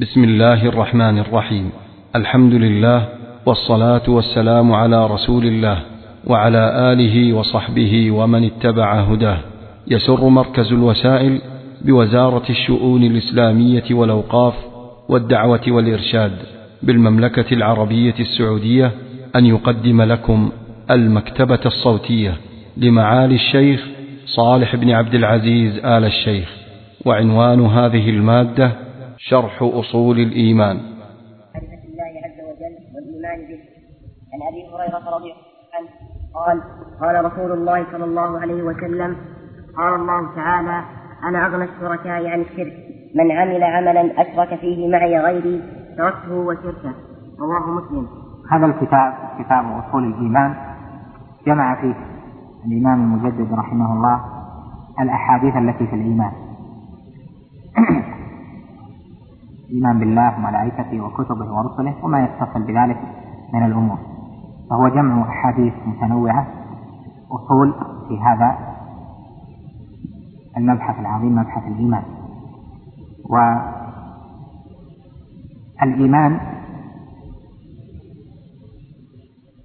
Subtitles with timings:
[0.00, 1.70] بسم الله الرحمن الرحيم.
[2.16, 3.08] الحمد لله
[3.46, 5.78] والصلاة والسلام على رسول الله
[6.26, 9.38] وعلى آله وصحبه ومن اتبع هداه.
[9.88, 11.40] يسر مركز الوسائل
[11.84, 14.54] بوزارة الشؤون الإسلامية والأوقاف
[15.08, 16.32] والدعوة والإرشاد
[16.82, 18.92] بالمملكة العربية السعودية
[19.36, 20.50] أن يقدم لكم
[20.90, 22.34] المكتبة الصوتية
[22.76, 23.86] لمعالي الشيخ
[24.26, 26.48] صالح بن عبد العزيز آل الشيخ.
[27.04, 28.89] وعنوان هذه المادة
[29.28, 30.76] شرح أصول الإيمان.
[30.76, 33.60] معرفة الله عز وجل والإيمان به.
[34.32, 35.88] عن أبي هريرة رضي الله عنه
[36.34, 36.62] قال
[37.00, 39.16] قال رسول الله صلى الله عليه وسلم
[39.76, 40.84] قال الله تعالى
[41.24, 42.72] أنا أغنى الشركاء عن الشرك.
[43.14, 45.62] من عمل عملا أشرك فيه معي غيري
[45.96, 46.94] تركته وشركه.
[47.40, 48.08] رواه مسلم.
[48.50, 50.54] هذا الكتاب كتاب أصول الإيمان.
[51.46, 51.94] جمع فيه
[52.66, 54.20] الإمام المجدد رحمه الله
[55.00, 56.32] الأحاديث التي في الإيمان.
[59.70, 62.98] الإيمان بالله وملائكته وكتبه ورسله وما يتصل بذلك
[63.54, 63.98] من الأمور.
[64.70, 66.46] فهو جمع أحاديث متنوعة
[67.30, 67.74] أصول
[68.08, 68.58] في هذا
[70.56, 72.02] المبحث العظيم مبحث الإيمان.
[75.80, 76.40] والإيمان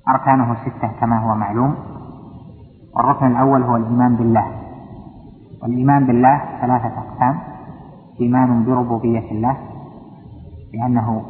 [0.07, 1.75] أركانه ستة كما هو معلوم.
[2.95, 4.47] والركن الأول هو الإيمان بالله.
[5.63, 7.39] والإيمان بالله ثلاثة أقسام
[8.21, 9.57] إيمان بربوبية الله
[10.75, 11.21] لأنه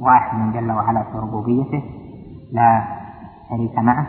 [0.00, 1.82] واحد جل وعلا في ربوبيته
[2.52, 2.84] لا
[3.48, 4.06] شريك معه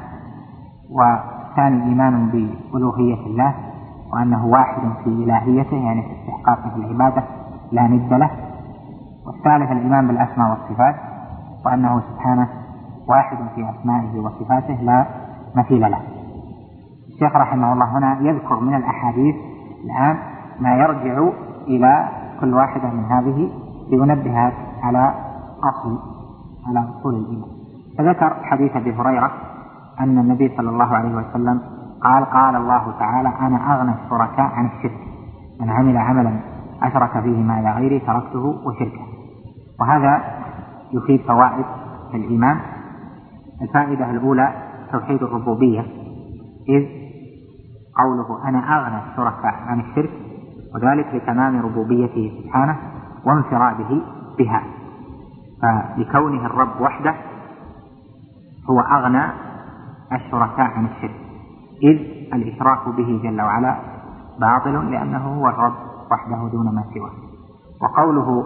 [0.92, 3.54] والثاني إيمان بألوهية الله
[4.14, 7.24] وأنه واحد في إلهيته يعني في استحقاقه العبادة
[7.72, 8.32] لا ند له.
[9.28, 10.96] والثالث الإيمان بالأسماء والصفات
[11.66, 12.48] وأنه سبحانه
[13.08, 15.06] واحد في أسمائه وصفاته لا
[15.56, 16.00] مثيل له.
[17.08, 19.36] الشيخ رحمه الله هنا يذكر من الأحاديث
[19.86, 20.18] الآن
[20.60, 21.30] ما يرجع
[21.68, 22.10] إلى
[22.42, 23.50] كل واحدة من هذه
[23.92, 24.52] لينبه
[24.84, 25.14] على
[25.64, 26.00] أصل
[26.68, 27.50] على أصول الإيمان.
[27.98, 29.32] فذكر حديث أبي هريرة
[30.00, 31.62] أن النبي صلى الله عليه وسلم
[32.04, 35.00] قال قال الله تعالى أنا أغنى الشركاء عن الشرك.
[35.62, 36.40] من عمل عملا
[36.84, 39.06] أشرك فيه معي غيري تركته وشركه.
[39.82, 40.22] وهذا
[40.94, 41.66] يفيد فوائد
[42.14, 42.60] الإيمان.
[43.62, 44.54] الفائدة الأولى
[44.92, 45.82] توحيد الربوبية
[46.70, 46.86] إذ
[47.98, 50.10] قوله أنا أغنى الشركاء عن الشرك
[50.76, 52.78] وذلك لتمام ربوبيته سبحانه
[53.26, 54.02] وانفراده
[54.40, 54.64] بها.
[55.62, 57.16] فلكونه الرب وحده
[58.70, 59.24] هو أغنى
[60.14, 61.16] الشركاء عن الشرك.
[61.84, 61.98] إذ
[62.34, 63.76] الإشراك به جل وعلا
[64.40, 65.74] باطل لأنه هو الرب
[66.12, 67.12] وحده دون ما سواه.
[67.82, 68.44] وقوله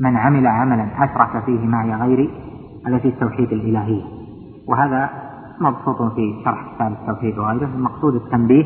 [0.00, 2.30] من عمل عملا أشرك فيه معي غيري
[3.02, 4.04] في التوحيد الإلهية
[4.68, 5.10] وهذا
[5.60, 7.64] مبسوط في شرح كتاب التوحيد وغيره.
[7.66, 8.64] المقصود التنبيه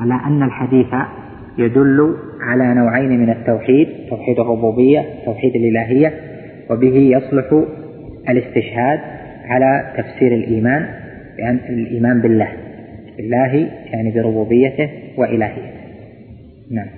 [0.00, 0.94] على أن الحديث
[1.58, 6.12] يدل على نوعين من التوحيد توحيد الربوبية توحيد الإلهية
[6.70, 7.64] وبه يصلح
[8.28, 9.00] الاستشهاد
[9.44, 10.88] على تفسير الإيمان
[11.36, 12.52] بأن الإيمان بالله
[13.16, 13.54] بالله
[13.92, 15.72] يعني بربوبيته وإلهيته
[16.70, 16.88] نعم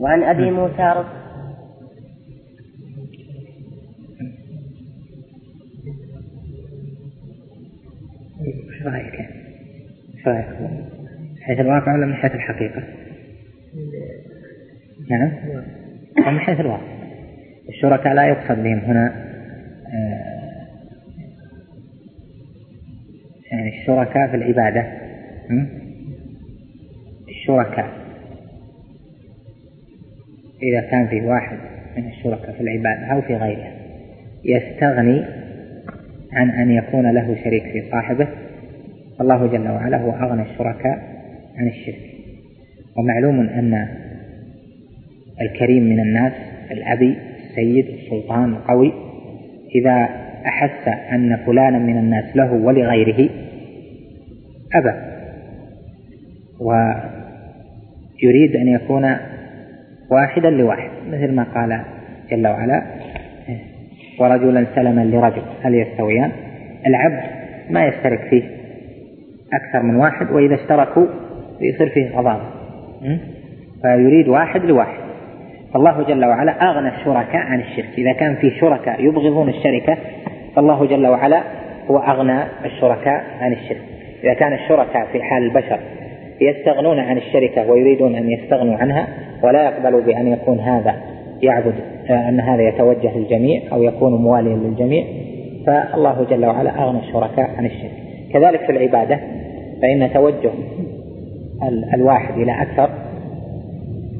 [0.00, 1.22] وعن أبي موسى رضي
[8.46, 9.14] إيش رأيك؟
[10.14, 10.46] إيش رأيك؟
[11.42, 12.82] حيث الواقع ولا من حيث الحقيقة؟
[15.18, 16.34] نعم.
[16.34, 16.92] من حيث الواقع.
[17.68, 19.14] الشركاء لا يقصد بهم هنا
[19.94, 20.32] آه،
[23.52, 24.86] يعني الشركاء في العبادة.
[27.28, 28.02] الشركاء.
[30.62, 31.58] إذا كان في واحد
[31.96, 33.72] من الشركاء في العبادة أو في غيرها
[34.44, 35.24] يستغني
[36.32, 38.28] عن أن يكون له شريك في صاحبه
[39.18, 40.98] فالله جل وعلا هو أغنى الشركاء
[41.56, 42.12] عن الشرك.
[42.96, 43.88] ومعلوم أن
[45.42, 46.32] الكريم من الناس
[46.70, 48.92] الأبي السيد السلطان القوي.
[49.74, 50.08] إذا
[50.46, 53.28] أحس أن فلانا من الناس له ولغيره
[54.74, 54.92] أبى.
[58.22, 59.16] ويريد أن يكون
[60.10, 61.80] واحدا لواحد مثل ما قال
[62.30, 62.82] جل وعلا
[64.20, 66.32] ورجلا سلما لرجل هل يستويان؟
[66.86, 67.20] العبد
[67.70, 68.42] ما يشترك فيه
[69.52, 71.06] أكثر من واحد وإذا اشتركوا
[71.60, 72.46] يصير فيه غضاضة
[73.82, 75.01] فيريد واحد لواحد.
[75.74, 77.88] فالله جل وعلا أغنى الشركاء عن الشرك.
[77.98, 79.96] إذا كان في شركاء يبغضون الشركة
[80.56, 81.42] فالله جل وعلا
[81.90, 83.82] هو أغنى الشركاء عن الشرك.
[84.24, 85.78] إذا كان الشركاء في حال البشر
[86.40, 89.08] يستغنون عن الشركة ويريدون أن يستغنوا عنها
[89.42, 90.94] ولا يقبلوا بأن يكون هذا
[91.42, 91.74] يعبد
[92.10, 95.04] أن هذا يتوجه للجميع أو يكون مواليا للجميع
[95.66, 97.92] فالله جل وعلا أغنى الشركاء عن الشرك.
[98.32, 99.20] كذلك في العبادة
[99.82, 100.50] فإن توجه
[101.94, 102.90] الواحد إلى أكثر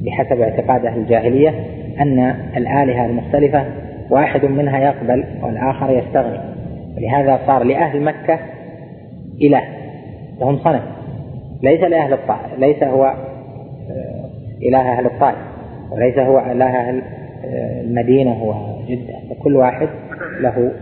[0.04, 1.54] بحسب اعتقاد أهل الجاهلية
[2.00, 2.18] أن
[2.56, 3.64] الآلهة المختلفة
[4.10, 6.38] واحد منها يقبل والآخر يستغني.
[6.96, 8.38] ولهذا صار لأهل مكة
[9.42, 9.62] إله
[10.40, 10.82] لهم صنم.
[11.62, 14.30] ليس لأهل الطائف ليس هو آه،
[14.62, 15.38] إله أهل الطائف
[15.90, 17.02] وليس هو إله أهل
[17.44, 19.88] آه، المدينة وجدة فكل واحد
[20.40, 20.72] له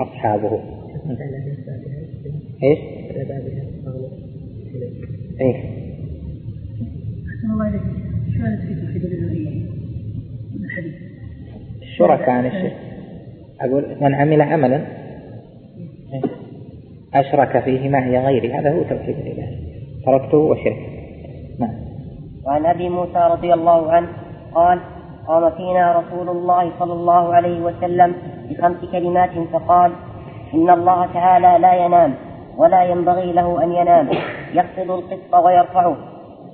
[0.00, 0.60] أصحابه.
[2.62, 2.78] إيش؟
[5.40, 5.77] إيه؟
[11.82, 12.76] الشركاء عن الشرك
[13.60, 14.84] أقول من عمل عملا
[17.14, 18.52] أشرك فيه معي غيري.
[18.52, 19.58] هذا هو توحيد الإله.
[20.06, 20.76] تركته وشرك
[21.58, 21.74] نعم.
[22.46, 24.08] وعن أبي موسى رضي الله عنه
[24.54, 24.80] قال
[25.26, 28.14] قام فينا رسول الله صلى الله عليه وسلم
[28.50, 29.92] بخمس كلمات فقال
[30.54, 32.14] إن الله تعالى لا ينام
[32.56, 34.08] ولا ينبغي له أن ينام.
[34.54, 35.96] يخفض القسط ويرفعه.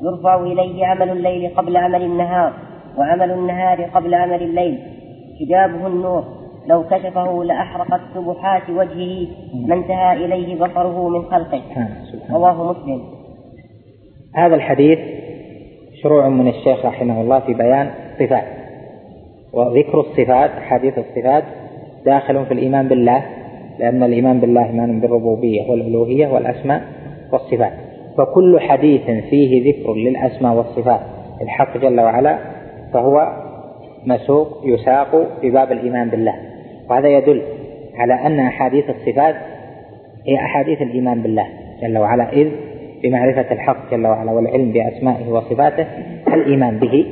[0.03, 2.53] يرفع إليه عمل الليل قبل عمل النهار
[2.99, 4.79] وعمل النهار قبل عمل الليل.
[5.41, 6.25] حجابه النور
[6.67, 9.27] لو كشفه لأحرقت سبحات وجهه.
[9.67, 11.63] ما انتهى إليه بصره من خلقه.
[12.31, 13.03] رواه مسلم.
[14.35, 14.99] هذا الحديث
[16.03, 18.45] شروع من الشيخ رحمه الله في بيان صفات
[19.53, 21.45] وذكر الصفات حديث الصفات
[22.05, 23.25] داخل في الإيمان بالله
[23.79, 26.83] لأن الإيمان بالله إيمان بالربوبية والألوهية والأسماء
[27.33, 27.73] والصفات.
[28.19, 31.01] فكل حديث فيه ذكر للأسماء والصفات.
[31.43, 32.39] الحق جل وعلا
[32.93, 33.33] فهو
[34.07, 36.35] مسوق يساق في باب الإيمان بالله.
[36.91, 37.43] وهذا يدل
[37.95, 39.35] على أن أحاديث الصفات
[40.27, 41.47] هي أحاديث الإيمان بالله
[41.83, 42.49] جل وعلا إذ
[43.03, 45.87] بمعرفة الحق جل وعلا والعلم بأسمائه وصفاته
[46.35, 47.07] الإيمان به.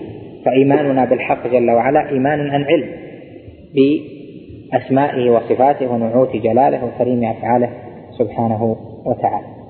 [0.44, 2.88] فإيماننا بالحق جل وعلا إيمان عن علم
[3.74, 7.68] بأسمائه وصفاته ونعوت جلاله وكريم أفعاله
[8.18, 9.61] سبحانه وتعالى.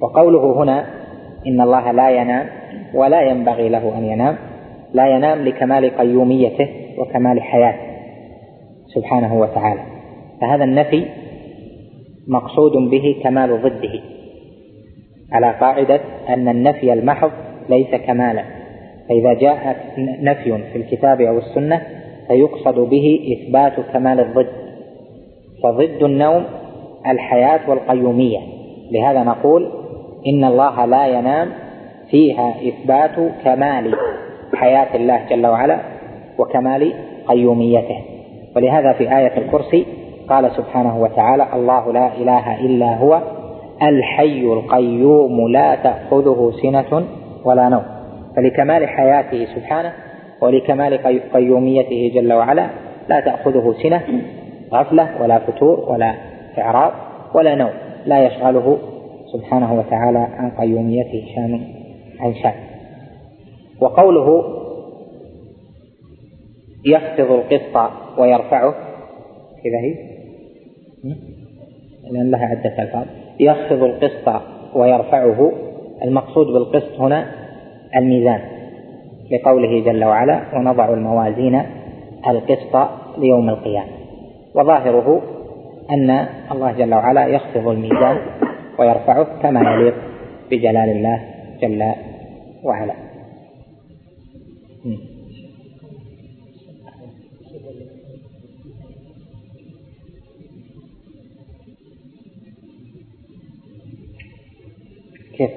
[0.00, 0.86] وقوله هنا
[1.46, 2.46] إن الله لا ينام
[2.94, 4.36] ولا ينبغي له أن ينام
[4.94, 6.68] لا ينام لكمال قيوميته
[6.98, 7.90] وكمال حياته
[8.94, 9.80] سبحانه وتعالى.
[10.40, 11.04] فهذا النفي
[12.28, 14.00] مقصود به كمال ضده
[15.32, 17.30] على قاعدة أن النفي المحض
[17.68, 18.44] ليس كمالا.
[19.08, 21.82] فإذا جاء نفي في الكتاب أو السنة
[22.28, 24.50] فيقصد به إثبات كمال الضد.
[25.62, 26.44] فضد النوم
[27.06, 28.38] الحياة والقيومية.
[28.90, 29.79] لهذا نقول
[30.26, 31.48] إن الله لا ينام
[32.10, 33.94] فيها إثبات كمال
[34.54, 35.78] حياة الله جل وعلا
[36.38, 36.92] وكمال
[37.28, 37.98] قيوميته.
[38.56, 39.86] ولهذا في آية الكرسي
[40.28, 43.22] قال سبحانه وتعالى الله لا إله إلا هو
[43.82, 47.04] الحي القيوم لا تأخذه سنة
[47.44, 47.82] ولا نوم.
[48.36, 49.92] فلكمال حياته سبحانه
[50.40, 50.98] ولكمال
[51.34, 52.66] قيوميته جل وعلا
[53.08, 54.02] لا تأخذه سنة
[54.74, 56.14] غفلة ولا فتور ولا
[56.58, 56.92] إعراض
[57.34, 57.70] ولا نوم
[58.06, 58.78] لا يشغله
[59.32, 61.60] سبحانه وتعالى عن قيوميته شان
[62.20, 62.54] عن شأن.
[63.80, 64.44] وقوله
[66.86, 68.74] يخفض القسط ويرفعه
[69.64, 69.94] كذا هي؟
[72.10, 73.06] لأن لها عدة ألفاظ.
[73.40, 74.42] يخفض القسط
[74.74, 75.52] ويرفعه
[76.04, 77.30] المقصود بالقسط هنا
[77.96, 78.40] الميزان
[79.32, 81.62] لقوله جل وعلا ونضع الموازين
[82.28, 82.88] القسط
[83.18, 83.88] ليوم القيامة
[84.54, 85.22] وظاهره
[85.90, 88.18] أن الله جل وعلا يخفض الميزان
[88.80, 89.94] ويرفعه كما يليق
[90.50, 91.94] بجلال الله جل
[92.64, 92.94] وعلا.
[105.36, 105.50] كيف؟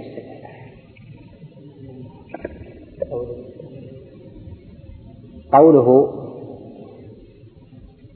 [5.54, 6.14] قوله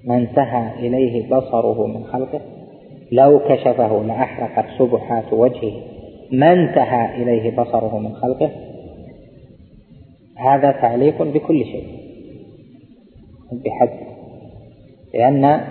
[0.04, 2.57] ما انتهى إليه بصره من خلقه.
[3.12, 5.82] لو كشفه لأحرقت سبحات وجهه
[6.32, 8.52] ما انتهى إليه بصره من خلقه؟
[10.38, 11.98] هذا تعليق بكل شيء.
[13.52, 13.90] بحد.
[15.14, 15.62] لأن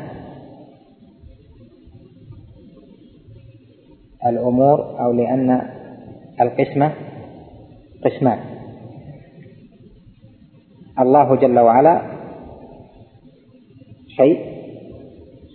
[4.27, 5.63] الأمور أو لأن
[6.41, 6.93] القسمة
[8.05, 8.39] قسمان.
[10.99, 12.03] الله جل وعلا
[14.17, 14.41] شيء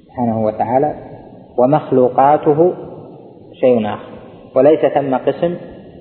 [0.06, 1.11] سبحانه وتعالى
[1.58, 2.74] ومخلوقاته
[3.54, 4.12] شيء آخر
[4.56, 5.58] وليس ثم قسم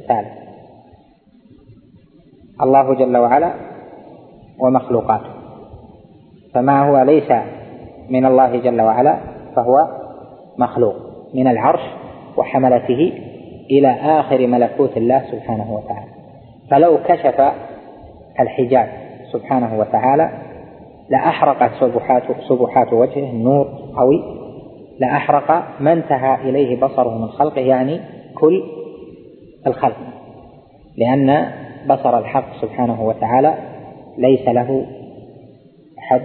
[0.09, 0.33] ثالث.
[2.63, 3.55] الله جل وعلا
[4.61, 5.31] ومخلوقاته.
[6.55, 7.33] فما هو ليس
[8.11, 9.17] من الله جل وعلا
[9.57, 9.89] فهو
[10.59, 10.95] مخلوق
[11.35, 11.81] من العرش
[12.37, 13.13] وحملته
[13.71, 16.11] إلى آخر ملكوت الله سبحانه وتعالى.
[16.71, 17.53] فلو كشف
[18.41, 18.89] الحجاب
[19.33, 20.31] سبحانه وتعالى
[21.11, 23.67] لأحرقت سبحات سبحات وجهه النور
[23.97, 24.40] قوي
[25.01, 28.01] لأحرق ما انتهى إليه بصره من خلقه يعني
[28.35, 28.63] كل
[29.67, 29.97] الخلق
[30.97, 31.53] لأن
[31.89, 33.55] بصر الحق سبحانه وتعالى
[34.19, 34.87] ليس له
[35.99, 36.23] حد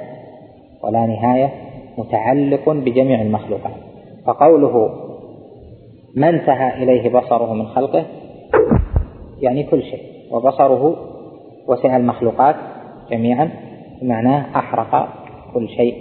[0.83, 1.51] ولا نهاية
[1.97, 3.73] متعلق بجميع المخلوقات.
[4.25, 4.89] فقوله
[6.15, 8.05] ما انتهى إليه بصره من خلقه
[9.41, 10.01] يعني كل شيء
[10.31, 10.95] وبصره
[11.67, 12.55] وسع المخلوقات
[13.11, 13.49] جميعا
[14.01, 15.07] بمعناه أحرق
[15.53, 15.95] كل شيء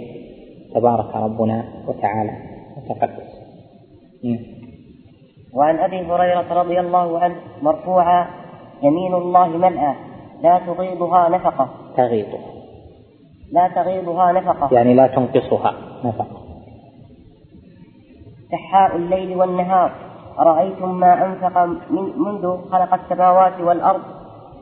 [0.75, 2.54] تبارك ربنا وتعالى.
[2.89, 3.45] وتقدس
[5.53, 8.27] وعن أبي هريرة رضي الله عنه مرفوعا
[8.83, 9.95] يمين الله ملأى
[10.43, 11.69] لا تغيضها نفقة.
[11.97, 12.51] تغيضها.
[13.51, 14.73] لا تغيضها نفقة.
[14.73, 15.73] يعني لا تنقصها
[16.03, 16.37] نفقة.
[18.51, 19.91] سحاء الليل والنهار
[20.39, 24.01] أرأيتم ما أنفق من منذ خلق السماوات والأرض؟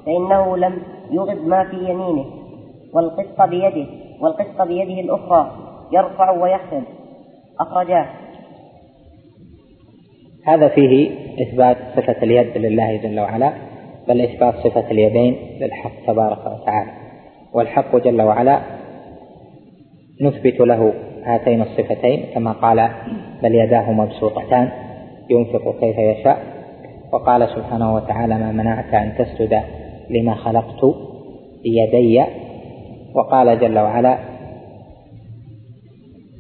[0.05, 2.25] فإنه لم يغض ما في يمينه.
[2.93, 3.87] والقسط بيده
[4.21, 5.51] والقسط بيده الأخرى
[5.91, 6.83] يرفع ويخفض
[7.59, 8.05] أخرجاه.
[10.45, 11.09] هذا فيه
[11.41, 13.53] إثبات صفة اليد لله جل وعلا
[14.07, 16.91] بل إثبات صفة اليدين للحق تبارك وتعالى.
[17.53, 18.59] والحق جل وعلا
[20.21, 20.93] نثبت له
[21.23, 22.89] هاتين الصفتين كما قال
[23.43, 24.69] بل يداه مبسوطتان
[25.29, 26.37] ينفق كيف يشاء
[27.13, 29.61] وقال سبحانه وتعالى ما منعك أن تسجد
[30.09, 30.95] لما خلقت
[31.63, 32.23] بيدي
[33.15, 34.17] وقال جل وعلا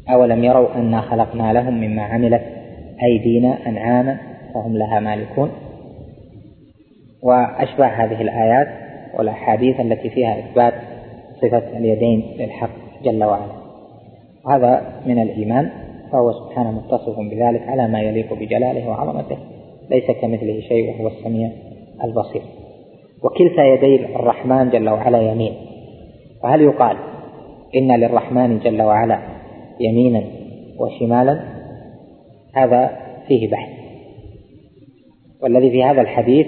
[0.09, 2.41] أولم يروا أنا خلقنا لهم مما عملت
[3.03, 4.17] أيدينا أنعاما
[4.53, 5.51] فهم لها مالكون.
[7.23, 8.67] وأشبه هذه الآيات
[9.17, 10.73] والأحاديث التي فيها إثبات
[11.41, 12.69] صفة اليدين للحق
[13.03, 13.51] جل وعلا.
[14.45, 15.69] وهذا من الإيمان
[16.11, 19.37] فهو سبحانه متصف بذلك على ما يليق بجلاله وعظمته
[19.89, 21.49] ليس كمثله شيء وهو السميع
[22.03, 22.41] البصير.
[23.23, 25.53] وكلتا يدي الرحمن جل وعلا يمين.
[26.43, 26.97] وهل يقال
[27.75, 29.19] إن للرحمن جل وعلا
[29.79, 30.23] يمينا
[30.79, 31.39] وشمالا
[32.55, 33.69] هذا فيه بحث.
[35.41, 36.47] والذي في هذا الحديث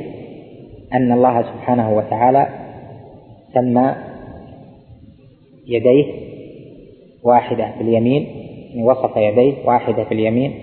[0.94, 2.48] أن الله سبحانه وتعالى
[3.53, 3.96] سمى
[5.67, 6.05] يديه
[7.24, 8.27] واحدة في اليمين
[8.84, 10.53] وصف يديه واحدة في اليمين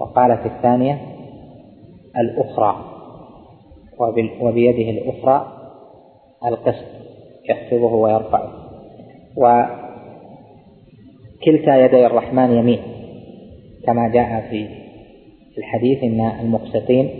[0.00, 1.00] وقال في الثانية
[2.18, 2.84] الأخرى
[4.40, 5.52] وبيده الأخرى
[6.46, 6.86] القسط
[7.50, 8.52] يخفضه ويرفعه.
[11.42, 12.78] وكلتا يدي الرحمن يمين
[13.86, 14.68] كما جاء في
[15.58, 17.10] الحديث إن المقسطين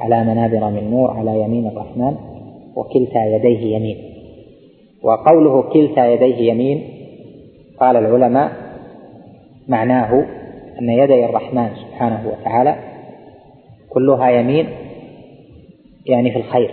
[0.00, 2.16] على منابر من نور على يمين الرحمن
[2.76, 3.96] وكلتا يديه يمين.
[5.02, 6.82] وقوله كلتا يديه يمين
[7.80, 8.52] قال العلماء
[9.68, 10.26] معناه
[10.80, 12.76] أن يدي الرحمن سبحانه وتعالى
[13.90, 14.66] كلها يمين
[16.06, 16.70] يعني في الخير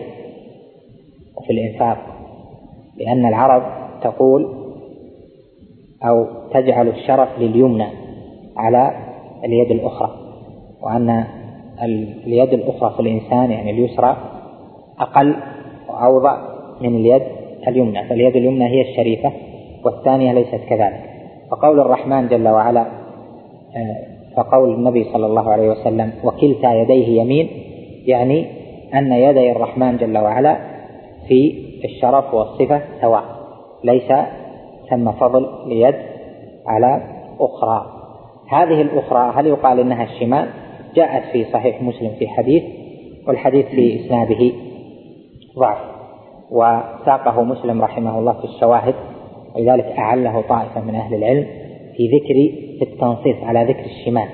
[1.37, 1.97] وفي الإنفاق
[2.97, 3.63] لأن العرب
[4.01, 4.62] تقول
[6.05, 7.87] أو تجعل الشرف لليمنى
[8.57, 8.91] على
[9.45, 10.09] اليد الأخرى
[10.81, 11.25] وأن
[12.27, 14.17] اليد الأخرى في الإنسان يعني اليسرى
[14.99, 15.35] أقل
[15.89, 16.37] وأوضع
[16.81, 17.21] من اليد
[17.67, 19.31] اليمنى فاليد اليمنى هي الشريفة
[19.85, 21.13] والثانية ليست كذلك.
[21.51, 22.81] فقول الرحمن جل وعلا
[23.75, 23.95] آه،
[24.37, 27.49] فقول النبي صلى الله عليه وسلم وكلتا يديه يمين
[28.05, 28.45] يعني
[28.93, 30.57] أن يدي الرحمن جل وعلا
[31.27, 33.23] في الشرف والصفة سواء
[33.83, 34.11] ليس
[34.89, 35.95] ثم فضل ليد
[36.67, 37.01] على
[37.39, 37.85] أخرى.
[38.49, 40.49] هذه الأخرى هل يقال إنها الشمال؟
[40.95, 42.63] جاءت في صحيح مسلم في حديث
[43.27, 44.51] والحديث في إسناده
[45.59, 45.77] ضعف.
[46.51, 48.95] وساقه مسلم رحمه الله في الشواهد
[49.55, 51.47] ولذلك أعله طائفة من أهل العلم
[51.97, 54.27] في ذكر في التنصيص على ذكر الشمال.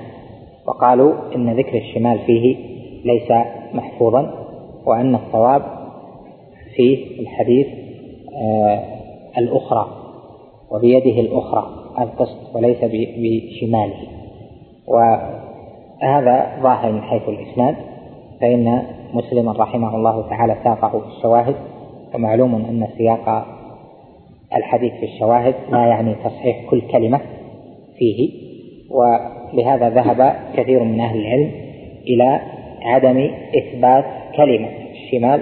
[0.66, 2.56] وقالوا إن ذكر الشمال فيه
[3.04, 4.46] ليس محفوظا
[4.86, 5.62] وأن الصواب
[6.76, 7.66] في الحديث
[8.42, 8.84] آه
[9.38, 9.99] الأخرى.
[10.70, 11.66] وبيده الأخرى
[11.98, 13.96] القسط وليس بشماله.
[14.86, 17.76] وهذا ظاهر من حيث الإسناد
[18.40, 21.54] فإن مسلما رحمه الله تعالى ساقه في الشواهد
[22.14, 23.46] ومعلوم أن سياق
[24.56, 27.20] الحديث في الشواهد لا يعني تصحيح كل كلمة
[27.98, 28.30] فيه.
[28.90, 31.50] ولهذا ذهب كثير من أهل العلم
[32.06, 32.40] إلى
[32.82, 34.04] عدم إثبات
[34.36, 35.40] كلمة الشمال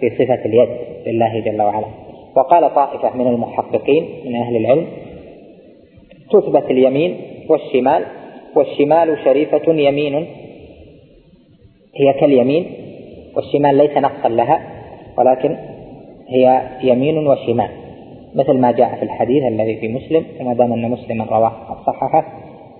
[0.00, 0.68] في صفة اليد
[1.06, 1.99] لله جل وعلا.
[2.36, 4.86] وقال طائفة من المحققين من أهل العلم
[6.30, 7.16] تثبت اليمين
[7.48, 8.04] والشمال
[8.56, 10.14] والشمال شريفة يمين
[11.96, 12.66] هي كاليمين
[13.36, 14.60] والشمال ليس نقصا لها
[15.18, 15.56] ولكن
[16.28, 17.70] هي يمين وشمال
[18.34, 21.52] مثل ما جاء في الحديث الذي في مسلم وما دام أن مسلما رواه
[21.86, 22.24] صححه.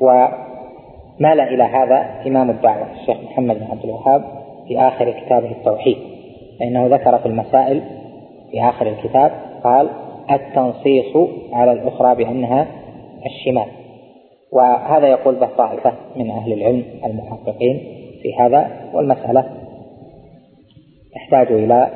[0.00, 4.24] ومال إلى هذا إمام الدعوة الشيخ محمد بن عبد الوهاب
[4.68, 5.96] في آخر كتابه التوحيد
[6.60, 7.82] فإنه ذكر في المسائل
[8.50, 9.32] في آخر الكتاب
[9.64, 9.90] قال
[10.30, 11.16] التنصيص
[11.52, 12.66] على الأخرى بأنها
[13.26, 13.66] الشمال.
[14.52, 17.80] وهذا يقول به طائفة من أهل العلم المحققين
[18.22, 19.44] في هذا والمسألة
[21.14, 21.90] تحتاج إلى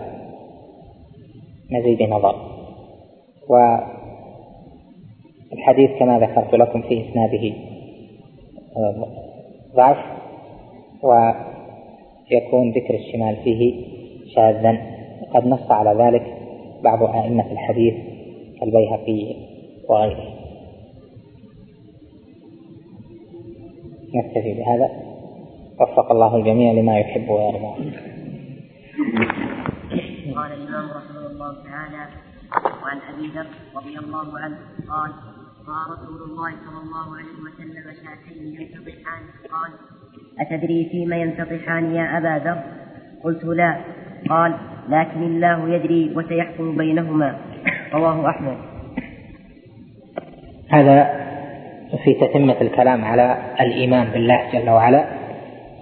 [1.71, 2.35] مزيد نظر.
[5.53, 7.53] والحديث كما ذكرت لكم في إسناده
[8.77, 9.07] آه،
[9.77, 9.97] ضعف
[11.03, 13.87] ويكون ذكر الشمال فيه
[14.35, 14.79] شاذا.
[15.23, 16.44] وقد نص على ذلك
[16.85, 17.95] بعض أئمة الحديث
[18.61, 19.37] كالبيهقي
[19.89, 20.35] وغيره
[24.15, 24.89] نكتفي بهذا.
[25.81, 27.73] وفق الله الجميع لما يحب ويرضى.
[30.35, 32.05] قال الإمام رحمه الله تعالى
[32.83, 35.11] وعن أبي ذر رضي الله عنه قال
[35.67, 39.23] قال رسول الله صلى الله عليه وسلم شاتين ينتطحان.
[39.51, 39.73] قال
[40.41, 42.59] أتدري فيما ينتطحان يا أبا ذر؟
[43.25, 43.85] قلت لا.
[44.29, 44.55] قال
[44.89, 47.37] لكن الله يدري وسيحكم بينهما.
[47.95, 48.57] رواه أحمد.
[50.71, 51.11] هذا
[52.05, 55.05] في تتمة الكلام على الإيمان بالله جل وعلا.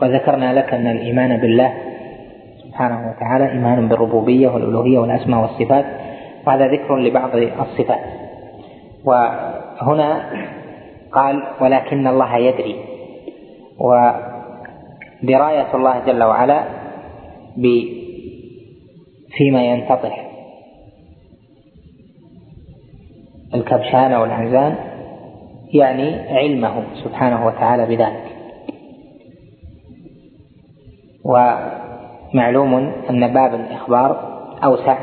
[0.03, 1.75] وذكرنا لك أن الإيمان بالله
[2.63, 5.85] سبحانه وتعالى إيمان بالربوبية والألوهية والأسماء والصفات
[6.47, 8.01] وهذا ذكر لبعض الصفات.
[9.05, 10.31] وهنا
[11.13, 12.77] قال ولكن الله يدري
[13.79, 16.63] ودراية الله جل وعلا
[19.37, 20.29] فيما ينتطح.
[23.55, 24.75] الكبشان والعنزان
[25.75, 28.33] يعني علمه سبحانه وتعالى بذلك.
[31.25, 32.75] ومعلوم
[33.11, 34.33] أن باب الإخبار
[34.65, 34.99] أوسع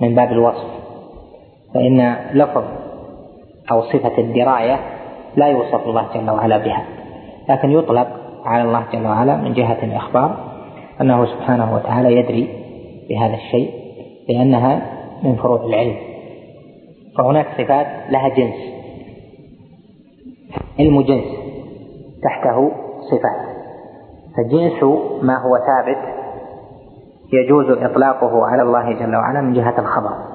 [0.00, 0.74] من باب الوصف
[1.74, 2.64] فإن لفظ
[3.72, 4.80] أو صفة الدراية
[5.36, 6.84] لا يوصف الله جل وعلا بها
[7.48, 8.08] لكن يطلق
[8.44, 10.36] على الله جل وعلا من جهة الإخبار
[11.00, 12.63] أنه سبحانه وتعالى يدري
[13.08, 13.70] بهذا الشيء
[14.28, 14.82] لأنها
[15.22, 15.96] من فروع العلم.
[17.18, 18.54] فهناك صفات لها جنس.
[20.78, 21.24] علم جنس
[22.22, 22.70] تحته
[23.10, 23.54] صفات.
[24.36, 24.82] فجنس
[25.22, 26.14] ما هو ثابت
[27.32, 30.34] يجوز إطلاقه على الله جل وعلا من جهة الخبر.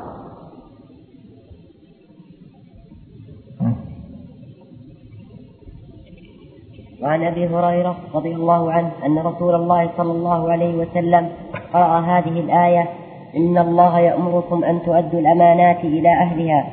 [7.04, 11.30] وعن أبي هريرة رضي الله عنه أن رسول الله صلى الله عليه وسلم
[11.74, 12.90] قرأ هذه الآية
[13.38, 16.68] إن الله يأمركم أن تؤدوا الأمانات إلى أهلها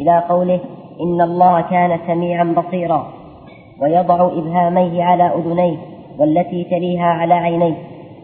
[0.00, 0.60] إلى قوله
[1.00, 3.12] إن الله كان سميعا بصيرا
[3.82, 5.76] ويضع إبهاميه على أذنيه
[6.18, 7.76] والتي تليها على عينيه.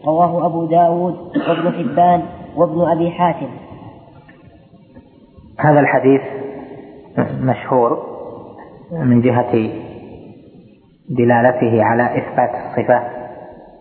[0.05, 1.15] رواه أبو داود
[1.47, 2.23] وابن حبان
[2.55, 3.49] وابن أبي حاتم.
[5.59, 6.21] هذا الحديث
[7.41, 7.97] مشهور
[8.91, 9.69] من جهة
[11.09, 13.03] دلالته على إثبات الصفة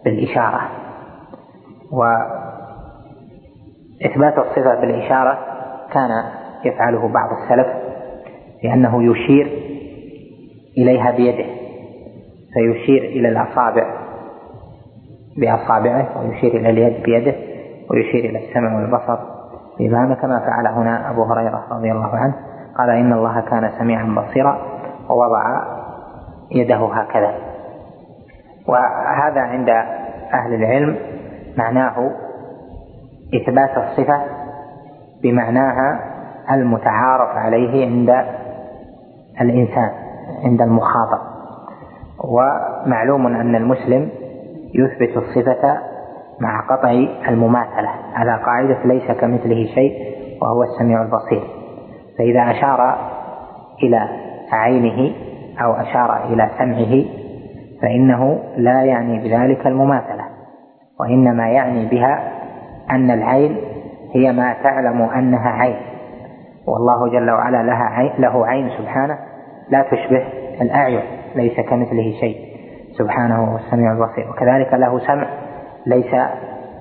[0.04, 0.85] بالإشارة.
[4.02, 5.38] وإثبات الصفة بالإشارة
[5.92, 6.10] كان
[6.64, 7.66] يفعله بعض السلف
[8.64, 9.46] لأنه يشير
[10.78, 11.44] إليها بيده
[12.54, 13.96] فيشير إلى الأصابع
[15.38, 17.34] بأصابعه ويشير إلى اليد بيده
[17.90, 19.18] ويشير إلى السمع والبصر
[19.78, 22.34] بإمامه كما فعل هنا أبو هريرة رضي الله عنه
[22.78, 24.58] قال إن الله كان سميعا بصيرا
[25.10, 25.62] ووضع
[26.52, 27.34] يده هكذا.
[28.68, 29.68] وهذا عند
[30.34, 30.96] أهل العلم
[31.56, 32.10] معناه
[33.34, 34.22] إثبات الصفة
[35.22, 36.00] بمعناها
[36.50, 38.24] المتعارف عليه عند
[39.40, 39.90] الإنسان
[40.44, 41.18] عند المخاطب.
[42.24, 44.10] ومعلوم أن المسلم
[44.74, 45.78] يثبت الصفة
[46.40, 46.90] مع قطع
[47.28, 51.42] المماثلة على قاعدة ليس كمثله شيء وهو السميع البصير.
[52.18, 52.98] فإذا أشار
[53.82, 54.08] إلى
[54.52, 55.14] عينه
[55.64, 57.04] أو أشار إلى سمعه
[57.82, 60.35] فإنه لا يعني بذلك المماثلة.
[61.00, 62.32] وإنما يعني بها
[62.90, 63.56] أن العين
[64.14, 65.76] هي ما تعلم أنها عين.
[66.66, 69.18] والله جل وعلا لها عين له عين سبحانه
[69.68, 70.26] لا تشبه
[70.60, 71.02] الأعين
[71.34, 72.36] ليس كمثله شيء.
[72.98, 74.30] سبحانه هو السميع البصير.
[74.30, 75.26] وكذلك له سمع
[75.86, 76.10] ليس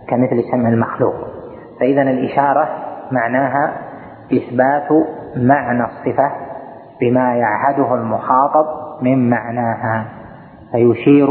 [0.08, 1.16] كمثل سمع المخلوق.
[1.80, 2.70] فإذا الإشارة
[3.12, 3.74] معناها
[4.34, 4.88] إثبات
[5.38, 6.32] معنى الصفة
[7.02, 8.66] بما يعهده المخاطب
[9.02, 10.06] من معناها
[10.72, 11.28] فيشير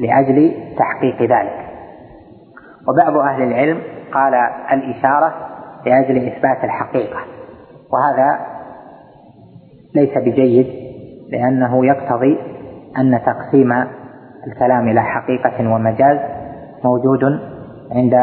[0.00, 1.61] لأجل تحقيق ذلك.
[2.88, 4.34] وبعض أهل العلم قال
[4.72, 5.34] الإشارة
[5.86, 7.20] لأجل إثبات الحقيقة
[7.92, 8.38] وهذا
[9.94, 10.66] ليس بجيد
[11.32, 12.38] لأنه يقتضي
[12.98, 13.72] أن تقسيم
[14.46, 16.18] الكلام إلى حقيقة ومجاز
[16.84, 17.24] موجود
[17.92, 18.14] عند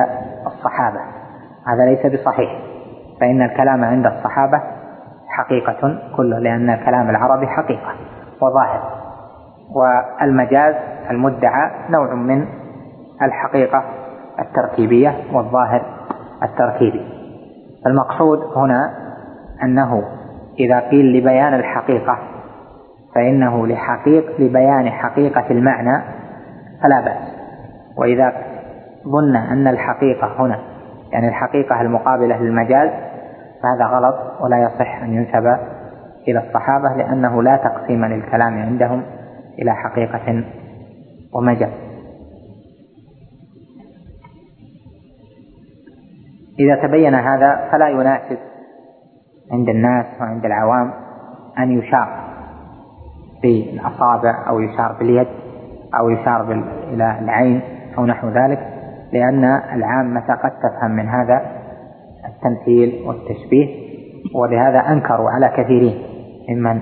[0.48, 1.00] الصحابة.
[1.68, 2.50] هذا ليس بصحيح
[3.20, 4.62] فإن الكلام عند الصحابة
[5.28, 7.94] حقيقة كله لأن الكلام العربي حقيقة
[8.42, 8.82] وظاهر.
[9.76, 10.76] والمجاز
[11.10, 12.46] المدعى نوع من
[13.22, 13.84] الحقيقة
[14.40, 15.82] التركيبية والظاهر
[16.44, 17.02] التركيبي.
[17.88, 18.92] المقصود هنا
[19.64, 20.04] أنه
[20.60, 22.18] إذا قيل لبيان الحقيقة
[23.16, 26.04] فإنه لحقيق لبيان حقيقة المعنى
[26.84, 27.40] فلا بأس.
[27.98, 28.34] وإذا
[29.08, 30.60] ظن أن الحقيقة هنا
[31.12, 32.90] يعني الحقيقة المقابلة للمجاز
[33.64, 35.58] فهذا غلط ولا يصح أن ينسب
[36.28, 39.04] إلى الصحابة لأنه لا تقسيم للكلام عندهم
[39.62, 40.44] إلى حقيقة
[41.34, 41.89] ومجال
[46.60, 48.38] إذا تبين هذا فلا يناسب
[49.52, 50.94] عند الناس وعند العوام
[51.60, 52.30] أن يشار
[53.44, 55.28] بالأصابع أو يشار باليد
[56.00, 56.52] أو يشار
[56.94, 57.62] إلى العين
[57.98, 58.60] أو نحو ذلك
[59.14, 59.44] لأن
[59.74, 61.42] العامة قد تفهم من هذا
[62.26, 63.90] التمثيل والتشبيه
[64.36, 66.02] ولهذا أنكروا على كثيرين
[66.50, 66.82] ممن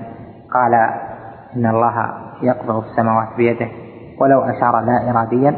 [0.54, 0.74] قال
[1.56, 2.12] إن الله
[2.42, 3.68] يقبض السماوات بيده
[4.20, 5.54] ولو أشار لا إراديا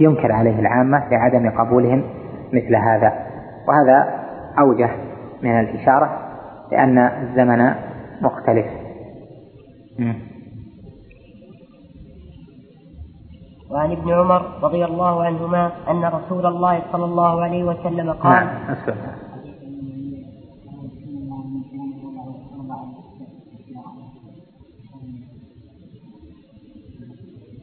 [0.00, 2.02] ينكر عليه العامة لعدم قبولهم
[2.52, 3.29] مثل هذا.
[3.70, 4.26] وهذا
[4.58, 4.90] أوجه
[5.42, 6.18] من الإشارة
[6.72, 7.74] لأن الزمن
[8.22, 8.66] مختلف.
[13.70, 18.76] وعن ابن عمر رضي الله عنهما أن رسول الله صلى الله عليه وسلم قال نعم.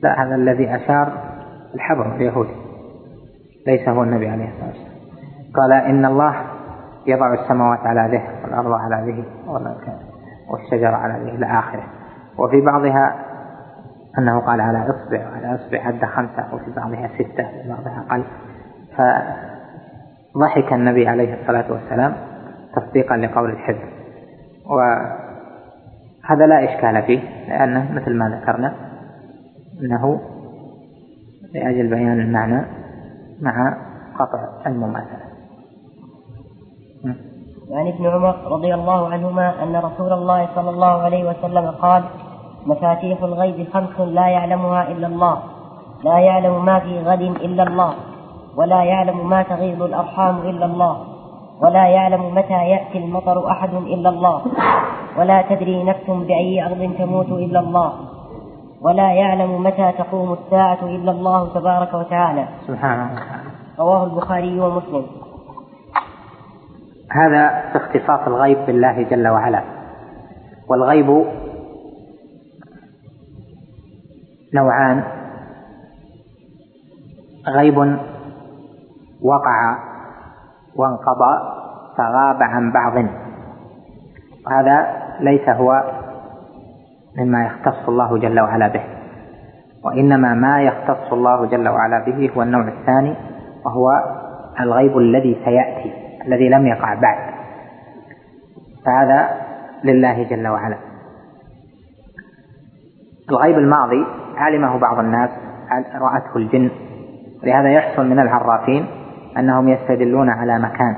[0.04, 1.13] لا هذا الذي أشار
[1.76, 2.56] الحبر اليهودي
[3.67, 4.87] ليس هو النبي عليه الصلاة والسلام.
[5.58, 6.36] قال إن الله
[7.08, 9.24] يضع السماوات على ذه والأرض على ذه
[10.50, 11.84] والشجر على ذه إلى آخره.
[12.38, 13.15] وفي بعضها
[14.17, 18.24] أنه قال على إصبع وعلى إصبع عد خمسة وفي بعضها ستة وفي بعضها أقل.
[20.34, 22.13] فضحك النبي عليه الصلاة والسلام
[22.76, 23.89] تصديقا لقول الحزب.
[24.70, 28.74] وهذا لا إشكال فيه لأنه مثل ما ذكرنا
[29.82, 30.22] أنه
[31.54, 32.65] لأجل بيان المعنى
[33.41, 33.78] مع
[34.20, 35.27] قطع المماثلة.
[37.72, 42.04] وعن ابن عمر رضي الله عنهما أن رسول الله صلى الله عليه وسلم قال
[42.65, 45.38] مفاتيح الغيب خمس لا يعلمها إلا الله
[46.04, 47.93] لا يعلم ما في غد إلا الله
[48.58, 50.98] ولا يعلم ما تغيض الأرحام إلا الله
[51.62, 54.41] ولا يعلم متى يأتي المطر أحد إلا الله
[55.17, 57.91] ولا تدري نفس بأي أرض تموت إلا الله
[58.82, 62.48] ولا يعلم متى تقوم الساعة إلا الله تبارك وتعالى.
[62.67, 63.10] سبحانه
[63.80, 65.06] رواه البخاري ومسلم.
[67.12, 69.62] هذا اختصاص الغيب بالله جل وعلا.
[70.70, 71.26] والغيب
[74.56, 75.04] نوعان.
[77.48, 77.78] غيب
[79.24, 79.78] وقع
[80.76, 81.58] وانقضى
[81.98, 83.06] فغاب عن بعض.
[84.46, 84.88] وهذا
[85.20, 85.84] ليس هو
[87.17, 88.84] مما يختص الله جل وعلا به.
[89.84, 93.15] وإنما ما يختص الله جل وعلا به هو النوع الثاني
[93.65, 93.89] وهو
[94.60, 96.07] الغيب الذي سيأتي.
[96.28, 97.34] الذي لم يقع بعد.
[98.86, 99.30] فهذا
[99.84, 100.78] لله جل وعلا.
[103.30, 105.30] الغيب الماضي علمه بعض الناس
[105.96, 106.70] رأته الجن.
[107.44, 108.86] ولهذا يحصل من العرافين
[109.38, 110.96] أنهم يستدلون على مكان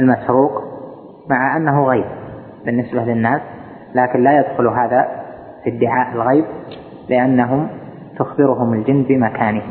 [0.00, 0.52] المسروق
[1.30, 2.04] مع أنه غيب
[2.64, 3.40] بالنسبة للناس
[3.94, 5.08] لكن لا يدخل هذا
[5.64, 6.44] في ادعاء الغيب
[7.08, 7.68] لأنهم
[8.18, 9.62] تخبرهم الجن بمكانه.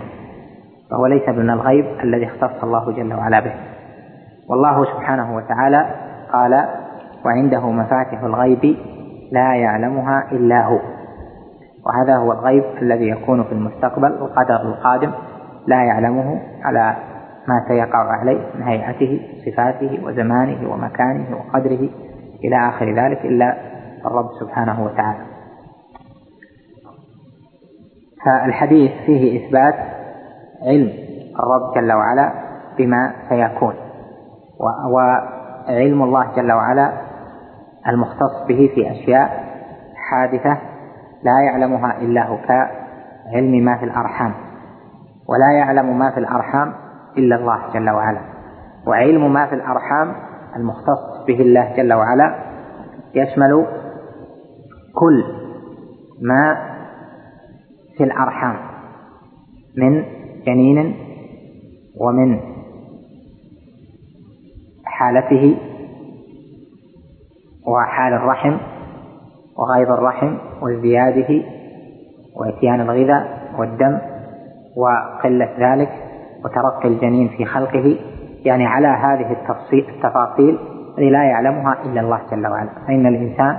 [0.92, 3.69] فهو ليس من الغيب الذي اختص الله جل وعلا به.
[4.50, 5.96] والله سبحانه وتعالى
[6.34, 6.66] قال
[7.26, 8.78] وعنده مفاتح الغيب
[9.32, 10.80] لا يعلمها إلا هو.
[11.86, 15.12] وهذا هو الغيب الذي يكون في المستقبل القدر القادم
[15.68, 16.96] لا يعلمه على
[17.48, 21.90] ما سيقع عليه من هيئته صفاته وزمانه ومكانه وقدره
[22.44, 23.58] إلى آخر ذلك إلا
[24.06, 25.26] الرب سبحانه وتعالى.
[28.26, 29.76] فالحديث فيه إثبات
[30.68, 30.94] علم
[31.40, 32.32] الرب جل وعلا
[32.78, 33.89] بما سيكون.
[34.60, 36.94] وعلم الله جل وعلا
[37.88, 39.50] المختص به في أشياء
[39.96, 40.58] حادثة
[41.24, 44.34] لا يعلمها إلا هو كعلم ما في الأرحام
[45.28, 46.74] ولا يعلم ما في الأرحام
[47.18, 48.22] إلا الله جل وعلا.
[48.88, 50.16] وعلم ما في الأرحام
[50.56, 52.36] المختص به الله جل وعلا
[53.16, 53.66] يشمل
[54.96, 55.24] كل
[56.22, 56.58] ما
[57.98, 58.56] في الأرحام
[59.78, 60.04] من
[60.46, 60.96] جنين
[62.02, 62.40] ومن
[65.00, 65.58] حالته
[67.68, 68.58] وحال الرحم
[69.58, 71.44] وغيظ الرحم وازدياده
[72.36, 73.98] وإتيان الغذاء والدم
[74.78, 75.90] وقلة ذلك
[76.46, 77.98] وترقي الجنين في خلقه.
[78.46, 80.60] يعني على هذه التفاصيل
[80.90, 82.70] التي لا يعلمها إلا الله جل وعلا.
[82.88, 83.58] فإن الإنسان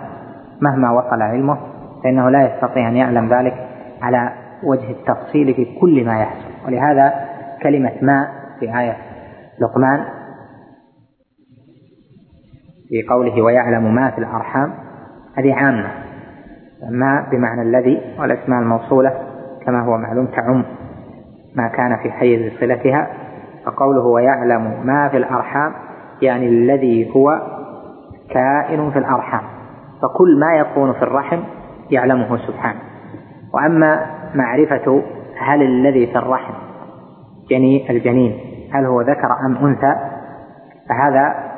[0.60, 1.58] مهما وصل علمه
[2.04, 3.54] فإنه لا يستطيع أن يعلم ذلك
[4.02, 4.32] على
[4.64, 6.66] وجه التفصيل في كل ما يحصل.
[6.66, 7.14] ولهذا
[7.62, 8.28] كلمة ما
[8.60, 8.96] في آية
[9.60, 10.19] لقمان
[12.90, 14.72] في قوله ويعلم ما في الأرحام
[15.36, 15.90] هذه عامة.
[16.90, 19.12] ما بمعنى الذي والأسماء الموصولة
[19.66, 20.64] كما هو معلوم تعم
[21.56, 23.06] ما كان في حيز صلتها
[23.64, 25.72] فقوله ويعلم ما في الأرحام
[26.22, 27.40] يعني الذي هو
[28.30, 29.42] كائن في الأرحام.
[30.02, 31.40] فكل ما يكون في الرحم
[31.90, 32.80] يعلمه سبحانه.
[33.54, 35.02] وأما معرفة
[35.38, 36.54] هل الذي في الرحم
[37.50, 38.40] جنين الجنين
[38.72, 39.94] هل هو ذكر أم أنثى
[40.88, 41.49] فهذا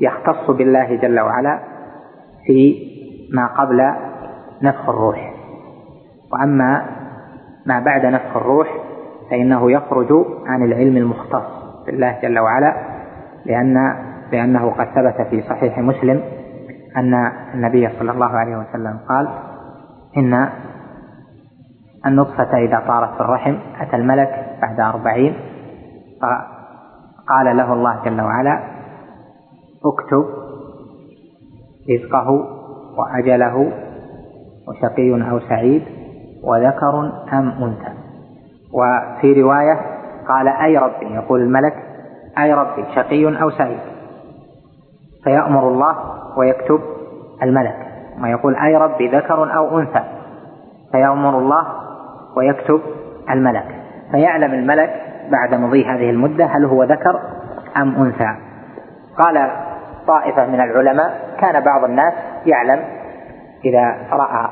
[0.00, 1.58] يختص بالله جل وعلا
[2.46, 2.76] في
[3.32, 3.94] ما قبل
[4.62, 5.34] نفخ الروح.
[6.32, 6.86] وأما
[7.66, 8.68] ما بعد نفخ الروح
[9.30, 10.12] فإنه يخرج
[10.46, 11.46] عن العلم المختص
[11.86, 12.74] بالله جل وعلا
[13.46, 13.96] لأن
[14.32, 16.22] لأنه قد ثبت في صحيح مسلم
[16.96, 19.28] أن النبي صلى الله عليه وسلم قال
[20.16, 20.48] إن
[22.06, 25.34] النطفة إذا طارت في الرحم أتى الملك بعد أربعين.
[26.22, 28.73] فقال له الله جل وعلا
[29.86, 30.24] اكتب
[31.90, 32.30] رزقه
[32.98, 33.72] وأجله
[34.68, 35.82] وشقي أو سعيد
[36.44, 37.94] وذكر أم أنثى.
[38.72, 39.80] وفي رواية
[40.28, 41.74] قال أي ربي يقول الملك
[42.38, 43.80] أي ربي شقي أو سعيد.
[45.24, 45.96] فيأمر الله
[46.38, 46.80] ويكتب
[47.42, 47.76] الملك.
[48.18, 50.04] ما يقول أي ربي ذكر أو أنثى.
[50.92, 51.66] فيأمر الله
[52.36, 52.80] ويكتب
[53.30, 53.66] الملك.
[54.10, 54.90] فيعلم الملك
[55.30, 57.20] بعد مضي هذه المدة هل هو ذكر
[57.76, 58.36] أم أنثى.
[59.18, 59.50] قال
[60.06, 62.12] طائفة من العلماء كان بعض الناس
[62.46, 62.84] يعلم
[63.64, 64.48] إذا رأى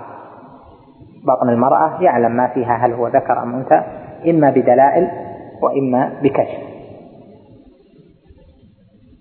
[1.26, 3.82] بطن المرأة يعلم ما فيها هل هو ذكر أم أنثى
[4.30, 5.10] إما بدلائل
[5.62, 6.72] وإما بكشف.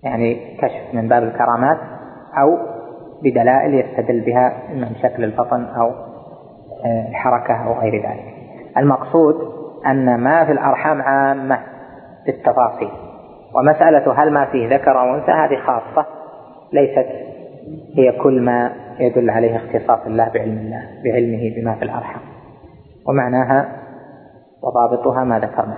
[0.04, 1.78] يعني كشف من باب الكرامات
[2.38, 2.58] أو
[3.22, 5.90] بدلائل يستدل بها من شكل البطن أو
[6.84, 8.34] آه، الحركة أو غير ذلك.
[8.76, 9.34] المقصود
[9.86, 11.58] أن ما في الأرحام عامة
[12.26, 12.90] بالتفاصيل.
[13.54, 16.06] ومسألة هل ما فيه ذكر أو أنثى هذه خاصة
[16.72, 17.06] ليست
[17.96, 22.22] هي كل ما يدل عليه اختصاص الله بعلم الله بعلمه بما في الأرحام.
[23.08, 23.82] ومعناها
[24.62, 25.76] وضابطها ما ذكرنا.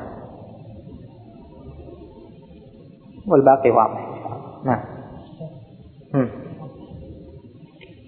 [3.28, 4.08] والباقي واضح
[4.64, 4.80] نعم.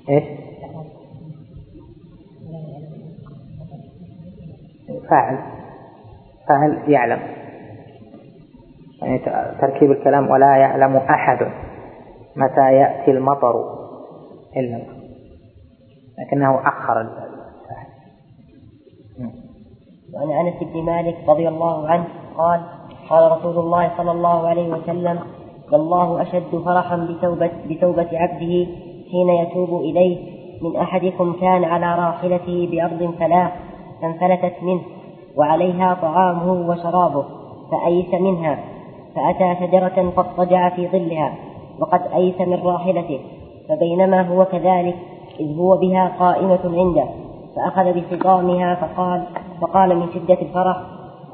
[0.08, 0.24] إيش؟
[5.10, 5.38] فاعل.
[6.48, 7.20] فاعل يعلم.
[9.02, 9.18] يعني
[9.60, 11.65] تركيب الكلام ولا يعلم أحد.
[12.36, 13.76] متى يأتي المطر.
[14.56, 14.82] إلا
[16.18, 17.06] لكنه أخر
[20.14, 22.04] وعن أنس بن مالك رضي الله عنه
[22.36, 22.60] قال
[23.10, 25.18] قال رسول الله صلى الله عليه وسلم
[25.72, 28.66] والله أشد فرحا بتوبة, بتوبة عبده
[29.10, 30.36] حين يتوب إليه.
[30.62, 33.60] من أحدكم كان على راحلته بأرض فلاح
[34.02, 34.82] فانفلتت منه
[35.36, 37.24] وعليها طعامه وشرابه
[37.70, 38.58] فأيس منها
[39.14, 41.34] فأتى شجرة فاضطجع في ظلها.
[41.80, 43.20] وقد أيس من راحلته
[43.68, 44.96] فبينما هو كذلك
[45.40, 47.06] إذ هو بها قائمة عنده
[47.56, 49.22] فأخذ بخطامها فقال
[49.60, 50.76] فقال من شدة الفرح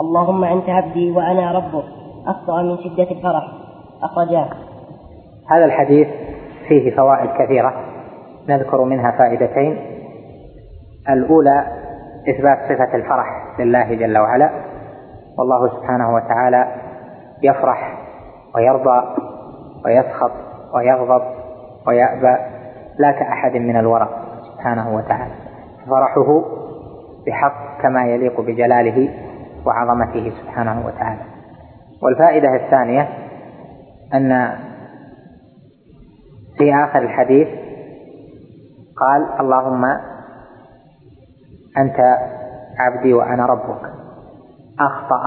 [0.01, 1.85] اللهم أنت عبدي وأنا ربك
[2.27, 3.49] أخطأ من شدة الفرح.
[4.03, 4.49] أخرجاه.
[5.51, 6.09] هذا الحديث
[6.69, 7.75] فيه فوائد كثيرة
[8.49, 9.79] نذكر منها فائدتين.
[11.11, 11.67] الأولى
[12.29, 13.27] إثبات صفة الفرح
[13.61, 14.51] لله جل وعلا
[15.39, 16.67] والله سبحانه وتعالى
[17.43, 17.99] يفرح
[18.55, 19.32] ويرضى.
[19.85, 20.33] ويسخط
[20.75, 21.23] ويغضب
[21.87, 22.37] ويأبى
[22.99, 24.09] لا كأحد من الورى
[24.53, 25.35] سبحانه وتعالى.
[25.87, 26.45] فرحه
[27.27, 29.15] بحق كما يليق بجلاله
[29.67, 31.21] وعظمته سبحانه وتعالى.
[32.03, 33.09] والفائدة الثانية
[34.15, 34.59] أن
[36.59, 37.49] في آخر الحديث
[38.97, 39.85] قال اللهم
[41.79, 42.17] أنت
[42.79, 43.91] عبدي وأنا ربك.
[44.81, 45.25] أخطأ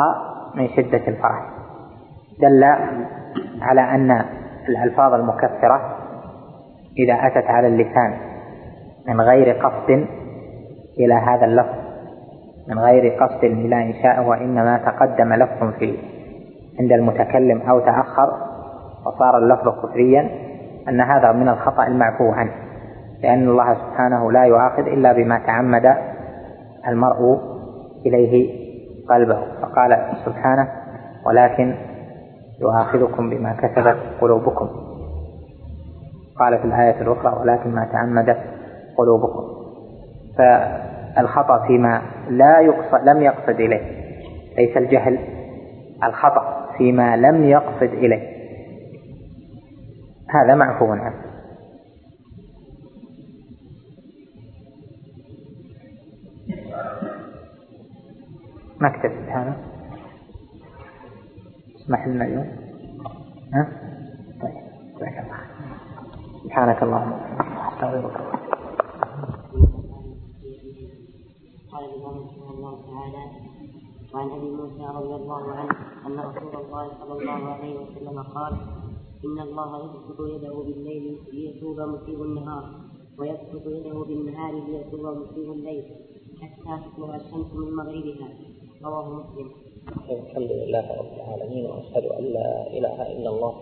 [0.55, 1.49] من شدة الفرح.
[2.41, 2.63] دل
[3.61, 4.25] على أن
[4.69, 5.97] الألفاظ المكفرة
[6.99, 8.17] إذا أتت على اللسان
[9.07, 10.07] من غير قصد
[10.99, 11.85] إلى هذا اللفظ
[12.67, 15.97] من غير قصد إلى إنشاء وإنما تقدم لفظ في
[16.79, 18.29] عند المتكلم أو تأخر
[19.05, 20.29] وصار اللفظ كفريا
[20.89, 22.51] أن هذا من الخطأ المعفو عنه
[23.23, 25.95] لأن الله سبحانه لا يؤاخذ إلا بما تعمد
[26.87, 27.39] المرء
[28.05, 28.65] إليه
[29.09, 29.39] قلبه.
[29.61, 30.67] فقال سبحانه
[31.25, 31.75] ولكن
[32.61, 34.69] يؤاخذكم بما كسبت قلوبكم.
[36.39, 38.37] قال في الآية الأخرى ولكن ما تعمدت
[38.97, 39.43] قلوبكم.
[40.37, 44.05] فالخطأ فيما لا يقصد لم يقصد إليه.
[44.57, 45.19] ليس الجهل
[46.03, 48.35] الخطأ فيما لم يقصد إليه.
[50.29, 51.25] هذا معفو عنه.
[58.81, 59.74] مكتب هذا
[61.85, 62.47] اسمح لنا اليوم؟
[63.53, 63.63] ها؟
[64.41, 64.55] طيب
[64.95, 65.39] جزاك الله
[66.43, 68.17] سبحانك اللهم استغفرك
[71.71, 73.23] قال الإمام رحمه الله تعالى
[74.13, 75.71] وعن أبي موسى رضي الله عنه
[76.07, 78.53] أن رسول الله صلى الله عليه وسلم قال
[79.25, 82.65] إن الله يبسط يده بالليل ليتوب مسيء النهار
[83.19, 85.85] ويبسط يده بالنهار ليتوب مسيء الليل
[86.41, 88.29] حتى تطلع الشمس من مغربها.
[88.83, 89.51] رواه مسلم.
[89.89, 93.53] الحمد لله رب العالمين وأشهد أن لا إله إلا الله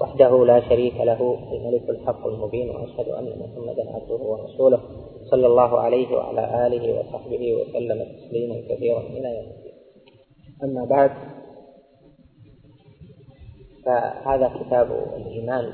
[0.00, 4.80] وحده لا شريك له الملك الحق المبين وأشهد أن محمدا عبده ورسوله
[5.30, 9.72] صلى الله عليه وعلى آله وصحبه وسلم تسليما كثيرا إلى يوم الدين.
[10.62, 11.10] أما بعد
[13.84, 15.72] فهذا كتاب الإيمان.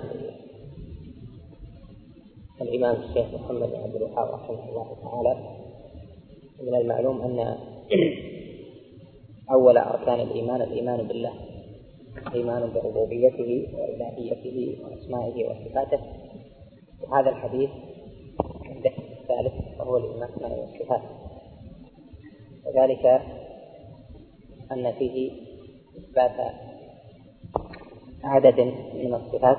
[2.62, 5.36] الإمام الشيخ محمد بن عبد الوهاب رحمه الله تعالى
[6.62, 7.56] من المعلوم أن
[9.52, 11.32] أول أركان الإيمان الإيمان بالله
[12.26, 16.00] الايمان بربوبيته وإلهيته وأسمائه وصفاته.
[17.02, 17.70] وهذا الحديث
[18.64, 21.02] عنده الثالث وهو الإيمان والصفات
[22.66, 23.06] وذلك
[24.72, 25.32] أن فيه
[25.98, 26.54] إثبات
[28.24, 28.60] عدد
[28.94, 29.58] من الصفات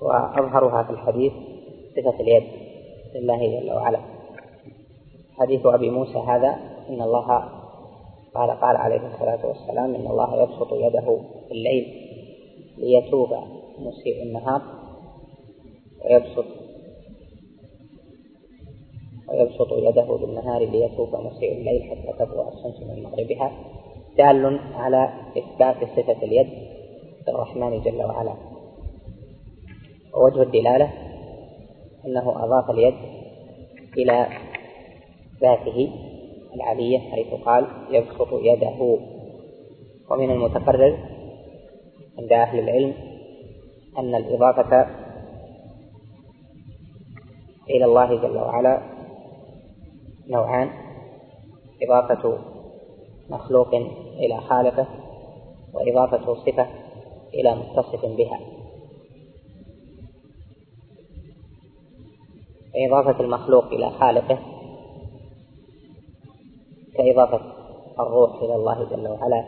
[0.00, 1.32] وأظهرها في الحديث
[1.96, 2.42] صفة اليد
[3.14, 4.00] لله جل وعلا.
[5.38, 6.58] حديث أبي موسى هذا
[6.88, 7.57] إن الله
[8.38, 11.86] قال قال عليه الصلاة والسلام إن الله يبسط يده في الليل
[12.78, 13.28] ليتوب
[13.78, 14.62] مسيء النهار
[16.04, 16.44] ويبسط
[19.28, 23.52] ويبسط يده بالنهار ليتوب مسيء الليل حتى تطلع الشمس من مغربها.
[24.18, 26.48] دال على إثبات صفة اليد
[27.28, 28.34] للرحمن جل وعلا.
[30.14, 30.92] ووجه الدلالة
[32.06, 32.94] أنه أضاف اليد
[33.96, 34.28] إلى
[35.40, 36.07] ذاته
[36.54, 38.98] العلية حيث قال يبسط يده.
[40.10, 40.98] ومن المتقرر
[42.18, 42.94] عند أهل العلم
[43.98, 44.86] أن الإضافة
[47.70, 48.82] إلى الله جل وعلا
[50.28, 50.70] نوعان
[51.82, 52.38] إضافة
[53.30, 53.74] مخلوق
[54.18, 54.86] إلى خالقه
[55.74, 56.66] وإضافة صفة
[57.34, 58.40] إلى متصف بها.
[62.76, 64.57] إضافة المخلوق إلى خالقه
[66.98, 67.40] كإضافة
[68.00, 69.44] الروح إلى الله جل وعلا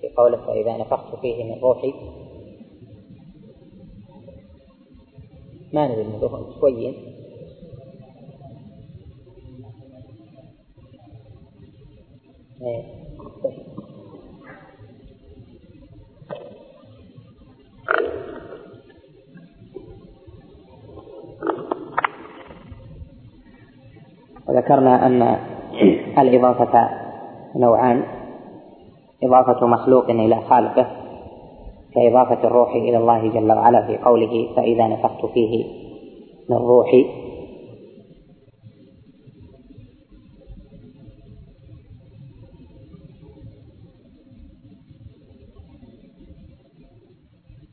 [0.00, 1.94] في قوله فإذا نفخت فيه من روحي.
[5.72, 6.94] ما نبي من شوي
[12.62, 12.84] إيه
[24.48, 25.53] وذكرنا أن
[26.18, 26.88] الإضافة
[27.56, 28.02] نوعان.
[29.22, 30.86] إضافة مخلوق إلى خالقه
[31.94, 35.64] كإضافة الروح إلى الله جل وعلا في قوله فإذا نفخت فيه
[36.50, 37.24] من روحي.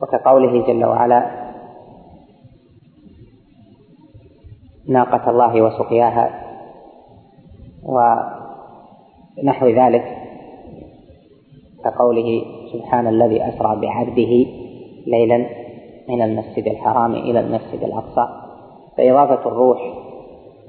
[0.01, 1.41] وكقوله جل وعلا
[4.87, 6.40] ناقة الله وسقياها.
[7.85, 10.17] ونحو ذلك
[11.83, 12.41] كقوله
[12.73, 14.45] سبحان الذي أسرى بعبده
[15.07, 15.45] ليلا
[16.09, 18.27] من المسجد الحرام إلى المسجد الأقصى
[18.97, 19.93] فإضافة الروح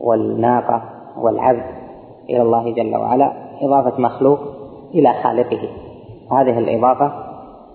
[0.01, 0.83] والناقة
[1.19, 1.65] والعبد
[2.31, 4.39] إلى الله جل وعلا إضافة مخلوق
[4.95, 5.69] إلى خالقه.
[6.33, 7.13] هذه الإضافة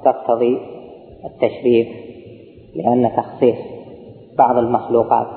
[0.06, 0.58] تقتضي
[1.26, 1.88] التشريف
[2.76, 3.58] لأن تخصيص
[4.38, 5.28] بعض المخلوقات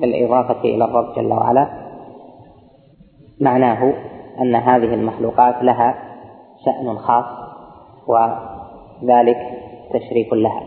[0.00, 1.85] بالإضافة إلى الرب جل وعلا
[3.40, 3.94] معناه
[4.40, 5.94] أن هذه المخلوقات لها
[6.64, 7.24] شأن خاص
[8.08, 9.38] وذلك
[9.92, 10.62] تشريف لها.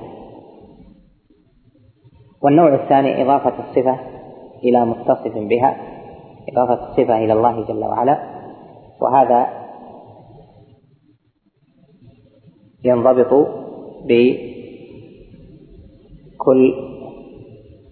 [2.44, 4.00] والنوع الثاني إضافة الصفة
[4.64, 5.78] إلى متصف بها
[6.50, 8.20] إضافة الصفة إلى الله جل وعلا
[9.02, 9.48] وهذا
[12.84, 13.48] ينضبط
[14.06, 14.50] بكل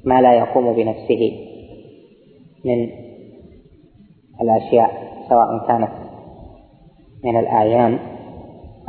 [0.05, 1.31] ما لا يقوم بنفسه
[2.65, 3.06] من
[4.41, 4.91] الأشياء
[5.29, 5.91] سواء كانت
[7.23, 7.99] من الأعيان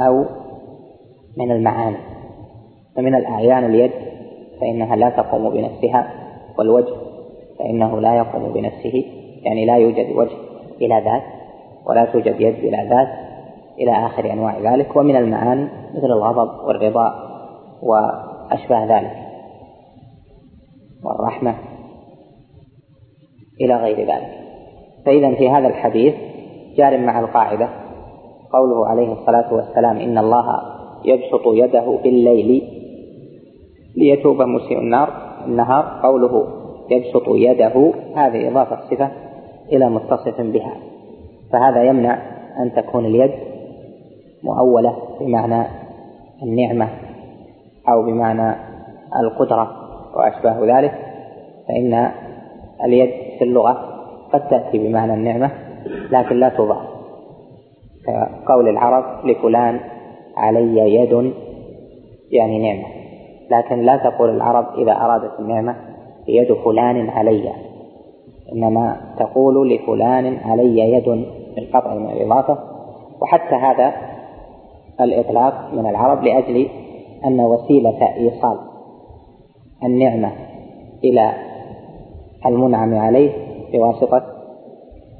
[0.00, 0.24] أو
[1.36, 1.96] من المعاني.
[2.96, 3.90] فمن الأعيان اليد
[4.60, 6.12] فإنها لا تقوم بنفسها
[6.58, 6.94] والوجه
[7.58, 9.04] فإنه لا يقوم بنفسه
[9.42, 10.36] يعني لا يوجد وجه
[10.80, 11.22] بلا ذات
[11.86, 13.08] ولا توجد يد بلا ذات
[13.78, 14.96] إلى آخر أنواع ذلك.
[14.96, 17.14] ومن المعاني مثل الغضب والرضا
[17.82, 19.16] وأشباه ذلك
[21.04, 21.54] والرحمة
[23.60, 24.47] إلى غير ذلك.
[25.08, 26.14] فإذا في هذا الحديث
[26.76, 27.68] جار مع القاعدة
[28.52, 30.60] قوله عليه الصلاة والسلام إن الله
[31.04, 32.62] يبسط يده بالليل
[33.96, 35.08] ليتوب مسيء النار
[35.46, 36.46] النهار قوله
[36.90, 39.10] يبسط يده هذه إضافة صفة
[39.72, 40.74] إلى متصف بها.
[41.52, 42.18] فهذا يمنع
[42.62, 43.30] أن تكون اليد
[44.42, 45.66] مؤولة بمعنى
[46.42, 46.88] النعمة
[47.88, 48.56] أو بمعنى
[49.20, 49.70] القدرة
[50.16, 50.94] وأشباه ذلك
[51.68, 52.10] فإن
[52.84, 53.87] اليد في اللغة
[54.32, 55.50] قد تأتي بمعنى النعمة
[56.10, 56.98] لكن لا تضاف
[58.06, 59.80] كقول العرب لفلان
[60.36, 61.32] علي يد
[62.30, 62.88] يعني نعمة.
[63.50, 65.76] لكن لا تقول العرب إذا أرادت النعمة
[66.28, 67.52] يد فلان علي.
[68.52, 71.26] إنما تقول لفلان علي يد
[71.56, 72.58] بالقطع من الإضافة.
[73.22, 73.92] وحتى هذا
[75.00, 76.68] الإطلاق من العرب لأجل
[77.24, 78.58] أن وسيلة إيصال
[79.84, 80.32] النعمة
[81.04, 81.32] إلى
[82.46, 84.22] المنعم عليه بواسطة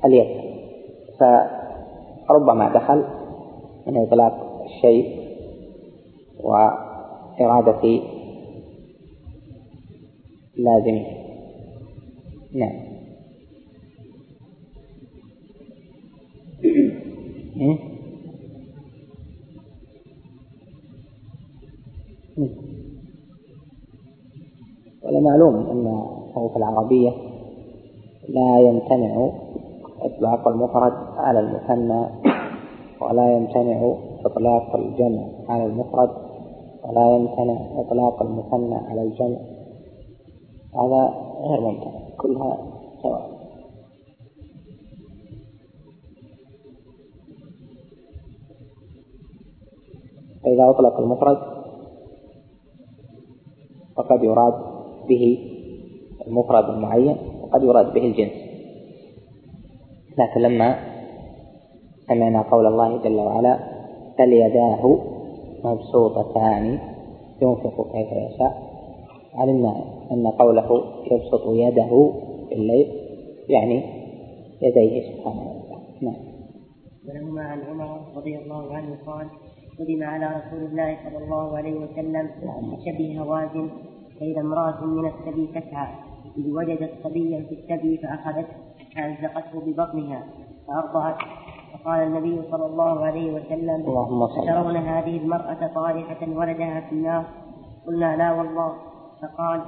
[0.05, 0.27] اليد.
[1.21, 3.05] فربما دخل
[3.87, 5.29] من إطلاق الشيء
[6.41, 8.01] وإرادة
[10.57, 11.07] لازمه.
[12.55, 12.89] نعم.
[25.03, 25.87] ولا معلوم أن
[26.29, 27.28] الحروف العربية
[28.29, 29.31] لا يمتنع
[30.01, 32.07] إطلاق المفرد على المثنى
[33.01, 36.11] ولا يمتنع إطلاق الجمع على المفرد
[36.85, 39.39] ولا يمتنع إطلاق المثنى على الجمع.
[40.75, 42.59] هذا غير ممتنع كلها
[43.03, 43.39] سواء
[50.45, 51.39] فإذا أطلق المفرد
[53.97, 54.55] فقد يراد
[55.09, 55.39] به
[56.27, 57.38] المفرد المعين.
[57.49, 58.33] وقد يراد به الجنس.
[60.19, 60.79] لكن لما
[62.09, 63.59] سمعنا قول الله جل وعلا
[64.19, 64.99] بل يداه
[65.65, 66.79] مبسوطتان
[67.43, 68.69] ينفق كيف يشاء.
[69.35, 72.13] علمنا أن قوله يبسط يده
[72.49, 72.87] في الليل
[73.49, 73.83] يعني
[74.63, 75.85] يديه سبحانه وتعالى.
[76.03, 76.17] نعم.
[77.09, 79.27] ولهما عن عمر رضي الله عنه قال
[79.79, 82.31] قدم على رسول الله صلى الله عليه وسلم
[82.87, 83.69] شبه هوازن
[84.21, 86.08] فإذا امرأة من السبي تسعى.
[86.37, 88.55] إذ وجدت صبيا في السبي فأخذته
[88.97, 90.27] فألزقته ببطنها
[90.67, 91.17] فأرضعت.
[91.73, 97.25] فقال النبي صلى الله عليه وسلم اللهم صل أترون هذه المرأة طارحة ولدها في النار؟
[97.87, 98.73] قلنا لا والله.
[99.23, 99.61] فقال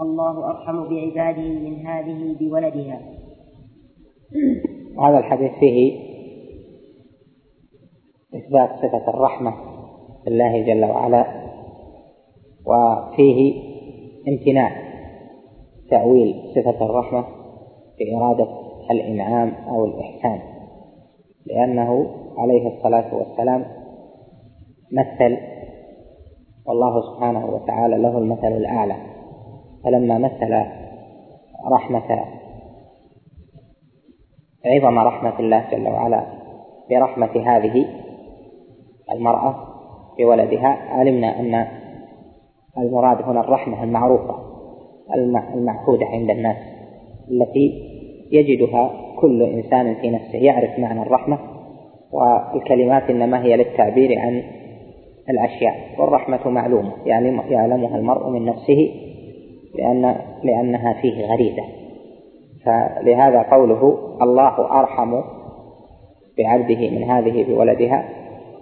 [0.00, 3.00] الله أرحم بعباده من هذه بولدها.
[5.00, 6.08] هذا الحديث فيه
[8.34, 9.54] إثبات صفة الرحمة
[10.28, 11.48] لله جل وعلا
[12.66, 13.62] وفيه
[14.28, 14.87] امتناع
[15.90, 17.24] تأويل صفة الرحمة
[17.98, 18.48] بإرادة
[18.90, 20.40] الإنعام أو الإحسان
[21.46, 22.06] لأنه
[22.38, 23.64] عليه الصلاة والسلام
[24.92, 25.38] مثل
[26.66, 28.96] والله سبحانه وتعالى له المثل الأعلى.
[29.84, 30.66] فلما مثل
[31.72, 32.24] رحمة
[34.66, 36.26] عظم رحمة الله جل وعلا
[36.90, 37.86] برحمة هذه
[39.12, 39.54] المرأة
[40.18, 41.66] بولدها علمنا أن
[42.78, 44.47] المراد هنا الرحمة المعروفة.
[45.54, 46.56] المعهودة عند الناس
[47.30, 47.88] التي
[48.32, 48.90] يجدها
[49.20, 51.38] كل إنسان في نفسه يعرف معنى الرحمة
[52.12, 54.42] والكلمات إنما هي للتعبير عن
[55.30, 58.90] الأشياء والرحمة معلومة يعني يعلمها المرء من نفسه
[59.78, 61.62] لأن لأنها فيه غريزة.
[62.64, 65.20] فلهذا قوله الله أرحم
[66.38, 68.08] بعبده من هذه بولدها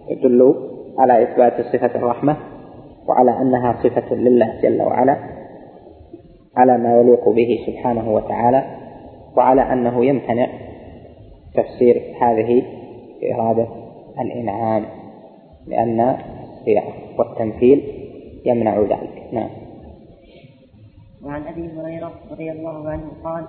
[0.08, 0.54] يدل
[0.98, 2.36] على إثبات صفة الرحمة
[3.08, 5.16] وعلى أنها صفة لله جل وعلا.
[6.56, 8.64] على ما يليق به سبحانه وتعالى
[9.36, 10.48] وعلى أنه يمتنع
[11.54, 12.62] تفسير هذه
[13.20, 13.66] بإرادة
[14.20, 14.84] الإنعام
[15.66, 16.16] لأن
[17.18, 17.82] والتمثيل
[18.46, 19.28] يمنع ذلك.
[19.32, 19.50] نعم.
[21.24, 23.44] وعن أبي هريرة رضي الله عنه قال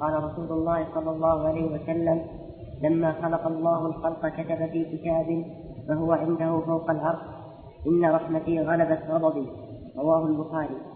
[0.00, 2.20] قال رسول الله صلى الله عليه وسلم
[2.82, 5.44] لما خلق الله الخلق كتب في كتاب
[5.88, 7.22] فهو عنده فوق العرش.
[7.86, 9.46] إن رحمتي غلبت غضبي.
[9.98, 10.91] رواه البخاري.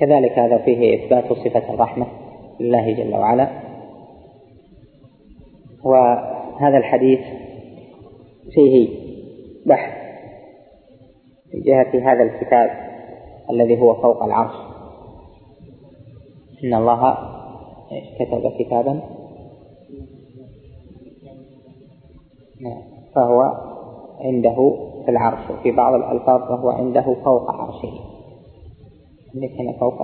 [0.00, 2.06] كذلك هذا فيه إثبات صفة الرحمة
[2.60, 3.48] لله جل وعلا.
[5.84, 7.20] وهذا الحديث
[8.54, 8.88] فيه
[9.66, 9.92] بحث
[11.50, 12.70] في جهة هذا الكتاب
[13.50, 14.54] الذي هو فوق العرش.
[16.64, 17.18] إن الله
[18.18, 19.00] كتب كتابا.
[23.14, 23.42] فهو
[24.20, 28.09] عنده في العرش وفي بعض الألفاظ فهو عنده فوق عرشه.
[29.34, 30.02] هنا فوق؟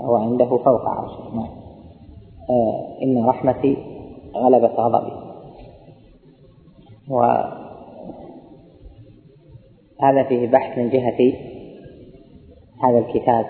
[0.00, 1.34] هو عنده فوق عرشه.
[1.34, 1.48] نعم.
[2.50, 3.76] آه إن رحمتي
[4.36, 5.12] غلبت غضبي.
[7.10, 7.52] وهذا
[10.28, 11.32] فيه بحث من جهة
[12.84, 13.46] هذا الكتاب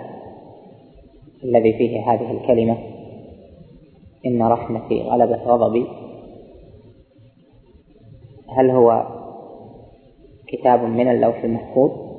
[1.45, 2.77] الذي فيه هذه الكلمة.
[4.27, 5.87] إن رحمتي غلبت غضبي.
[8.49, 9.07] هل هو
[10.49, 12.10] كتاب من اللوح المحفوظ؟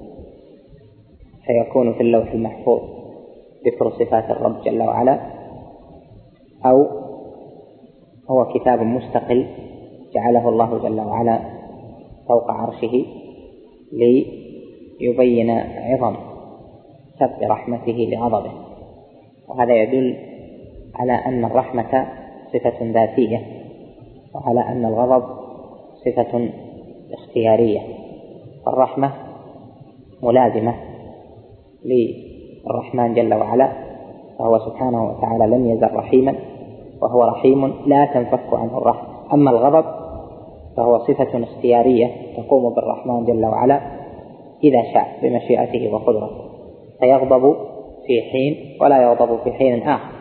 [1.46, 2.82] فيكون في اللوح المحفوظ
[3.66, 5.20] ذكر صفات الرب جل وعلا
[6.66, 6.86] أو
[8.30, 9.46] هو كتاب مستقل
[10.14, 11.40] جعله الله جل وعلا
[12.28, 13.06] فوق عرشه
[15.02, 16.16] ليبين عظم
[17.20, 18.52] سبق رحمته لغضبه.
[19.48, 20.16] وهذا يدل
[20.96, 22.08] على أن الرحمة
[22.54, 23.46] صفة ذاتية
[24.36, 25.24] وعلى أن الغضب
[26.06, 26.50] صفة
[27.14, 27.82] اختيارية.
[28.66, 29.14] فالرحمة
[30.24, 30.91] ملازمة
[31.86, 33.72] للرحمن جل وعلا
[34.40, 36.36] فهو سبحانه وتعالى لم يزل رحيما
[37.02, 39.08] وهو رحيم لا تنفك عنه الرحمة.
[39.34, 39.86] أما الغضب
[40.78, 42.08] فهو صفة اختيارية
[42.38, 43.82] تقوم بالرحمن جل وعلا
[44.64, 46.42] إذا شاء بمشيئته وقدرته.
[47.00, 47.56] فيغضب
[48.08, 50.12] في حين ولا يغضب في حين آخر.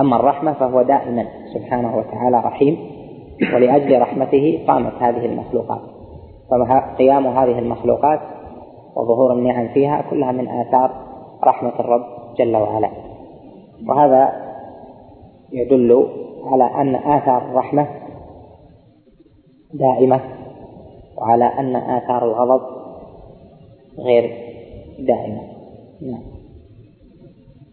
[0.00, 2.76] أما الرحمة فهو دائما سبحانه وتعالى رحيم
[3.54, 5.80] ولأجل رحمته قامت هذه المخلوقات.
[6.50, 8.20] فقيام هذه المخلوقات
[8.96, 10.90] وظهور النعم فيها كلها من آثار
[11.44, 12.04] رحمة الرب
[12.38, 12.90] جل وعلا.
[13.88, 14.32] وهذا
[15.52, 16.06] يدل
[16.44, 17.86] على أن آثار الرحمة
[19.74, 20.20] دائمة
[21.18, 22.62] وعلى أن آثار الغضب
[23.98, 24.30] غير
[24.98, 25.42] دائمة.
[26.02, 26.22] نعم.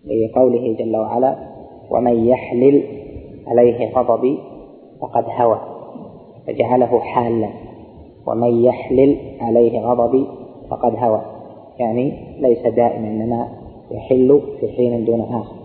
[0.05, 1.35] لقوله جل وعلا
[1.91, 2.83] ومن يحلل
[3.47, 4.39] عليه غضبي
[5.01, 5.59] فقد هوى
[6.47, 7.49] فجعله حالا.
[8.27, 10.40] ومن يحلل عليه غضبي
[10.71, 11.21] فقد هوى.
[11.79, 13.47] يعني ليس دائما إنما
[13.91, 15.55] يحل في حين دون آخر.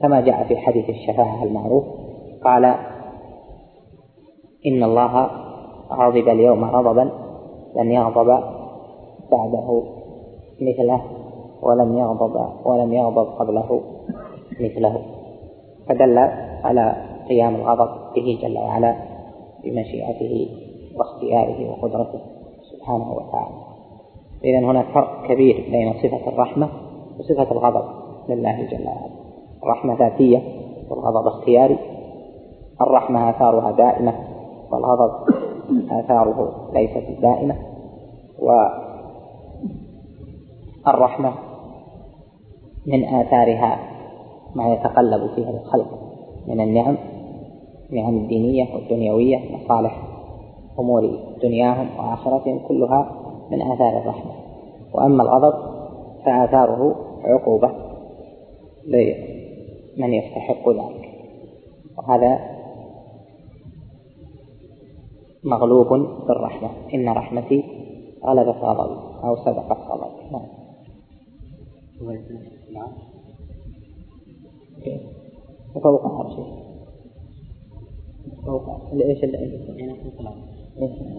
[0.00, 1.84] كما جاء في حديث الشفاعة المعروف
[2.44, 2.64] قال
[4.66, 5.30] إن الله
[5.92, 7.10] غضب اليوم غضبا
[7.76, 8.44] لم يغضب
[9.32, 9.82] بعده
[10.60, 11.02] مثله
[11.62, 13.80] ولم يغضب ولم يغضب قبله
[14.60, 15.02] مثله.
[15.88, 16.18] فدل
[16.64, 16.96] على
[17.28, 18.96] قيام الغضب به جل وعلا
[19.64, 20.48] بمشيئته
[20.96, 22.20] واختياره وقدرته
[22.72, 23.61] سبحانه وتعالى.
[24.44, 26.68] إذا هناك فرق كبير بين صفة الرحمة
[27.18, 27.84] وصفة الغضب
[28.28, 29.10] لله جل وعلا.
[29.62, 30.42] الرحمة ذاتية
[30.90, 31.78] والغضب اختياري.
[32.80, 34.14] الرحمة آثارها دائمة
[34.72, 35.12] والغضب
[35.90, 37.56] آثاره ليست دائمة.
[40.86, 41.32] والرحمة
[42.86, 43.78] من آثارها
[44.54, 45.88] ما يتقلب فيها الخلق
[46.48, 46.96] من النعم
[47.92, 50.02] النعم الدينية والدنيوية مصالح
[50.78, 53.12] أمور دنياهم وآخرتهم كلها
[53.52, 54.32] من آثار الرحمة.
[54.94, 55.54] وأما الغضب
[56.24, 56.94] فآثاره
[57.24, 57.70] عقوبة
[58.86, 61.08] لمن يستحق ذلك.
[61.98, 62.40] وهذا
[65.44, 65.88] مغلوب
[66.26, 67.64] بالرحمة إن رحمتي
[68.24, 70.32] غلبت غضبي أو سبقت غضبي.
[70.32, 70.46] نعم.
[75.74, 76.46] وفوق عرشه
[78.46, 78.92] فوق.
[78.92, 80.30] إيش اللي عنده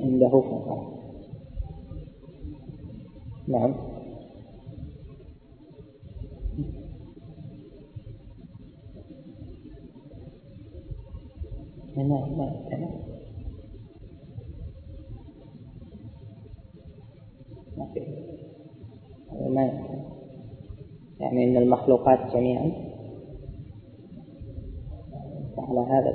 [0.03, 1.02] عنده فوق
[3.47, 3.75] نعم.
[11.97, 12.63] ما ما
[19.49, 19.83] ما
[21.19, 22.71] يعني إن المخلوقات جميعا
[25.57, 26.09] على هذا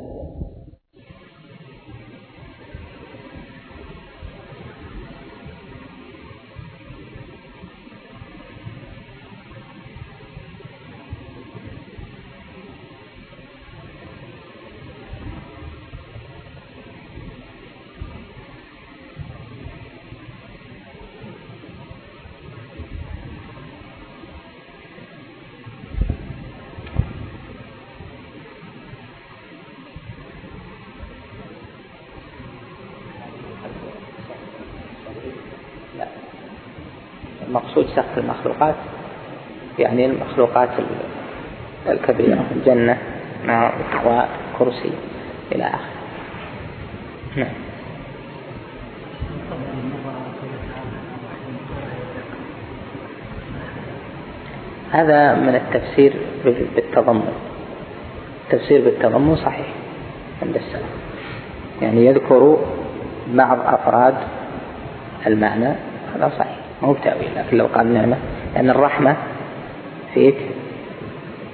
[37.79, 38.75] المقصود سقف المخلوقات
[39.79, 40.69] يعني المخلوقات
[41.89, 42.99] الكبيرة الجنة
[43.47, 43.75] نار
[44.05, 44.91] وكرسي
[45.53, 45.99] إلى آخره.
[47.37, 47.49] نعم.
[54.93, 56.13] هذا من التفسير
[56.45, 57.33] بالتضمن.
[58.45, 59.67] التفسير بالتضمن صحيح
[60.43, 60.91] عند السلام
[61.83, 62.57] يعني يذكر
[63.29, 64.15] بعض أفراد
[65.27, 65.75] المعنى
[66.15, 66.48] هذا صحيح.
[66.89, 68.17] مو بتأويل لكن لو قال نعمة
[68.55, 69.17] لأن الرحمة
[70.15, 70.37] فيك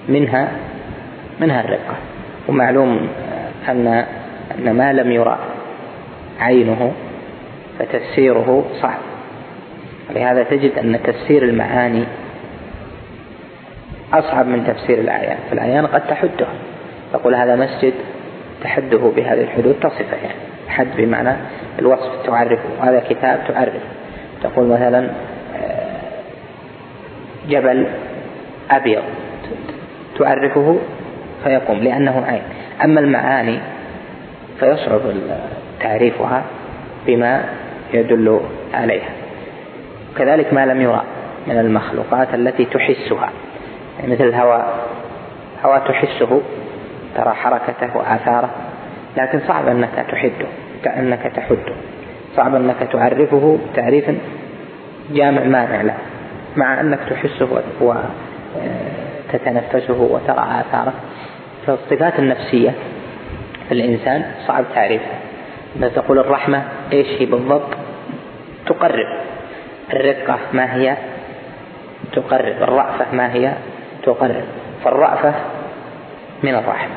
[0.09, 0.49] منها
[1.41, 1.97] منها الرقة.
[2.49, 3.09] ومعلوم
[3.69, 4.05] أن
[4.59, 5.39] أن ما لم يرى
[6.41, 6.93] عينه
[7.79, 8.99] فتفسيره صعب.
[10.11, 12.05] ولهذا تجد أن تفسير المعاني
[14.13, 16.47] أصعب من تفسير الآيات فالآيات قد تحده.
[17.13, 17.93] تقول هذا مسجد
[18.63, 20.39] تحده بهذه الحدود تصفه يعني.
[20.69, 21.37] حد بمعنى
[21.79, 22.69] الوصف تعرفه.
[22.83, 23.73] هذا كتاب تعرف
[24.45, 25.11] تقول مثلا
[25.57, 26.01] آه،
[27.49, 27.87] جبل
[28.71, 29.03] أبيض
[30.19, 30.79] تعرفه
[31.45, 32.43] فيقوم لأنه عين.
[32.85, 33.59] أما المعاني
[34.61, 35.01] فيصعب
[35.81, 36.43] تعريفها
[37.07, 37.45] بما
[37.93, 38.41] يدل
[38.75, 39.11] عليها.
[40.19, 41.03] كذلك ما لم يرى
[41.47, 43.31] من المخلوقات التي تحسها.
[44.01, 44.87] يعني مثل الهواء.
[45.65, 46.41] هواء تحسه
[47.17, 48.51] ترى حركته وآثاره
[49.17, 50.47] لكن صعب أنك تحده
[50.85, 51.75] كأنك تحده.
[52.37, 54.19] صعب أنك تعرفه تعريفا
[55.11, 55.95] جامع مانع له
[56.57, 57.63] مع أنك تحسه
[59.33, 60.93] وتتنفسه وترى آثاره.
[61.67, 62.71] فالصفات النفسية
[63.69, 65.19] في الإنسان صعب تعريفها.
[65.77, 66.63] إذا تقول الرحمة
[66.93, 67.71] إيش هي بالضبط؟
[68.67, 69.07] تقرب.
[69.93, 70.97] الرقة ما هي؟
[72.13, 72.63] تقرب.
[72.63, 73.53] الرأفة ما هي؟
[74.03, 74.45] تقرب.
[74.85, 75.35] فالرأفة
[76.43, 76.97] من الرحمة.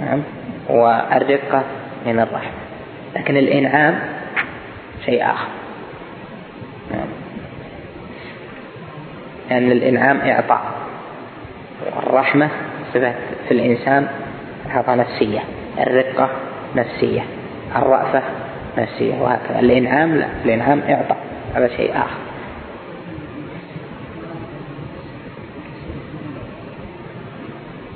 [0.00, 0.22] نعم.
[0.68, 1.62] والرقة
[2.06, 2.63] من الرحمة.
[3.16, 4.00] لكن الإنعام
[5.04, 5.48] شيء آخر.
[9.50, 10.62] لأن يعني الإنعام إعطاء.
[11.96, 12.48] والرحمة
[12.94, 13.14] صفة
[13.48, 14.08] في الإنسان
[14.64, 15.40] صفة نفسية.
[15.78, 16.30] الرقة
[16.76, 17.20] نفسية.
[17.76, 18.22] الرأفة
[18.78, 19.14] نفسية.
[19.20, 19.60] وهكذا.
[19.60, 20.26] الإنعام لا.
[20.44, 21.18] الإنعام إعطاء.
[21.54, 22.20] هذا شيء آخر.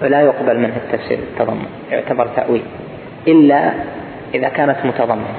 [0.01, 1.19] فلا يقبل منه التفسير.
[1.19, 1.67] التضمن.
[1.91, 2.63] يعتبر تأويل.
[3.29, 3.73] إلا
[4.35, 5.35] إذا كانت متضمنة.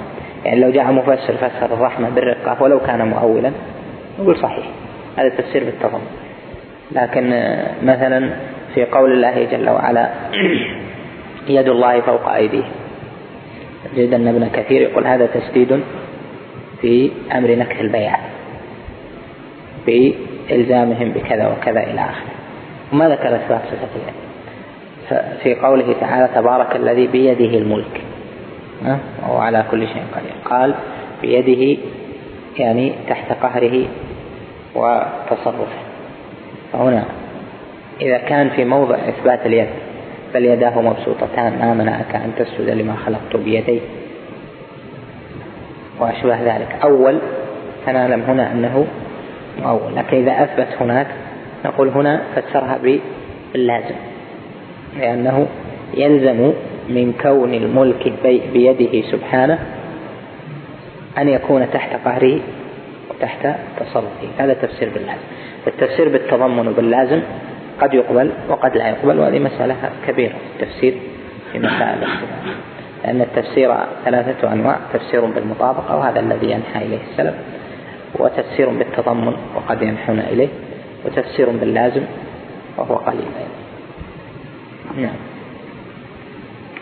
[0.45, 3.51] يعني لو جاء مفسر فسر الرحمة بالرقة ولو كان مؤولا
[4.19, 4.65] نقول صحيح.
[5.17, 6.07] هذا تفسير بالتضمن.
[6.91, 7.29] لكن
[7.83, 8.29] مثلا
[8.75, 10.09] في قول الله جل وعلا
[11.47, 12.71] يد الله فوق أيديهم.
[13.95, 15.79] تجد أن ابن كثير يقول هذا تسديد
[16.81, 18.15] في أمر نكث البيع
[19.85, 20.13] في
[20.51, 22.33] إلزامهم بكذا وكذا إلى آخره.
[22.93, 24.13] وما ذكر إثبات صفة
[25.43, 28.01] في قوله تعالى تبارك الذي بيده الملك.
[29.21, 30.33] وهو على كل شيء قدير.
[30.45, 30.75] قال
[31.21, 31.81] بيده
[32.57, 33.85] يعني تحت قهره
[34.75, 35.79] وتصرفه.
[36.73, 37.03] فهنا
[38.01, 39.67] إذا كان في موضع إثبات اليد
[40.33, 43.79] بل يداه مبسوطتان ما منعك أن تسجد لما خلقت بيدي.
[45.99, 46.75] وأشبه ذلك.
[46.83, 47.19] أول
[47.85, 48.87] فنعلم هنا أنه
[49.65, 51.07] أول لكن إذا أثبت هناك
[51.65, 52.79] نقول هنا فسرها
[53.53, 53.95] باللازم.
[54.99, 55.47] لأنه
[55.93, 56.53] يلزم
[56.89, 58.13] من كون الملك
[58.53, 59.59] بيده سبحانه
[61.17, 62.39] أن يكون تحت قهره
[63.09, 63.47] وتحت
[63.79, 64.27] تصرفه.
[64.37, 65.21] هذا تفسير باللازم
[65.67, 67.21] التفسير بالتضمن باللازم
[67.81, 69.75] قد يقبل وقد لا يقبل وهذه مسألة
[70.07, 70.93] كبيرة في التفسير
[71.51, 72.55] في مسائل الاختلاف.
[73.03, 73.75] لأن التفسير
[74.05, 77.35] ثلاثة أنواع تفسير بالمطابقة وهذا الذي ينحى إليه السلف
[78.19, 80.47] وتفسير بالتضمن وقد ينحون إليه
[81.05, 82.01] وتفسير باللازم
[82.77, 83.25] وهو قليل.
[84.97, 85.15] نعم.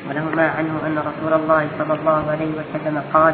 [0.09, 3.33] ولهما عنه أن رسول الله صلى الله عليه وسلم قال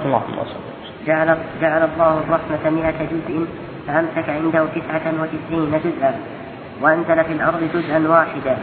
[1.08, 3.48] جعل, جعل الله الرحمة مئة جزء
[3.88, 6.14] فأمسك عنده تسعة وتسعين جزءا
[6.82, 8.58] وأنزل في الأرض جزءا واحدا.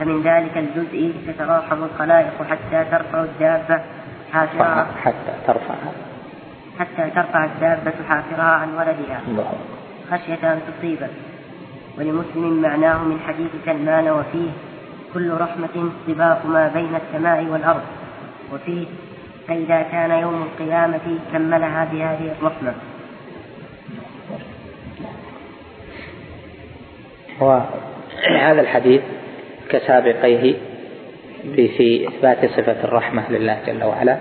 [0.00, 3.80] فمن ذلك الجزء تتراحم الخلائق حتى ترفع الدابة
[4.32, 5.74] حافرها حتى ترفع.
[6.78, 9.20] حتى ترفع الدابة حافرها عن ولدها.
[10.10, 11.08] خشية أن تصيبه
[11.98, 14.50] ولمسلم معناه من حديث سلمان وفيه
[15.14, 17.82] كل رحمة سباق ما بين السماء والأرض.
[18.52, 18.86] وفيه
[19.48, 22.74] فإذا كان يوم القيامة كملها بهذه الرحمة.
[27.40, 29.02] وهذا الحديث
[29.70, 30.54] كسابقيه
[31.56, 34.16] في إثبات صفة الرحمة لله جل وعلا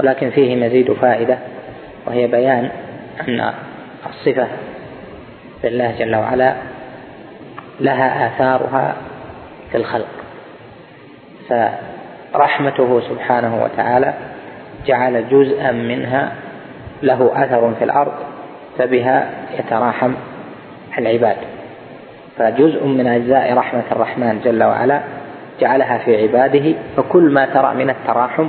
[0.00, 1.38] ولكن فيه مزيد فائدة
[2.06, 2.70] وهي بيان
[3.28, 3.52] أن
[4.06, 4.48] الصفة
[5.64, 6.54] لله جل وعلا
[7.80, 8.96] لها آثارها
[9.74, 10.06] في الخلق.
[12.32, 14.14] فرحمته سبحانه وتعالى
[14.86, 16.32] جعل جزءا منها
[17.02, 18.12] له أثر في الأرض
[18.78, 20.12] فبها يتراحم
[20.98, 21.36] العباد.
[22.38, 25.00] فجزء من أجزاء رحمة الرحمن جل وعلا
[25.60, 28.48] جعلها في عباده فكل ما ترى من التراحم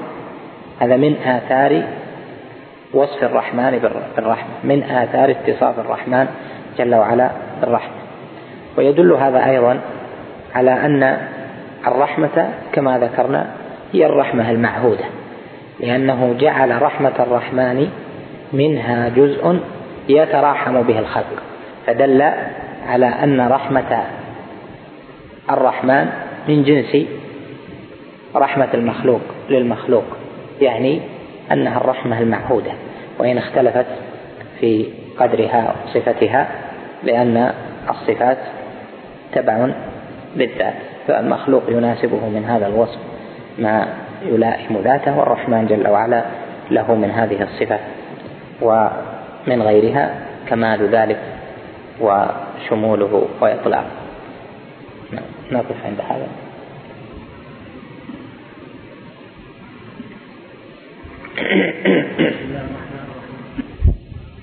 [0.79, 1.83] هذا من آثار
[2.93, 3.79] وصف الرحمن
[4.17, 6.27] بالرحمة من آثار اتصاف الرحمن
[6.77, 7.29] جل وعلا
[7.61, 7.95] بالرحمة.
[8.77, 9.79] ويدل هذا أيضا
[10.55, 11.17] على أن
[11.87, 13.47] الرحمة كما ذكرنا
[13.93, 15.05] هي الرحمة المعهودة
[15.79, 17.87] لأنه جعل رحمة الرحمن
[18.53, 19.59] منها جزء
[20.09, 21.43] يتراحم به الخلق
[21.87, 22.21] فدل
[22.87, 24.03] على أن رحمة
[25.49, 26.09] الرحمن
[26.47, 27.07] من جنس
[28.35, 30.05] رحمة المخلوق للمخلوق
[30.61, 31.01] يعني
[31.51, 32.71] أنها الرحمة المعهودة
[33.19, 33.85] وإن اختلفت
[34.59, 34.85] في
[35.19, 36.47] قدرها وصفتها
[37.03, 37.53] لأن
[37.89, 38.37] الصفات
[39.33, 39.69] تبع
[40.35, 40.73] للذات
[41.07, 42.99] فالمخلوق يناسبه من هذا الوصف
[43.59, 43.87] ما
[44.25, 46.23] يلائم ذاته والرحمن جل وعلا
[46.71, 47.79] له من هذه الصفة
[48.61, 50.15] ومن غيرها
[50.47, 51.19] كمال ذلك
[52.01, 53.91] وشموله وإطلاقه.
[55.51, 56.27] نقف عند هذا.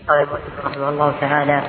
[0.08, 0.26] قال
[0.64, 1.62] رحمه الله تعالى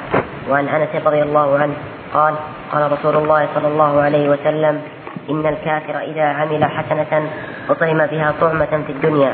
[0.50, 1.74] وعن أنس رضي الله عنه
[2.14, 2.36] قال
[2.72, 4.82] قال رسول الله صلى الله عليه وسلم
[5.30, 7.30] إن الكافر إذا عمل حسنة
[7.70, 9.34] أطعم بها طعمة في الدنيا.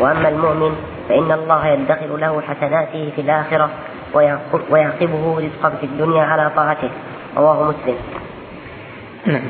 [0.00, 0.76] وأما المؤمن
[1.08, 3.70] فإن الله يدخر له حسناته في الآخرة
[4.70, 6.90] ويعقبه رزقا في الدنيا على طاعته.
[7.36, 7.98] رواه مسلم.
[9.26, 9.42] نعم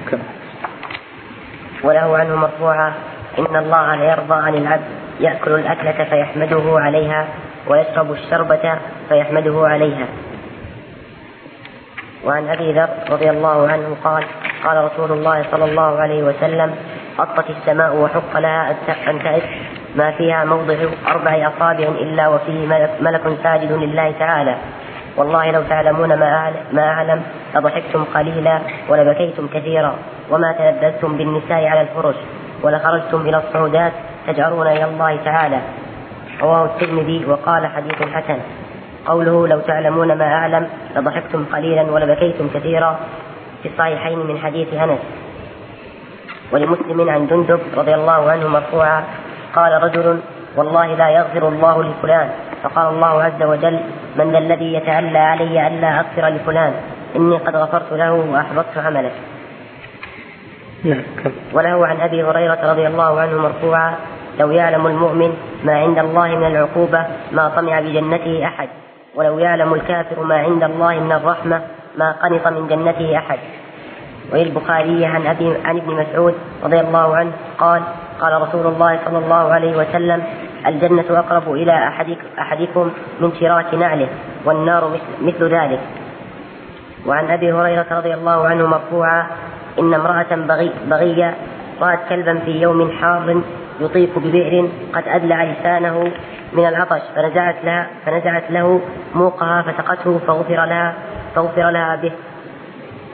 [1.84, 2.92] وله عنه مرفوعا
[3.38, 4.88] إن الله لا يرضى عن العبد
[5.20, 7.26] يأكل الأكلة فيحمده عليها
[7.68, 10.06] ويشرب الشربة فيحمده عليها.
[12.26, 14.24] وعن أبي ذر رضي الله عنه قال
[14.64, 16.74] قال رسول الله صلى الله عليه وسلم
[17.18, 18.70] أطت السماء وحق لها
[19.10, 19.42] أن تئس
[19.96, 20.74] ما فيها موضع
[21.08, 22.66] أربع أصابع إلا وفيه
[23.00, 24.56] ملك ساجد لله تعالى.
[25.16, 27.22] والله لو تعلمون ما ما أعلم
[27.54, 29.94] لضحكتم قليلا ولبكيتم كثيرا.
[30.30, 32.16] وما تلذذتم بالنساء على الفرش
[32.62, 33.92] ولخرجتم إلى الصعودات
[34.26, 35.58] تجأرون إلى الله تعالى.
[36.42, 38.38] رواه الترمذي وقال حديث حسن.
[39.06, 42.98] قوله لو تعلمون ما أعلم لضحكتم قليلا ولبكيتم كثيرا
[43.62, 44.98] في الصحيحين من حديث أنس.
[46.52, 49.04] ولمسلم عن جندب رضي الله عنه مرفوعا
[49.54, 50.18] قال رجل
[50.56, 52.28] والله لا يغفر الله لفلان.
[52.62, 53.80] فقال الله عز وجل
[54.16, 56.72] من ذا الذي يتألى علي ألا أغفر لفلان.
[57.16, 59.10] إني قد غفرت له وأحبطت عمله.
[60.84, 61.02] نعم
[61.52, 63.94] وله عن أبي هريرة رضي الله عنه مرفوعا
[64.40, 68.68] لو يعلم المؤمن ما عند الله من العقوبة ما طمع بجنته أحد.
[69.16, 71.62] ولو يعلم الكافر ما عند الله من الرحمة
[71.96, 73.38] ما قنط من جنته أحد.
[74.32, 77.82] وللبخاري عن أبي عن ابن مسعود رضي الله عنه قال
[78.20, 80.22] قال رسول الله صلى الله عليه وسلم
[80.66, 82.90] الجنة أقرب إلى أحدك أحدكم
[83.20, 84.08] من شراك نعله
[84.44, 85.80] والنار مثل, مثل ذلك.
[87.06, 89.26] وعن أبي هريرة رضي الله عنه مرفوعا
[89.78, 91.34] إن امرأة بغي بغية
[91.80, 93.42] رأت كلبا في يوم حار
[93.80, 96.12] يطيف ببئر قد أدلع لسانه
[96.52, 98.80] من العطش فنزعت لها فنزعت له
[99.14, 100.94] موقها فسقته فغفر لها
[101.34, 102.12] فغفر لها به.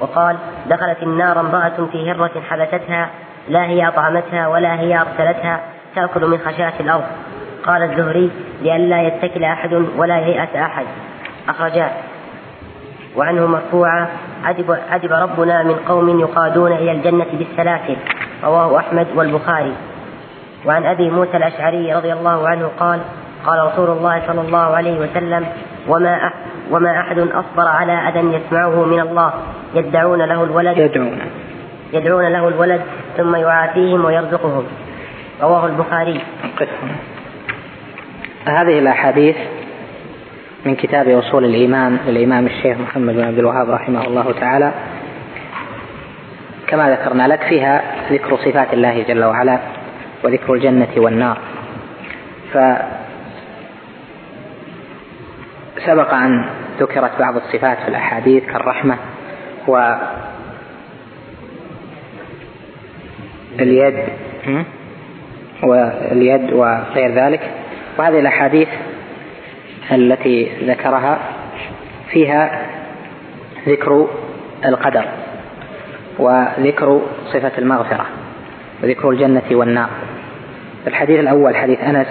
[0.01, 0.37] وقال
[0.71, 3.09] دخلت النار امرأة في هرة حبستها
[3.49, 5.61] لا هي أطعمتها ولا هي أرسلتها
[5.95, 7.05] تأكل من خشاش الأرض.
[7.67, 8.31] قال الزهري
[8.63, 10.87] لئلا يتكل أحد ولا ييأس أحد.
[11.49, 11.91] أخرجاه.
[13.17, 14.09] وعنه مرفوعا
[14.45, 17.97] عجب, عجب ربنا من قوم يقادون إلى الجنة بالسلاسل.
[18.45, 19.73] رواه أحمد والبخاري.
[20.67, 23.01] وعن أبي موسى الأشعري رضي الله عنه قال
[23.47, 25.47] قال رسول الله صلى الله عليه وسلم
[25.89, 26.33] وما
[26.71, 29.33] وما أحد أصبر على أذى يسمعه من الله.
[29.75, 31.19] يدعون له الولد يدعون.
[31.93, 32.81] يدعون له الولد
[33.17, 34.65] ثم يعافيهم ويرزقهم.
[35.43, 36.21] رواه البخاري.
[38.47, 39.37] هذه الأحاديث
[40.67, 44.73] من كتاب أصول الإيمان للإمام الشيخ محمد بن عبد الوهاب رحمه الله تعالى.
[46.67, 47.83] كما ذكرنا لك فيها
[48.13, 49.82] ذكر صفات الله جل وعلا.
[50.25, 51.39] وذكر الجنة والنار.
[55.77, 56.45] فسبق أن
[56.81, 58.97] ذكرت بعض الصفات في الأحاديث كالرحمة
[59.69, 59.95] و
[63.61, 64.05] اليد
[65.63, 67.51] واليد وغير ذلك.
[67.99, 68.69] وهذه الأحاديث
[69.93, 71.19] التي ذكرها
[72.11, 72.67] فيها
[73.69, 74.09] ذكر
[74.65, 75.05] القدر
[76.19, 77.01] وذكر
[77.33, 78.07] صفة المغفرة
[78.83, 79.89] وذكر الجنة والنار.
[80.87, 82.07] الحديث الأول حديث أنس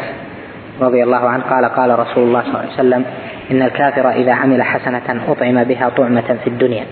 [0.82, 3.06] رضي الله عنه قال قال رسول الله صلى الله عليه وسلم
[3.52, 6.86] إن الكافر إذا عمل حسنة أطعم بها طعمة في الدنيا.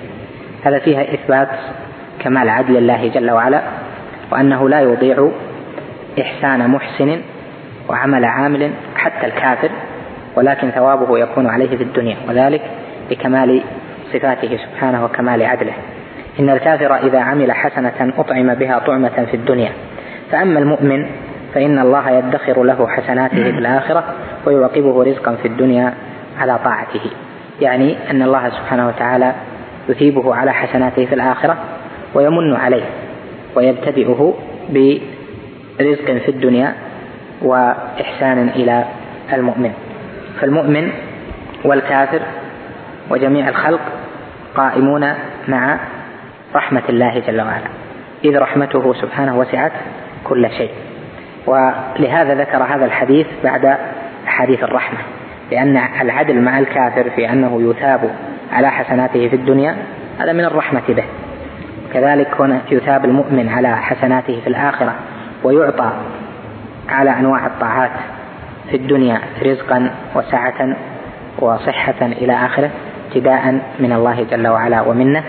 [0.64, 1.50] هذا فيها إثبات
[2.20, 3.62] كمال عدل الله جل وعلا
[4.32, 5.30] وأنه لا يضيع
[6.22, 7.22] إحسان محسن
[7.90, 9.70] وعمل عامل حتى الكافر
[10.36, 12.62] ولكن ثوابه يكون عليه في الدنيا وذلك
[13.12, 13.62] لكمال
[14.14, 15.74] صفاته سبحانه وكمال عدله.
[16.40, 19.72] إن الكافر إذا عمل حسنة أطعم بها طعمة في الدنيا.
[20.32, 21.06] فأما المؤمن
[21.54, 24.04] فإن الله يدخر له حسناته في الآخرة
[24.46, 25.94] ويعقبه رزقا في الدنيا
[26.40, 27.02] على طاعته.
[27.62, 29.34] يعني أن الله سبحانه وتعالى
[29.90, 31.58] يثيبه على حسناته في الآخرة
[32.14, 32.84] ويمن عليه
[33.56, 34.34] ويبتدئه
[34.70, 36.74] برزق في الدنيا
[37.42, 38.86] وإحسان إلى
[39.34, 39.72] المؤمن.
[40.42, 40.92] فالمؤمن
[41.66, 42.22] والكافر
[43.10, 43.82] وجميع الخلق
[44.56, 45.14] قائمون
[45.48, 45.80] مع
[46.56, 47.70] رحمة الله جل وعلا.
[48.26, 49.72] إذ رحمته سبحانه وسعت
[50.24, 50.72] كل شيء.
[51.50, 53.78] ولهذا ذكر هذا الحديث بعد
[54.26, 55.00] حديث الرحمة
[55.52, 58.16] لأن العدل مع الكافر في أنه يثاب
[58.54, 59.76] على حسناته في الدنيا
[60.20, 61.04] هذا من الرحمة به.
[61.94, 64.96] كذلك هنا يثاب المؤمن على حسناته في الآخرة
[65.44, 65.92] ويعطى
[66.90, 67.92] على أنواع الطاعات
[68.70, 70.76] في الدنيا رزقا وسعة
[71.40, 72.70] وصحة إلى آخره
[73.08, 75.24] ابتداء من الله جل وعلا ومنه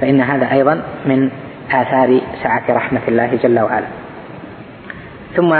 [0.00, 1.30] فإن هذا أيضا من
[1.72, 4.03] آثار سعة رحمة الله جل وعلا.
[5.36, 5.54] ثم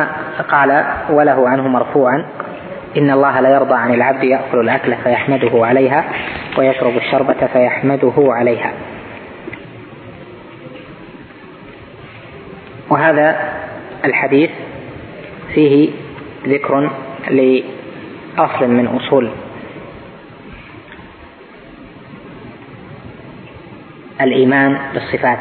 [0.51, 2.27] قال وله عنه مرفوعا
[2.97, 6.05] إن الله لا يرضى عن العبد يأكل الأكلة فيحمده عليها
[6.59, 8.73] ويشرب الشربة فيحمده عليها.
[12.91, 13.53] وهذا
[14.05, 14.51] الحديث
[15.55, 15.91] فيه
[16.47, 16.91] ذكر
[17.31, 19.31] لأصل من أصول
[24.21, 25.41] الإيمان بالصفات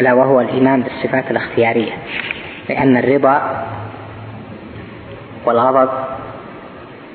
[0.00, 1.92] ألا وهو الإيمان بالصفات الاختيارية.
[2.70, 3.66] لأن الرضا
[5.44, 5.88] والغضب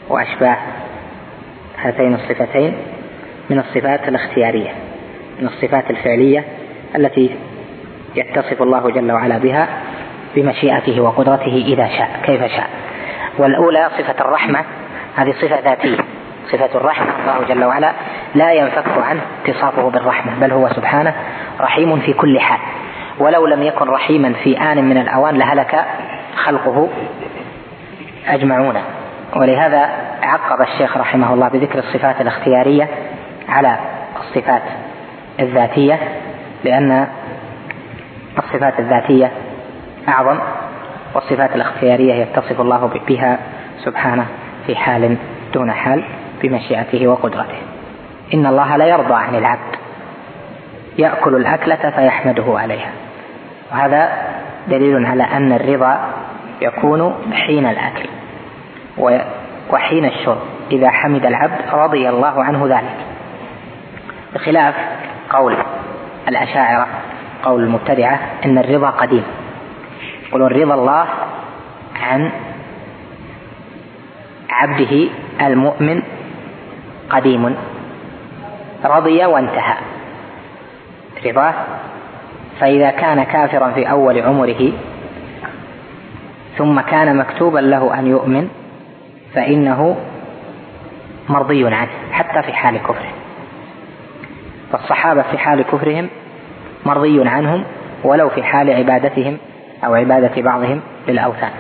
[0.10, 0.58] وأشباه
[1.78, 2.74] هاتين الصفتين
[3.50, 4.72] من الصفات الاختيارية
[5.40, 6.44] من الصفات الفعلية
[6.96, 7.36] التي
[8.16, 9.68] يتصف الله جل وعلا بها
[10.36, 12.70] بمشيئته وقدرته إذا شاء كيف شاء.
[13.38, 14.66] والأولى صفة الرحمة
[15.16, 15.98] هذه صفة ذاتية
[16.52, 17.92] صفة الرحمة الله جل وعلا
[18.36, 21.16] لا ينفك عنه اتصافه بالرحمة بل هو سبحانه
[21.62, 22.60] رحيم في كل حال.
[23.20, 25.86] ولو لم يكن رحيما في آن من الأوان لهلك
[26.36, 26.90] خلقه
[28.28, 28.76] أجمعون.
[29.36, 29.90] ولهذا
[30.24, 32.90] عقب الشيخ رحمه الله بذكر الصفات الاختيارية
[33.50, 33.78] على
[34.20, 34.62] الصفات
[35.40, 36.00] الذاتية
[36.64, 37.08] لأن
[38.38, 39.32] الصفات الذاتية
[40.10, 40.40] أعظم
[41.16, 43.40] والصفات الاختيارية يتصف الله بها
[43.78, 44.26] سبحانه
[44.68, 45.18] في حال
[45.54, 46.04] دون حال
[46.44, 47.58] بمشيئته وقدرته.
[48.34, 49.76] إن الله لا يرضى عن العبد
[50.98, 52.92] يأكل الأكلة فيحمده عليها.
[53.72, 54.10] وهذا
[54.68, 56.00] دليل على أن الرضا
[56.62, 58.10] يكون حين الأكل
[59.70, 60.38] وحين الشرب
[60.72, 62.98] إذا حمد العبد رضي الله عنه ذلك.
[64.34, 64.76] بخلاف
[65.30, 65.58] قول
[66.28, 66.88] الأشاعرة
[67.44, 69.24] قول المبتدعة أن الرضا قديم.
[70.28, 71.06] يقولون رضا الله
[72.02, 72.32] عن
[74.50, 75.10] عبده
[75.42, 76.02] المؤمن
[77.10, 77.56] قديم.
[78.86, 79.76] رضي وانتهى.
[81.26, 81.54] رضاه
[82.60, 84.72] فإذا كان كافرا في أول عمره
[86.58, 88.50] ثم كان مكتوبا له أن يؤمن
[89.34, 89.98] فإنه
[91.30, 93.12] مرضي عنه حتى في حال كفره.
[94.72, 96.10] فالصحابة في حال كفرهم
[96.86, 97.64] مرضي عنهم
[98.04, 99.38] ولو في حال عبادتهم
[99.86, 101.52] أو عبادة بعضهم للأوثان.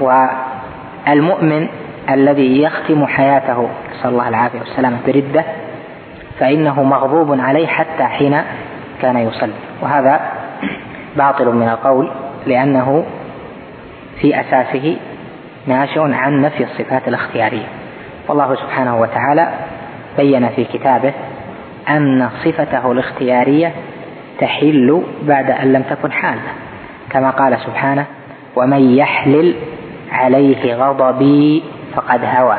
[0.00, 1.68] والمؤمن
[2.10, 5.44] الذي يختم حياته نسأل الله العافية والسلامة بردة
[6.40, 8.42] فإنه مغضوب عليه حتى حين
[9.02, 9.52] كان يصلي.
[9.82, 10.20] وهذا
[11.16, 12.10] باطل من القول
[12.46, 13.04] لأنه
[14.20, 14.96] في أساسه
[15.66, 17.66] ناشئ عن نفي الصفات الاختيارية.
[18.28, 19.48] والله سبحانه وتعالى
[20.16, 21.12] بين في كتابه
[21.88, 23.72] أن صفته الاختيارية
[24.40, 26.40] تحل بعد أن لم تكن حالة.
[27.10, 28.06] كما قال سبحانه
[28.56, 29.54] ومن يحلل
[30.12, 31.62] عليه غضبي
[31.94, 32.56] فقد هوى.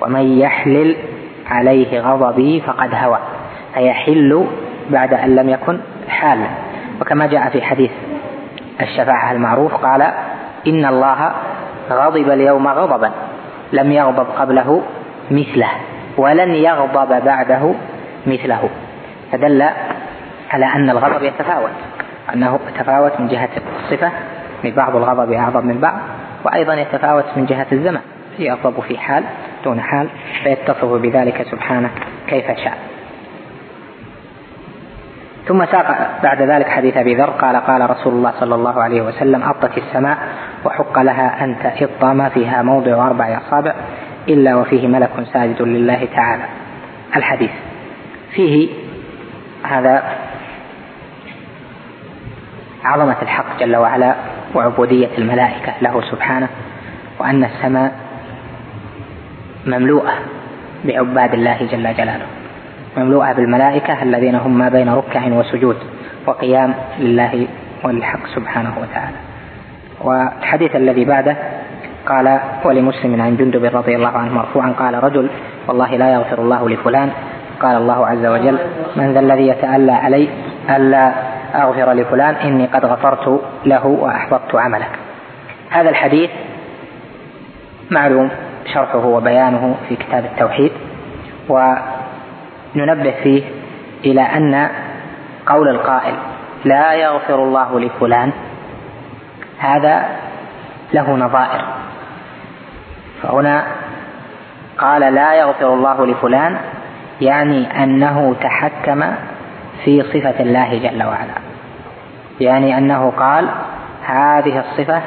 [0.00, 0.96] ومن يحلل
[1.52, 3.18] عليه غضبي فقد هوى
[3.74, 4.46] فيحل
[4.90, 5.78] بعد أن لم يكن
[6.08, 6.46] حالا.
[7.00, 7.90] وكما جاء في حديث
[8.80, 10.02] الشفاعة المعروف قال
[10.66, 11.32] إن الله
[11.90, 13.10] غضب اليوم غضبا
[13.72, 14.82] لم يغضب قبله
[15.30, 15.70] مثله
[16.16, 17.74] ولن يغضب بعده
[18.26, 18.68] مثله.
[19.32, 19.62] فدل
[20.50, 21.70] على أن الغضب يتفاوت
[22.34, 23.48] أنه يتفاوت من جهة
[23.84, 24.10] الصفة
[24.64, 25.98] من بعض الغضب أعظم من بعض
[26.44, 28.00] وأيضا يتفاوت من جهة الزمن
[28.38, 29.24] يغضب في حال
[29.64, 30.08] دون حال
[30.42, 31.90] فيتصف بذلك سبحانه
[32.26, 32.78] كيف شاء.
[35.48, 39.42] ثم ساق بعد ذلك حديث أبي ذر قال قال رسول الله صلى الله عليه وسلم
[39.42, 40.18] اطت السماء
[40.64, 43.74] وحق لها أن تئط ما فيها موضع أربع أصابع
[44.28, 46.44] إلا وفيه ملك ساجد لله تعالى.
[47.16, 47.50] الحديث.
[48.32, 48.68] فيه
[49.62, 50.02] هذا
[52.84, 54.14] عظمة الحق جل وعلا
[54.54, 56.48] وعبودية الملائكة له سبحانه
[57.18, 57.92] وأن السماء
[59.66, 60.12] مملوءة
[60.84, 62.26] بعباد الله جل جلاله.
[62.96, 65.76] مملوءة بالملائكة الذين هم ما بين ركع وسجود
[66.26, 67.46] وقيام لله
[67.84, 69.16] وللحق سبحانه وتعالى.
[70.00, 71.36] والحديث الذي بعده
[72.06, 75.30] قال ولمسلم عن جندب رضي الله عنه مرفوعا قال رجل
[75.68, 77.10] والله لا يغفر الله لفلان.
[77.60, 78.58] قال الله عز وجل
[78.96, 80.28] من ذا الذي يتألى علي
[80.70, 81.12] ألا
[81.54, 84.86] أغفر لفلان إني قد غفرت له وأحبطت عمله
[85.70, 86.30] هذا الحديث
[87.90, 88.30] معلوم
[88.66, 90.72] شرحه وبيانه في كتاب التوحيد
[91.48, 93.42] وننبه فيه
[94.04, 94.68] إلى أن
[95.46, 96.14] قول القائل
[96.64, 98.32] لا يغفر الله لفلان
[99.58, 100.04] هذا
[100.92, 101.64] له نظائر.
[103.22, 103.64] فهنا
[104.78, 106.56] قال لا يغفر الله لفلان
[107.20, 109.04] يعني أنه تحكم
[109.84, 111.34] في صفة الله جل وعلا.
[112.40, 113.48] يعني أنه قال
[114.06, 115.00] هذه الصفة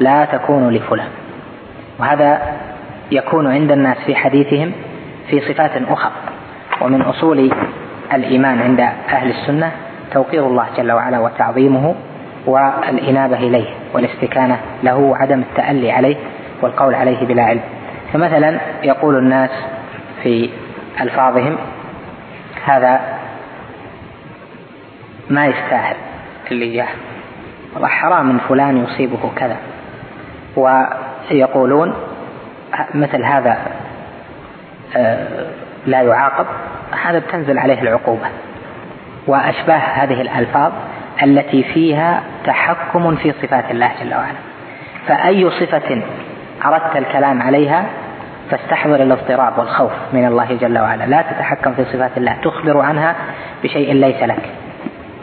[0.00, 1.08] لا تكون لفلان.
[1.98, 2.42] وهذا
[3.10, 4.72] يكون عند الناس في حديثهم
[5.30, 6.12] في صفات أخرى
[6.80, 7.52] ومن أصول
[8.12, 8.80] الإيمان عند
[9.10, 9.72] أهل السنة
[10.12, 11.94] توقير الله جل وعلا وتعظيمه
[12.46, 16.16] والإنابة إليه والاستكانة له وعدم التألي عليه
[16.62, 17.60] والقول عليه بلا علم.
[18.12, 19.50] فمثلا يقول الناس
[20.22, 20.50] في
[21.00, 21.56] ألفاظهم
[22.64, 23.00] هذا
[25.30, 25.96] ما يستاهل.
[26.50, 26.88] اللي جاه
[27.74, 29.56] والله حرام من فلان يصيبه كذا.
[30.56, 31.94] ويقولون
[32.94, 33.58] مثل هذا
[34.96, 35.46] آه،
[35.86, 36.46] لا يعاقب
[37.04, 38.26] هذا بتنزل عليه العقوبة.
[39.26, 40.72] وأشباه هذه الألفاظ
[41.22, 44.38] التي فيها تحكم في صفات الله جل وعلا.
[45.08, 46.02] فأي صفة
[46.64, 47.84] أردت الكلام عليها
[48.50, 51.04] فاستحضر الاضطراب والخوف من الله جل وعلا.
[51.04, 53.14] لا تتحكم في صفات الله تخبر عنها
[53.62, 54.50] بشيء ليس لك.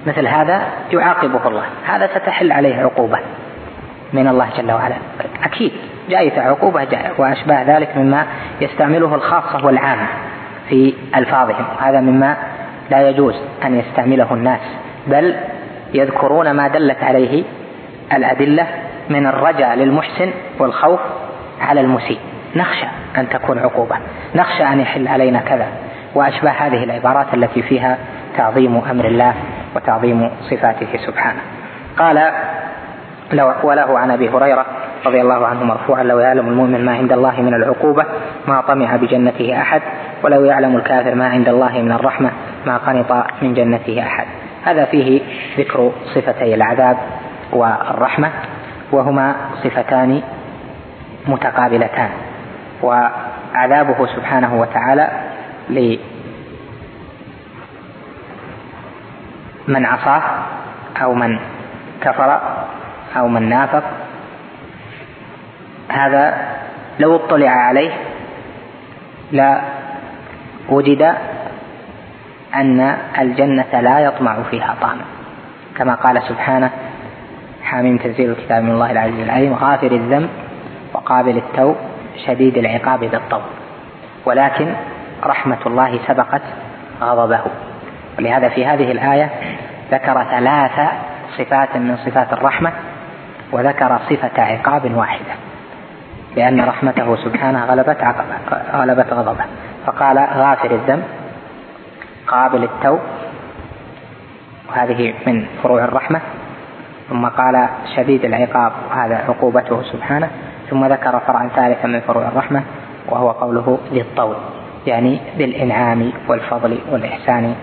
[0.08, 1.64] مثل هذا يعاقبه الله.
[1.88, 3.20] هذا ستحل عليه عقوبة
[4.14, 4.96] من الله جل وعلا.
[5.44, 5.72] أكيد.
[6.10, 6.88] جائزة عقوبة
[7.18, 8.26] وأشباه ذلك مما
[8.62, 10.08] يستعمله الخاصة والعامة
[10.70, 11.66] في ألفاظهم.
[11.80, 12.38] هذا مما
[12.92, 13.36] لا يجوز
[13.66, 14.60] أن يستعمله الناس
[15.08, 15.36] بل
[15.94, 17.44] يذكرون ما دلت عليه
[18.14, 18.68] الأدلة
[19.10, 21.00] من الرجاء للمحسن والخوف
[21.62, 22.20] على المسيء.
[22.56, 22.88] نخشى
[23.18, 23.96] أن تكون عقوبة
[24.36, 25.68] نخشى أن يحل علينا كذا.
[26.16, 27.98] وأشباه هذه العبارات التي فيها
[28.38, 29.34] تعظيم أمر الله
[29.76, 31.42] وتعظيم صفاته سبحانه.
[31.98, 32.32] قال
[33.64, 34.66] وله عن أبي هريرة
[35.06, 38.06] رضي الله عنه مرفوعا لو يعلم المؤمن ما عند الله من العقوبة
[38.48, 39.82] ما طمع بجنته أحد
[40.24, 42.32] ولو يعلم الكافر ما عند الله من الرحمة
[42.66, 44.28] ما قنط من جنته أحد.
[44.64, 45.22] هذا فيه
[45.58, 46.98] ذكر صفتي العذاب
[47.54, 48.32] والرحمة
[48.92, 50.22] وهما صفتان
[51.28, 52.10] متقابلتان
[52.84, 55.10] وعذابه سبحانه وتعالى
[55.70, 56.00] لمن
[59.86, 60.22] عصاه
[61.02, 61.40] أو من
[62.02, 62.40] كفر
[63.18, 63.84] أو من نافق
[65.90, 66.38] هذا
[67.00, 67.92] لو اطلع عليه
[69.32, 69.62] لا
[70.70, 71.16] وجد
[72.56, 75.02] أن الجنة لا يطمع فيها طعما
[75.78, 76.70] كما قال سبحانه
[77.64, 80.30] حاميم تنزيل الكتاب من الله العزيز العليم غافر الذنب
[80.94, 81.76] وقابل التوب
[82.28, 83.42] شديد العقاب بالطول
[84.26, 84.74] ولكن
[85.24, 86.42] رحمة الله سبقت
[87.02, 87.42] غضبه.
[88.20, 89.30] ولهذا في هذه الآية
[89.92, 90.90] ذكر ثلاث
[91.38, 92.72] صفات من صفات الرحمة
[93.52, 95.34] وذكر صفة عقاب واحدة.
[96.36, 97.98] لأن رحمته سبحانه غلبت
[98.74, 99.46] غلبت غضبه.
[99.86, 101.04] فقال غافر الذنب
[102.28, 103.00] قابل التوب.
[104.70, 106.22] وهذه من فروع الرحمة.
[107.10, 110.30] ثم قال شديد العقاب وهذا عقوبته سبحانه.
[110.70, 112.64] ثم ذكر فرعا ثالثا من فروع الرحمة
[113.10, 114.36] وهو قوله للطول
[114.88, 117.56] يعني بالإنعام والفضل والإحسان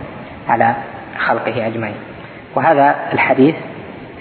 [0.48, 0.74] على
[1.18, 1.96] خلقه أجمعين.
[2.54, 3.54] وهذا الحديث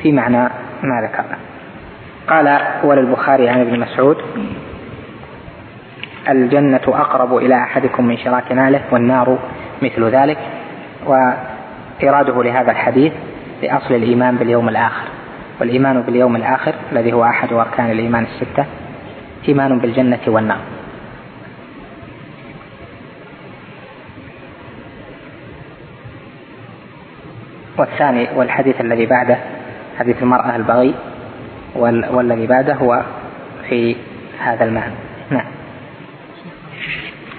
[0.02, 0.50] في معنى
[0.84, 1.38] ما ذكرنا.
[2.30, 4.18] قال وللبخاري عن ابن مسعود
[6.30, 9.40] الجنة أقرب إلى أحدكم من شراك ناله والنار
[9.82, 10.38] مثل ذلك
[11.06, 13.14] وإراده لهذا الحديث
[13.64, 15.08] لأصل الإيمان باليوم الآخر.
[15.60, 18.66] والإيمان باليوم الآخر الذي هو أحد أركان الإيمان الستة
[19.48, 20.60] إيمان بالجنة والنار.
[27.78, 29.38] والثاني والحديث الذي بعده
[30.00, 30.96] حديث المرأة البغي
[31.76, 33.03] والذي بعده هو
[33.70, 33.95] في
[34.39, 34.93] هذا المعنى
[35.30, 35.45] نعم.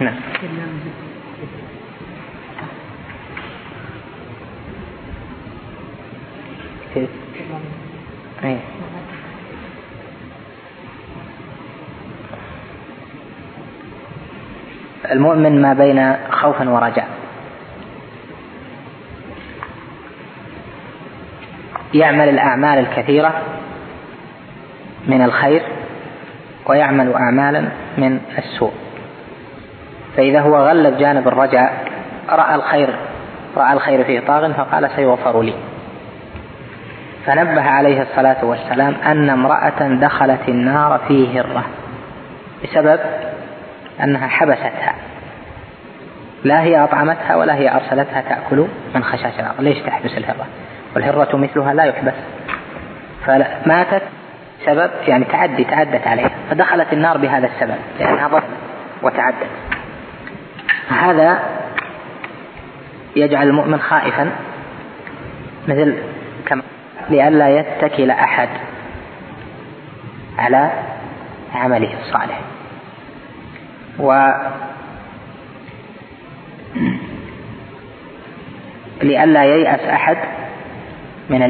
[0.00, 0.14] نعم.
[8.44, 8.56] أي.
[15.10, 17.08] المؤمن ما بين خوف ورجاء
[21.94, 23.42] يعمل الأعمال الكثيرة
[25.06, 25.62] من الخير
[26.66, 28.72] ويعمل أعمالا من السوء.
[30.16, 31.84] فإذا هو غلب جانب الرجاء
[32.30, 32.88] رأى الخير
[33.56, 35.54] رأى الخير فيه طاغ فقال سيغفر لي.
[37.26, 41.64] فنبه عليه الصلاة والسلام أن امرأة دخلت النار في هرة
[42.64, 43.00] بسبب
[44.02, 44.94] أنها حبستها.
[46.44, 49.60] لا هي أطعمتها ولا هي أرسلتها تأكل من خشاش الأرض.
[49.60, 50.46] ليش تحبس الهرة؟
[50.94, 52.14] والهرة مثلها لا يحبس.
[53.26, 54.02] فماتت
[54.66, 58.44] سبب يعني تعدي تعدت عليها فدخلت النار بهذا السبب لأنها ظلمت
[59.02, 59.46] وتعدت.
[60.88, 61.38] هذا
[63.16, 64.30] يجعل المؤمن خائفا
[65.68, 65.98] مثل
[66.46, 66.62] كما
[67.10, 68.48] لئلا يتكل أحد
[70.38, 70.70] على
[71.54, 72.40] عمله الصالح.
[73.98, 74.32] و
[79.02, 80.16] لئلا ييأس أحد
[81.30, 81.42] من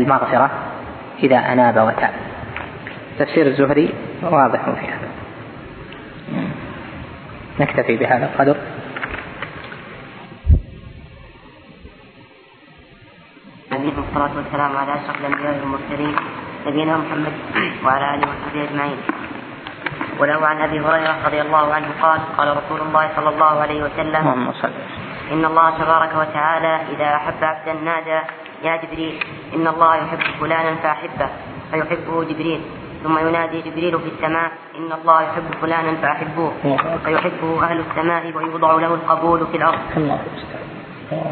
[7.60, 8.56] نكتفي بهذا القدر.
[13.72, 16.16] عليكم الصلاة والسلام على أشرف الأنبياء والمرسلين
[16.66, 17.32] نبينا محمد
[17.84, 18.96] وعلى آله وصحبه أجمعين.
[20.20, 24.16] وله عن أبي هريرة رضي الله عنه قال قال رسول الله صلى الله عليه وسلم
[24.16, 24.72] اللهم صل
[25.32, 28.20] إن الله تبارك وتعالى إذا أحب عبدا نادى
[28.64, 29.14] يا جبريل
[29.54, 31.28] إن الله يحب فلانا فأحبه
[31.70, 32.60] فيحبه جبريل.
[33.05, 36.53] ثم ينادي جبريل في السماء إن الله يحب فلانا فأحبوه
[37.05, 39.78] فيحبه أهل السماء ويوضع له القبول في الأرض.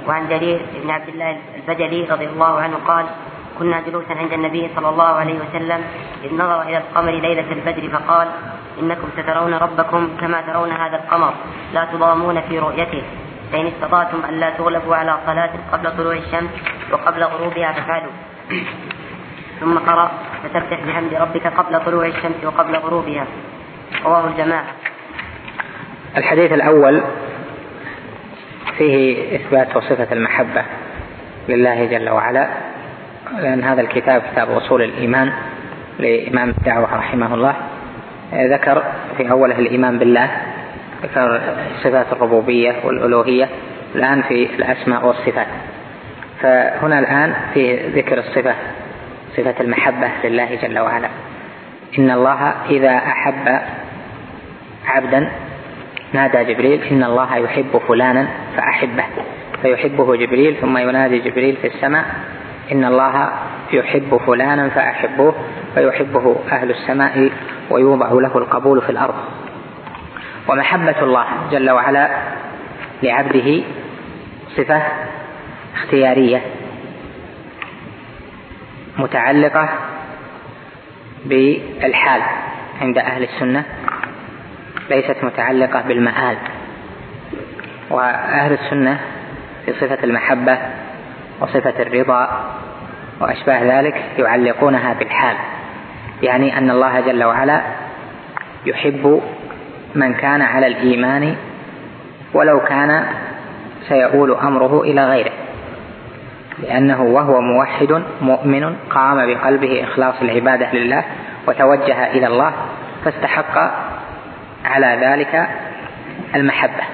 [0.06, 3.06] وعن جرير بن عبد الله البجلي رضي الله عنه قال
[3.58, 5.80] كنا جلوسا عند النبي صلى الله عليه وسلم
[6.24, 8.28] إذ نظر إلى القمر ليلة البدر فقال
[8.80, 11.32] إنكم سترون ربكم كما ترون هذا القمر
[11.74, 13.02] لا تضامون في رؤيته.
[13.52, 16.50] فإن استطعتم ألا تغلبوا على صلاة قبل طلوع الشمس
[16.92, 18.12] وقبل غروبها فافعلوا.
[19.60, 20.10] ثم قرأ
[20.42, 23.26] فسبح بحمد ربك قبل طلوع الشمس وقبل غروبها.
[24.04, 24.64] رواه الجماعة.
[26.16, 27.02] الحديث الأول
[28.78, 30.62] فيه إثبات صفة المحبة
[31.48, 32.48] لله جل وعلا
[33.38, 35.32] لأن هذا الكتاب كتاب أصول الإيمان
[35.98, 37.54] لإمام الدعوة رحمه الله.
[38.34, 38.82] ذكر
[39.16, 40.30] في أوله الإيمان بالله
[41.02, 41.40] ذكر
[41.84, 43.48] صفات الربوبية والألوهية
[43.94, 45.46] الآن في الأسماء والصفات.
[46.40, 48.54] فهنا الآن في ذكر الصفة
[49.36, 51.08] صفة المحبة لله جل وعلا.
[51.98, 53.60] إن الله إذا أحب
[54.86, 55.30] عبدا
[56.12, 59.04] نادى جبريل إن الله يحب فلانا فأحبه.
[59.62, 62.04] فيحبه جبريل ثم ينادي جبريل في السماء
[62.72, 63.30] إن الله
[63.72, 65.34] يحب فلانا فأحبوه
[65.74, 67.30] فيحبه أهل السماء
[67.70, 69.14] ويوضع له القبول في الأرض.
[70.48, 72.10] ومحبة الله جل وعلا
[73.02, 73.62] لعبده
[74.56, 74.82] صفة
[75.74, 76.42] اختيارية.
[78.98, 79.68] متعلقة
[81.24, 82.22] بالحال
[82.80, 83.64] عند أهل السنة
[84.90, 86.36] ليست متعلقة بالمآل.
[87.90, 89.00] وأهل السنة
[89.66, 90.58] في صفة المحبة
[91.40, 92.52] وصفة الرضا
[93.20, 95.36] وأشباه ذلك يعلقونها بالحال.
[96.22, 97.62] يعني أن الله جل وعلا
[98.66, 99.22] يحب
[99.94, 101.36] من كان على الإيمان
[102.34, 103.06] ولو كان
[103.88, 105.32] سيؤول أمره إلى غيره.
[106.62, 111.04] لأنه وهو موحد مؤمن قام بقلبه إخلاص العبادة لله
[111.48, 112.52] وتوجه إلى الله
[113.04, 113.58] فاستحق
[114.64, 115.48] على ذلك
[116.34, 116.84] المحبة.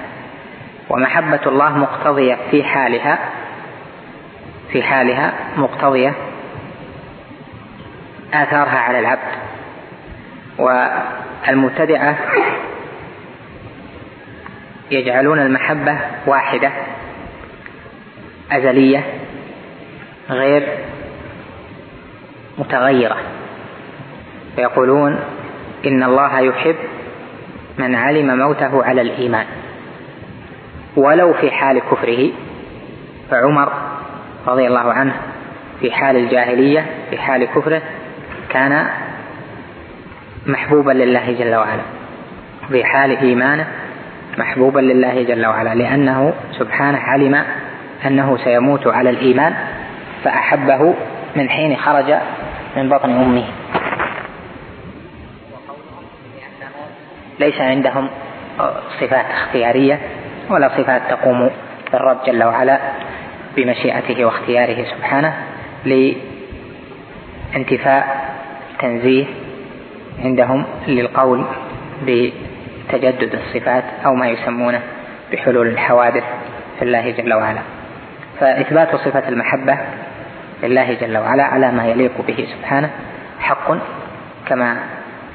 [0.89, 3.19] ومحبة الله مقتضية في حالها
[4.71, 6.13] في حالها مقتضية
[8.33, 9.19] آثارها على العبد.
[10.57, 12.15] والمبتدعة
[14.91, 15.97] يجعلون المحبة
[16.27, 16.71] واحدة
[18.51, 19.24] أزلية.
[20.29, 20.67] غير
[22.57, 23.17] متغيرة.
[24.55, 25.19] فيقولون
[25.85, 26.75] إن الله يحب
[27.77, 29.45] من علم موته على الإيمان.
[30.95, 32.29] ولو في حال كفره
[33.31, 33.71] فعمر
[34.47, 35.13] رضي الله عنه
[35.79, 37.81] في حال الجاهلية في حال كفره
[38.49, 38.87] كان
[40.47, 41.81] محبوبا لله جل وعلا.
[42.69, 43.67] في حال إيمانه
[44.37, 45.75] محبوبا لله جل وعلا.
[45.75, 47.43] لأنه سبحانه علم
[48.05, 49.53] أنه سيموت على الإيمان.
[50.25, 50.93] فأحبه
[51.35, 52.15] من حين خرج
[52.77, 53.43] من بطن أمه.
[57.39, 58.09] ليس عندهم
[58.99, 59.99] صفات اختيارية
[60.49, 61.49] ولا صفات تقوم
[61.91, 62.79] بالرب جل وعلا
[63.55, 65.33] بمشيئته واختياره سبحانه
[67.53, 68.25] لانتفاء
[68.79, 69.25] تنزيه
[70.23, 71.45] عندهم للقول
[72.03, 74.81] بتجدد الصفات أو ما يسمونه
[75.31, 76.23] بحلول الحوادث
[76.79, 77.61] في الله جل وعلا.
[78.39, 79.77] فإثبات صفة المحبة
[80.65, 82.89] لله جل وعلا على ما يليق به سبحانه
[83.39, 83.77] حق
[84.47, 84.77] كما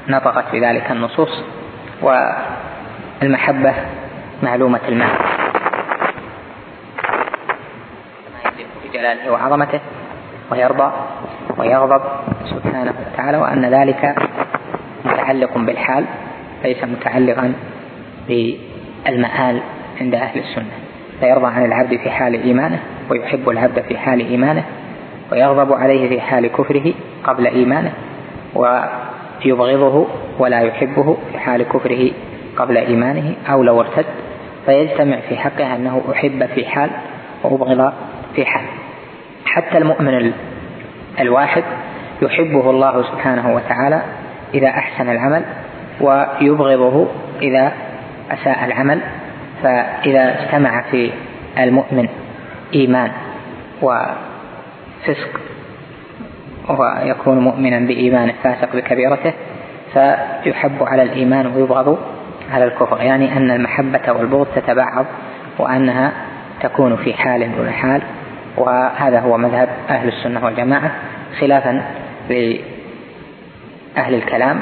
[0.07, 1.43] نطقت بذلك النصوص
[2.01, 3.73] والمحبة
[4.43, 5.17] معلومة المعنى.
[8.25, 9.79] كما يليق بجلاله وعظمته
[10.51, 10.91] ويرضى
[11.57, 12.01] ويغضب
[12.45, 14.15] سبحانه وتعالى وأن ذلك
[15.05, 16.05] متعلق بالحال
[16.63, 17.53] ليس متعلقا
[18.27, 19.61] بالمآل
[20.01, 20.71] عند أهل السنة.
[21.19, 22.79] فيرضى عن العبد في حال إيمانه
[23.09, 24.63] ويحب العبد في حال إيمانه
[25.31, 26.93] ويغضب عليه في حال كفره
[27.23, 27.91] قبل إيمانه
[28.55, 30.07] ويبغضه
[30.39, 32.11] ولا يحبه في حال كفره
[32.57, 34.05] قبل إيمانه أو لو ارتد
[34.65, 36.89] فيجتمع في حقه أنه أحب في حال
[37.43, 37.93] وأبغض
[38.35, 38.63] في حال.
[39.45, 40.33] حتى المؤمن
[41.19, 41.63] الواحد
[42.21, 44.01] يحبه الله سبحانه وتعالى
[44.53, 45.43] إذا أحسن العمل
[46.01, 47.07] ويبغضه
[47.41, 47.71] إذا
[48.31, 49.01] أساء العمل
[49.63, 51.11] فإذا اجتمع في
[51.59, 52.07] المؤمن
[52.73, 53.11] إيمان
[55.01, 55.39] وفسق
[56.69, 59.33] ويكون مؤمنا بإيمانه فاسق بكبيرته
[59.93, 61.99] فيحب على الإيمان ويبغض
[62.53, 63.01] على الكفر.
[63.01, 65.05] يعني أن المحبة والبغض تتبعض
[65.59, 66.11] وأنها
[66.61, 68.01] تكون في حال دون حال.
[68.57, 70.91] وهذا هو مذهب أهل السنة والجماعة
[71.39, 71.83] خلافا
[72.29, 72.63] لأهل
[74.13, 74.59] الكلام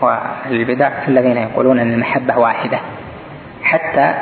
[0.00, 2.78] وأهل البدع الذين يقولون أن المحبة واحدة.
[3.62, 4.14] حتى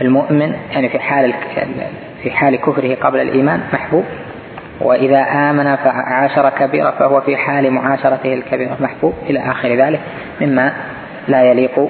[0.00, 1.34] المؤمن يعني في حال
[2.22, 4.04] في حال كفره قبل الإيمان محبوب.
[4.80, 8.76] وإذا آمن فعاشر كبيرة فهو في حال معاشرته الكبيرة.
[8.80, 10.00] محبوب إلى آخر ذلك
[10.40, 10.72] مما
[11.28, 11.88] لا يليق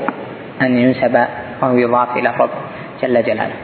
[0.63, 1.25] أن ينسب
[1.63, 2.51] أو يضاف إلى الرب
[3.03, 3.55] جل جلاله.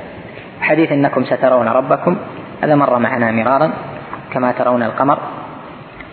[0.61, 2.17] حديث إنكم سترون ربكم
[2.63, 3.73] هذا مر معنا مرارا
[4.33, 5.19] كما ترون القمر.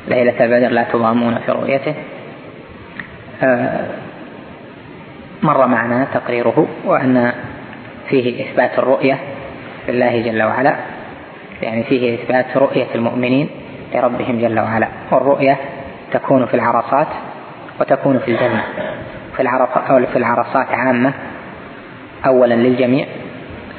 [0.07, 1.93] ليلة البدر لا تضامون في رؤيته.
[3.43, 3.85] آه،
[5.43, 7.31] مر معنا تقريره وأن
[8.09, 9.19] فيه إثبات الرؤية
[9.89, 10.75] لله جل وعلا.
[11.61, 13.49] يعني فيه إثبات رؤية المؤمنين
[13.95, 14.87] لربهم جل وعلا.
[15.11, 15.57] والرؤية
[16.11, 17.07] تكون في العرصات
[17.79, 18.63] وتكون في الجنة
[19.35, 21.13] في العرصات عامة
[22.25, 23.05] أولا للجميع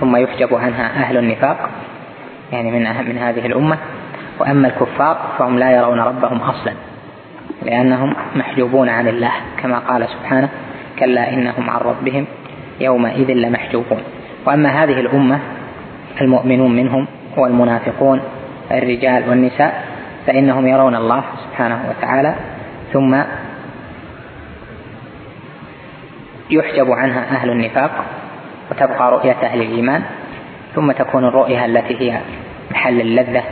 [0.00, 1.70] ثم يحجب عنها أهل النفاق
[2.52, 3.78] يعني من من هذه الأمة.
[4.40, 6.72] وأما الكفار فهم لا يرون ربهم أصلا
[7.62, 9.32] لأنهم محجوبون عن الله
[9.62, 10.48] كما قال سبحانه
[10.98, 12.26] كلا إنهم عن ربهم
[12.80, 14.02] يومئذ لمحجوبون.
[14.46, 15.38] وأما هذه الأمة
[16.20, 17.06] المؤمنون منهم
[17.38, 18.20] والمنافقون
[18.70, 19.84] الرجال والنساء
[20.26, 22.34] فإنهم يرون الله سبحانه وتعالى
[22.92, 23.22] ثم
[26.50, 27.90] يحجب عنها أهل النفاق
[28.70, 30.02] وتبقى رؤية أهل الإيمان
[30.74, 32.20] ثم تكون الرؤية التي هي
[32.70, 33.42] محل اللذة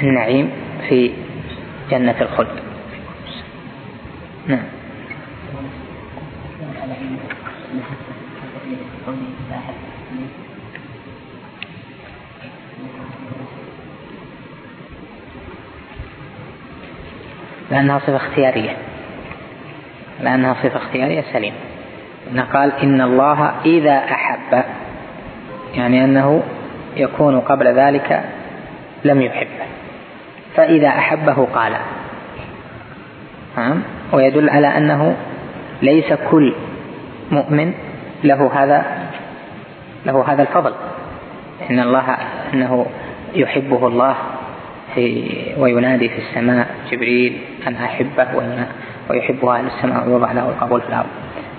[0.00, 0.50] والنعيم
[0.88, 1.12] في
[1.90, 2.48] جنة الخلد.
[4.46, 4.81] نعم.
[17.72, 18.76] لأنها صفة اختيارية.
[20.20, 21.56] لأنها صفة اختيارية سليمة.
[22.30, 24.64] إنه قال إن الله إذا أحب
[25.74, 26.42] يعني أنه
[26.96, 28.24] يكون قبل ذلك
[29.04, 29.66] لم يحبه
[30.56, 31.72] فإذا أحبه قال.
[33.56, 33.82] نعم؟
[34.12, 35.16] ويدل على أنه
[35.82, 36.54] ليس كل
[37.30, 37.72] مؤمن
[38.24, 38.84] له هذا
[40.06, 40.72] له هذا الفضل.
[41.70, 42.16] إن الله
[42.54, 42.86] أنه
[43.34, 44.16] يحبه الله
[44.94, 45.24] في
[45.58, 48.26] وينادي في السماء جبريل أن أحبه
[49.10, 51.08] ويحبه أهل السماء ويوضع له القبول في الأرض.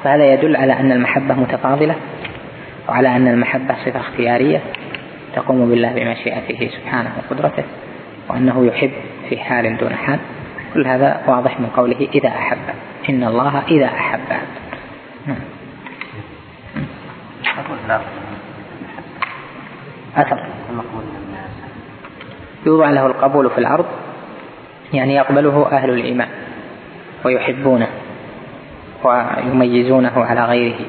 [0.04, 1.96] فهذا يدل على أن المحبة متفاضلة
[2.90, 4.62] وعلى أن المحبة صفة اختيارية
[5.36, 7.64] تقوم بالله بمشيئته سبحانه وقدرته
[8.30, 8.92] وأنه يحب
[9.30, 10.20] في حال دون حال.
[10.74, 12.58] كل هذا واضح من قوله إذا أحب.
[13.10, 14.20] إن الله إذا أحب.
[15.28, 15.38] نعم.
[20.18, 20.40] أثر
[22.66, 23.86] يوضع له القبول في الأرض
[24.94, 26.28] يعني يقبله أهل الإيمان
[27.26, 27.88] ويحبونه
[29.04, 30.80] ويميزونه على غيره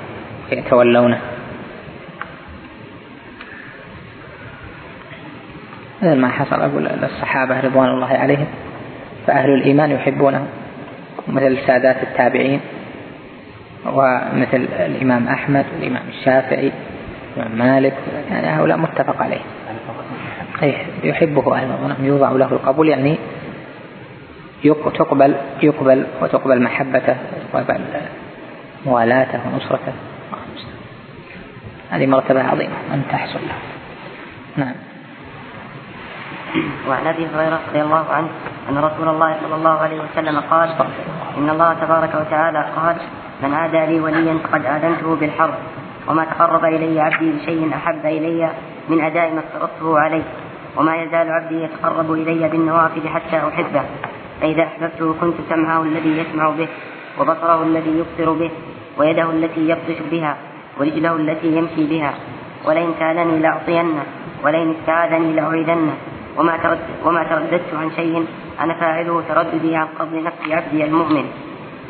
[0.52, 1.20] ويتولونه.
[6.02, 8.46] مثل ما حصل أقول للصحابة رضوان الله عليهم
[9.26, 10.46] فأهل الإيمان يحبونهم
[11.28, 12.60] مثل سادات التابعين
[13.86, 16.72] ومثل الإمام أحمد والإمام الشافعي
[17.36, 17.94] والإمام مالك
[18.30, 19.40] يعني هؤلاء متفق عليه
[20.62, 23.18] أي يحبه أهل يوضع له القبول يعني
[24.98, 27.16] تقبل يقبل وتقبل محبته
[27.54, 27.80] وتقبل
[28.86, 29.92] موالاته ونصرته.
[31.90, 33.58] هذه مرتبة عظيمة أن تحصل له.
[34.56, 34.74] نعم.
[36.88, 38.28] وعن أبي هريرة رضي الله عنه
[38.68, 40.68] أن رسول الله صلى الله عليه وسلم قال
[41.38, 42.96] إن الله تبارك وتعالى قال
[43.42, 45.54] من عادى لي وليا فقد آذنته بالحرب
[46.08, 48.50] وما تقرب إلي عبدي بشيء أحب إلي
[48.88, 50.22] من أداء ما افترضته عليه.
[50.76, 53.82] وما يزال عبدي يتقرب إلي بالنوافل حتى أحبه.
[54.40, 56.68] فإذا أحببته كنت سمعه الذي يسمع به
[57.20, 58.50] وبصره الذي يبصر به
[58.98, 60.36] ويده التي يبطش بها
[60.80, 62.14] ورجله التي يمشي بها.
[62.64, 64.04] ولئن سألني لأعطينه
[64.44, 65.94] ولئن استعاذني لأعيذنه.
[66.36, 68.26] وما ترد وما ترددت عن شيء
[68.60, 71.24] أنا فاعله ترددي عن قبض نفس عبدي المؤمن.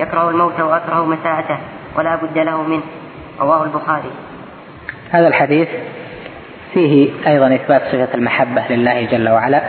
[0.00, 1.58] يكره الموت وأكره مساءته
[1.96, 2.82] ولا بد له منه.
[3.40, 4.10] رواه البخاري.
[5.10, 5.68] هذا الحديث
[6.74, 9.62] فيه أيضا إثبات صفة المحبة لله جل وعلا.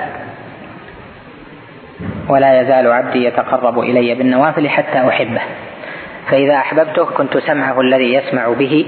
[2.29, 5.41] ولا يزال عبدي يتقرب إلي بالنوافل حتى أحبه.
[6.31, 8.85] فإذا أحببته كنت سمعه الذي يسمع به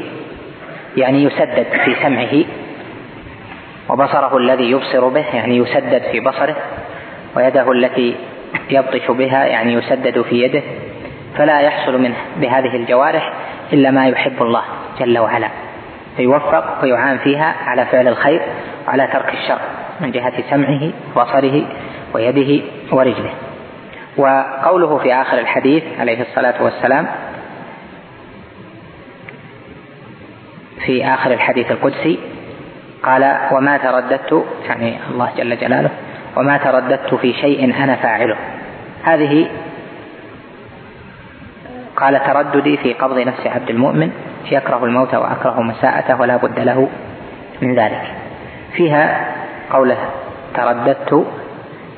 [0.97, 2.43] يعني يسدد في سمعه
[3.89, 6.55] وبصره الذي يبصر به يعني يسدد في بصره
[7.35, 8.15] ويده التي
[8.69, 10.61] يبطش بها يعني يسدد في يده.
[11.37, 13.33] فلا يحصل منه بهذه الجوارح
[13.73, 14.63] إلا ما يحب الله
[14.99, 15.66] جل وعلا.
[16.17, 18.41] فيوفق ويعان فيها على فعل الخير
[18.87, 19.59] وعلى ترك الشر
[20.01, 21.63] من جهة سمعه وبصره
[22.13, 23.33] ويده ورجله.
[24.17, 27.07] وقوله في آخر الحديث عليه الصلاة والسلام
[30.85, 32.19] في آخر الحديث القدسي
[33.03, 35.89] قال وما ترددت يعني الله جل جلاله
[36.37, 38.37] وما ترددت في شيء أنا فاعله.
[39.03, 39.47] هذه
[41.95, 44.11] قال ترددي في قبض نفس عبد المؤمن
[44.51, 46.89] يكره الموت وأكره مساءته ولا بد له
[47.61, 48.03] من ذلك.
[48.73, 49.25] فيها
[49.71, 49.97] قوله
[50.53, 51.25] ترددت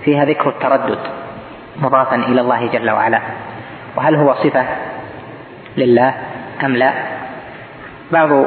[0.03, 0.99] فيها ذكر التردد
[1.81, 3.21] مضافا إلى الله جل وعلا.
[3.95, 4.65] وهل هو صفة
[5.77, 6.13] لله
[6.63, 6.93] أم لا؟
[8.11, 8.45] بعض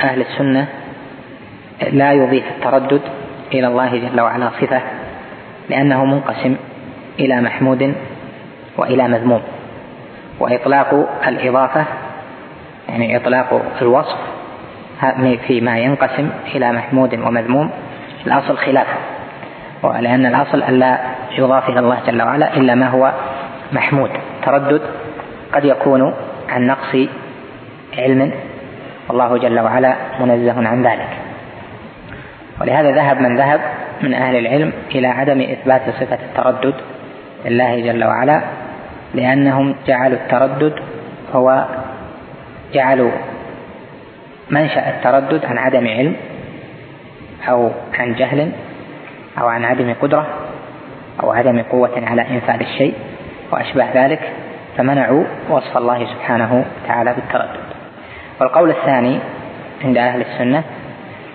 [0.00, 0.66] أهل السنة
[1.92, 3.00] لا يضيف التردد
[3.52, 4.80] إلى الله جل وعلا صفة
[5.68, 6.56] لأنه منقسم
[7.20, 7.94] إلى محمود
[8.76, 9.42] وإلى مذموم.
[10.40, 11.84] وإطلاق الإضافة
[12.88, 14.18] يعني إطلاق الوصف
[15.46, 17.70] فيما ينقسم إلى محمود ومذموم
[18.26, 18.96] الأصل خلافه
[19.82, 20.98] ولأن الأصل ألا
[21.38, 23.12] يضاف إلى الله جل وعلا إلا ما هو
[23.72, 24.10] محمود.
[24.42, 24.80] تردد
[25.52, 26.14] قد يكون
[26.48, 26.96] عن نقص
[27.98, 28.32] علم
[29.08, 31.08] والله جل وعلا منزه عن ذلك.
[32.60, 33.60] ولهذا ذهب من ذهب
[34.02, 36.74] من أهل العلم إلى عدم إثبات صفة التردد
[37.44, 38.40] لله جل وعلا
[39.14, 40.74] لأنهم جعلوا التردد
[41.34, 41.64] هو
[42.74, 43.10] جعلوا
[44.50, 46.16] منشأ التردد عن عدم علم
[47.48, 48.52] أو عن جهل
[49.40, 50.26] أو عن عدم قدرة
[51.22, 52.94] أو عدم قوة على إنفاذ الشيء
[53.52, 54.32] وأشبه ذلك
[54.76, 57.64] فمنعوا وصف الله سبحانه وتعالى بالتردد.
[58.40, 59.18] والقول الثاني
[59.84, 60.62] عند أهل السنة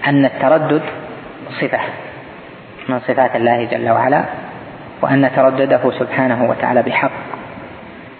[0.08, 0.82] أن التردد
[1.62, 1.80] صفة
[2.90, 4.24] من صفات الله جل وعلا
[5.02, 7.12] وأن تردده سبحانه وتعالى بحق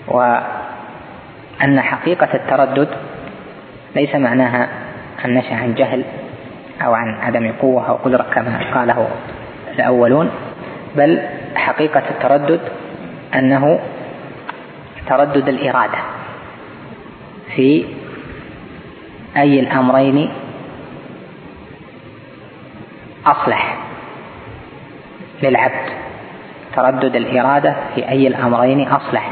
[0.08, 2.88] وأن حقيقة التردد
[3.96, 4.70] ليس معناها
[5.26, 6.04] أن نشأ عن جهل
[6.86, 9.08] أو عن عدم قوة أو قدرة كما قاله
[9.76, 10.32] الأولون
[10.96, 11.22] بل
[11.56, 12.60] حقيقة التردد
[13.36, 13.80] أنه
[15.08, 15.98] تردد الإرادة
[17.56, 17.86] في
[19.38, 20.32] أي الأمرين
[23.26, 23.78] أصلح
[25.44, 25.90] للعبد.
[26.76, 29.30] تردد الإرادة في أي الأمرين أصلح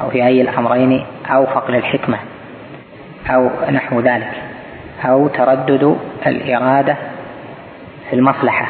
[0.00, 2.18] أو في أي الأمرين أوفق للحكمة.
[3.30, 4.32] أو نحو ذلك
[5.04, 5.96] أو تردد
[6.26, 6.96] الإرادة
[8.10, 8.68] في المصلحة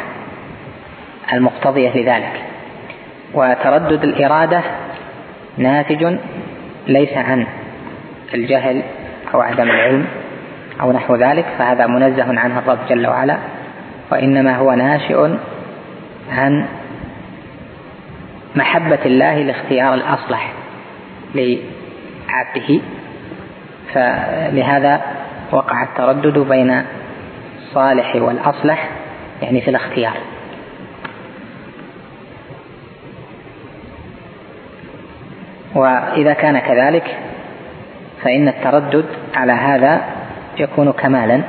[1.32, 2.42] المقتضية لذلك.
[3.34, 4.60] وتردد الإرادة
[5.58, 6.16] ناتج
[6.86, 7.46] ليس عن
[8.34, 8.82] الجهل
[9.34, 10.06] أو عدم العلم
[10.80, 13.38] أو نحو ذلك فهذا منزه عنه الرب جل وعلا
[14.12, 15.30] وإنما هو ناشئ
[16.32, 16.66] عن
[18.56, 20.52] محبة الله لاختيار الأصلح
[21.34, 22.80] لعبده.
[23.94, 25.00] فلهذا
[25.52, 26.82] وقع التردد بين
[27.58, 28.88] الصالح والأصلح
[29.42, 30.16] يعني في الاختيار.
[35.74, 37.16] وإذا كان كذلك
[38.22, 39.04] فإن التردد
[39.34, 40.00] على هذا
[40.58, 41.42] يكون كمالا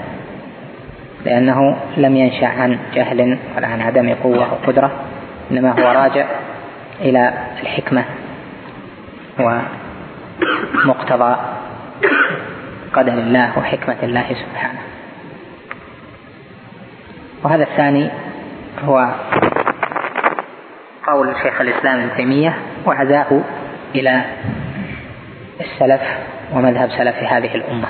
[1.25, 4.91] لأنه لم ينشأ عن جهل ولا عن عدم قوة وقدرة
[5.51, 6.25] إنما هو راجع
[7.01, 8.03] إلى الحكمة
[10.85, 11.35] ومقتضى
[12.93, 14.79] قدر الله وحكمة الله سبحانه.
[17.43, 18.09] وهذا الثاني
[18.83, 19.09] هو
[21.07, 23.41] قول شيخ الإسلام ابن تيمية وعزاه
[23.95, 24.21] إلى
[25.61, 26.01] السلف
[26.53, 27.87] ومذهب سلف هذه الأمة.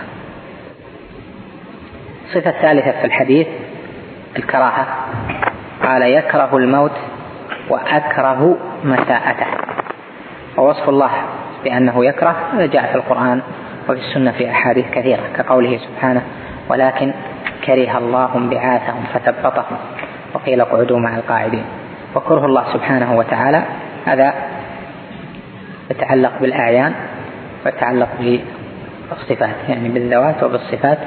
[2.25, 3.47] الصفة الثالثة في الحديث
[4.37, 4.87] الكراهة.
[5.83, 6.97] قال يكره الموت
[7.69, 9.47] وأكره مساءته.
[10.57, 11.11] ووصف الله
[11.63, 13.41] بأنه يكره جاء في القرآن.
[13.89, 16.21] وفي السنة في أحاديث كثيرة كقوله سبحانه
[16.69, 17.13] ولكن
[17.65, 19.77] كره الله بعاثهم فثبطهم
[20.33, 21.65] وقيل اقعدوا مع القاعدين
[22.15, 23.63] وكره الله سبحانه وتعالى
[24.05, 24.33] هذا
[25.91, 26.93] يتعلق بالأعيان
[27.65, 28.09] ويتعلق
[29.09, 30.97] بالصفات يعني بالذوات وبالصفات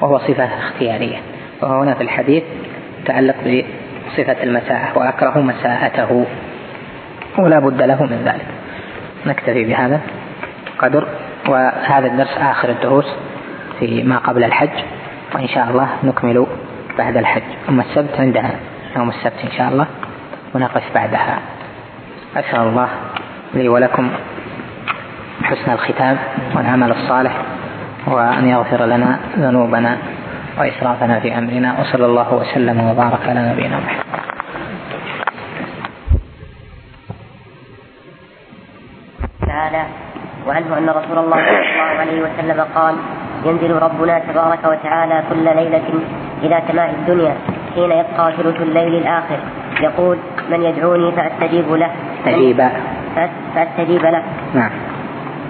[0.00, 1.16] وهو صفة اختيارية.
[1.62, 2.42] وهنا في الحديث
[3.02, 3.64] يتعلق
[4.06, 6.26] بصفة المساءة وأكره مساءته
[7.38, 8.46] ولا بد له من ذلك.
[9.26, 10.00] نكتفي بهذا.
[10.78, 11.08] قدر.
[11.48, 13.06] وهذا الدرس آخر الدروس
[13.78, 14.84] في ما قبل الحج
[15.34, 16.46] وإن شاء الله نكمل
[16.98, 17.42] بعد الحج.
[17.68, 18.50] أما السبت عندنا
[18.96, 19.86] يوم السبت إن شاء الله
[20.54, 21.38] ونقف بعدها.
[22.36, 22.88] أسأل الله
[23.54, 24.10] لي ولكم
[25.42, 26.18] حسن الختام
[26.56, 27.42] والعمل الصالح
[28.06, 29.98] وأن يغفر لنا ذنوبنا
[30.58, 34.04] وإسرافنا في أمرنا وصلى الله وسلم وبارك على نبينا محمد.
[39.46, 40.13] تعالى.
[40.46, 42.94] وعنه أن رسول الله صلى الله عليه وسلم قال
[43.44, 45.88] ينزل ربنا تبارك وتعالى كل ليلة
[46.42, 47.34] إلى سماء الدنيا
[47.74, 49.38] حين يبقى ثلث الليل الآخر.
[49.80, 50.18] يقول
[50.50, 51.90] من يدعوني فأستجيب له.
[52.18, 52.68] أستجيب.
[53.54, 54.22] فأستجيب له.
[54.54, 54.70] نعم.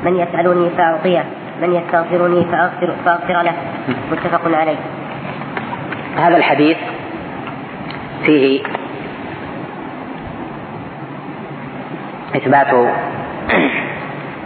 [0.04, 1.24] من يسألني فأعطيه.
[1.62, 3.54] من يستغفرني فأغفر, فأغفر له.
[4.12, 4.76] متفق عليه.
[6.16, 6.76] هذا الحديث
[8.24, 8.62] فيه
[12.36, 12.74] إثبات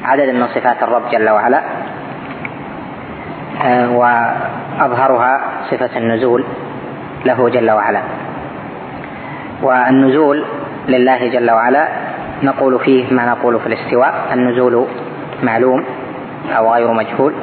[0.05, 1.63] عدد من صفات الرب جل وعلا
[3.65, 6.45] آه، وأظهرها صفة النزول
[7.25, 8.01] له جل وعلا.
[9.63, 10.45] والنزول
[10.89, 11.89] لله جل وعلا
[12.43, 14.87] نقول فيه ما نقول في الاستواء النزول
[15.43, 15.85] معلوم
[16.57, 17.35] أو غير مجهول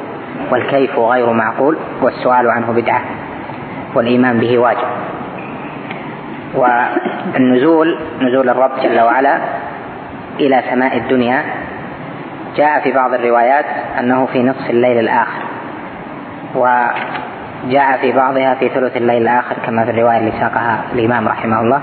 [0.50, 3.00] والكيف غير معقول والسؤال عنه بدعة
[3.94, 4.88] والإيمان به واجب.
[6.54, 9.38] والنزول نزول الرب جل وعلا
[10.40, 11.44] إلى سماء الدنيا
[12.56, 13.64] جاء في بعض الروايات
[13.98, 15.42] أنه في نصف الليل الآخر
[16.54, 21.82] وجاء في بعضها في ثلث الليل الآخر كما في الرواية اللي ساقها الإمام رحمه الله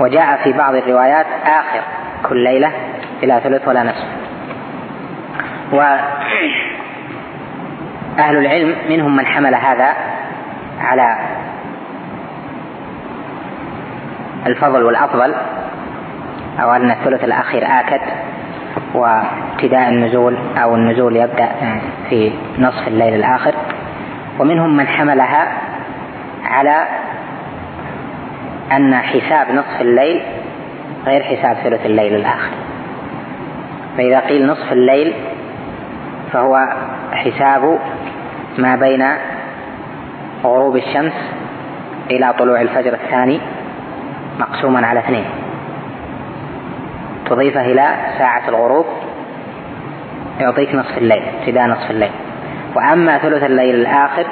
[0.00, 1.80] وجاء في بعض الروايات آخر
[2.28, 2.72] كل ليلة
[3.22, 4.04] إلى ثلث ولا نصف.
[5.72, 6.06] وأهل
[8.36, 9.94] العلم منهم من حمل هذا
[10.80, 11.18] على
[14.46, 15.34] الفضل والأفضل
[16.62, 18.00] أو أن الثلث الأخير آكد.
[18.94, 21.48] وابتداء النزول أو النزول يبدأ
[22.10, 23.54] في نصف الليل الآخر.
[24.38, 25.48] ومنهم من حملها
[26.44, 26.86] على
[28.72, 30.22] أن حساب نصف الليل
[31.06, 32.50] غير حساب ثلث الليل الآخر.
[33.96, 35.12] فإذا قيل نصف الليل
[36.32, 36.68] فهو
[37.12, 37.78] حساب
[38.58, 39.04] ما بين
[40.44, 41.12] غروب الشمس
[42.10, 43.40] إلى طلوع الفجر الثاني
[44.38, 45.24] مقسوما على اثنين.
[47.26, 47.88] تضيفه إلى
[48.18, 48.86] ساعة الغروب
[50.40, 52.10] يعطيك نصف الليل ابتداء نصف الليل.
[52.76, 54.26] وأما ثلث الليل الآخر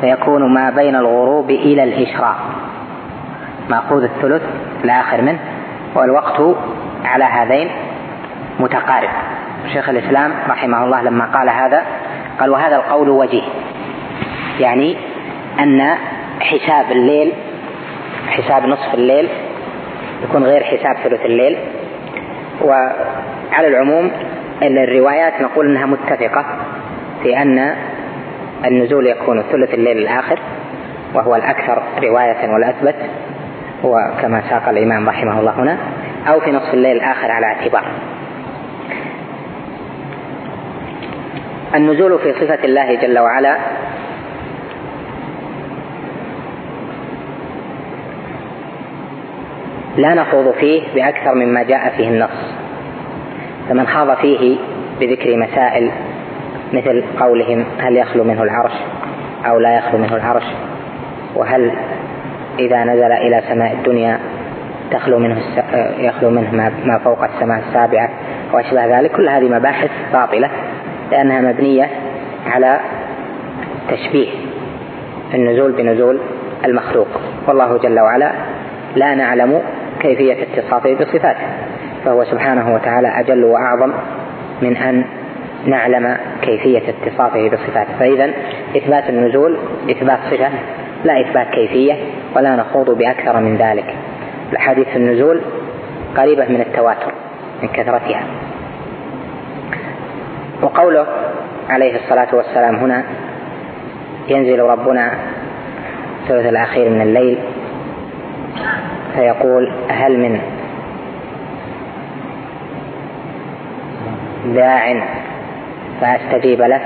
[0.00, 2.36] فيكون ما بين الغروب إلى الإشراق
[3.70, 4.42] مأخوذ الثلث
[4.84, 5.38] الآخر منه
[5.94, 6.56] والوقت
[7.04, 7.70] على هذين
[8.60, 9.10] متقارب.
[9.72, 11.82] شيخ الإسلام رحمه الله لما قال هذا
[12.40, 13.42] قال وهذا القول وجيه.
[14.60, 14.96] يعني
[15.60, 15.94] أن
[16.40, 17.32] حساب الليل
[18.28, 19.28] حساب نصف الليل
[20.22, 21.58] يكون غير حساب ثلث الليل.
[22.62, 24.10] وعلى العموم
[24.62, 26.44] الروايات نقول إنها متفقة
[27.22, 27.74] في أن
[28.64, 30.38] النزول يكون ثلث الليل الآخر
[31.14, 32.94] وهو الأكثر رواية والأثبت
[33.84, 35.78] هو كما ساق الإمام رحمه الله هنا
[36.28, 37.84] أو في نصف الليل الآخر على اعتبار.
[41.74, 43.56] النزول في صفة الله جل وعلا
[49.96, 52.56] لا نخوض فيه بأكثر مما جاء فيه النص.
[53.68, 54.56] فمن خاض فيه
[55.00, 55.90] بذكر مسائل
[56.72, 58.72] مثل قولهم هل يخلو منه العرش
[59.46, 60.44] أو لا يخلو منه العرش؟
[61.34, 61.72] وهل
[62.58, 64.18] إذا نزل إلى سماء الدنيا
[64.90, 65.36] تخلو منه
[65.98, 68.10] يخلو منه ما فوق السماء السابعة
[68.52, 70.50] وأشبه ذلك؟ كل هذه مباحث باطلة
[71.10, 71.90] لأنها مبنية
[72.46, 72.80] على
[73.90, 74.28] تشبيه
[75.34, 76.20] النزول بنزول
[76.64, 77.08] المخلوق.
[77.48, 78.32] والله جل وعلا
[78.96, 79.62] لا نعلم
[80.00, 81.46] كيفية اتصافه بصفاته
[82.04, 83.92] فهو سبحانه وتعالى أجل وأعظم
[84.62, 85.04] من أن
[85.66, 88.30] نعلم كيفية اتصافه بصفاته فإذا
[88.76, 89.58] إثبات النزول
[89.90, 90.48] إثبات صفة
[91.04, 91.94] لا إثبات كيفية
[92.36, 93.94] ولا نخوض بأكثر من ذلك.
[94.52, 95.40] الأحاديث النزول
[96.16, 97.12] قريبة من التواتر
[97.62, 98.22] من كثرتها.
[100.62, 101.06] وقوله
[101.68, 103.04] عليه الصلاة والسلام هنا
[104.28, 105.12] ينزل ربنا
[106.22, 107.38] الثلث الأخير من الليل.
[109.16, 110.40] فيقول هل من
[114.54, 115.02] داع
[116.00, 116.80] فأستجيب له؟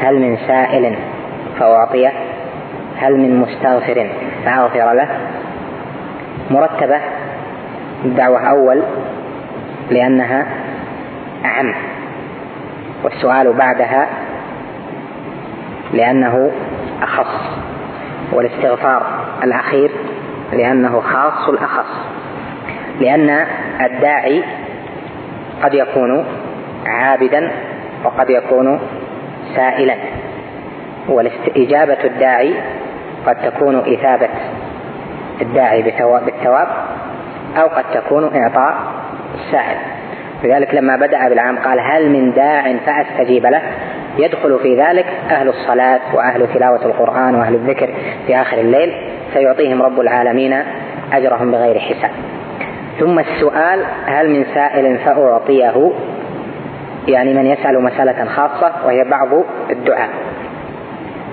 [0.00, 0.96] هل من سائل
[1.58, 2.12] فأعطيه؟
[2.98, 4.10] هل من مستغفر
[4.44, 5.08] فأغفر له؟
[6.50, 7.00] مرتبة
[8.04, 8.82] الدعوة أول
[9.90, 10.46] لأنها
[11.44, 11.74] أعم
[13.04, 14.08] والسؤال بعدها
[15.92, 16.50] لأنه
[17.02, 17.58] أخص
[18.32, 19.02] والاستغفار
[19.42, 19.90] الأخير
[20.54, 21.86] لأنه خاص الأخص
[23.00, 23.46] لأن
[23.80, 24.42] الداعي
[25.62, 26.24] قد يكون
[26.86, 27.50] عابدا
[28.04, 28.80] وقد يكون
[29.56, 29.94] سائلا.
[31.08, 32.54] وإجابة الداعي
[33.26, 34.28] قد تكون إثابة
[35.42, 36.68] الداعي بالثواب
[37.56, 38.76] أو قد تكون إعطاء
[39.34, 39.78] السائل.
[40.44, 43.62] لذلك لما بدأ بالعام قال هل من داع فأستجيب له؟
[44.18, 47.94] يدخل في ذلك أهل الصلاة وأهل تلاوة القرآن وأهل الذكر
[48.26, 49.13] في آخر الليل.
[49.34, 50.62] فيعطيهم رب العالمين
[51.12, 52.10] أجرهم بغير حساب.
[53.00, 55.92] ثم السؤال هل من سائل فأعطيه؟
[57.08, 59.28] يعني من يسأل مسألة خاصة وهي بعض
[59.70, 60.08] الدعاء.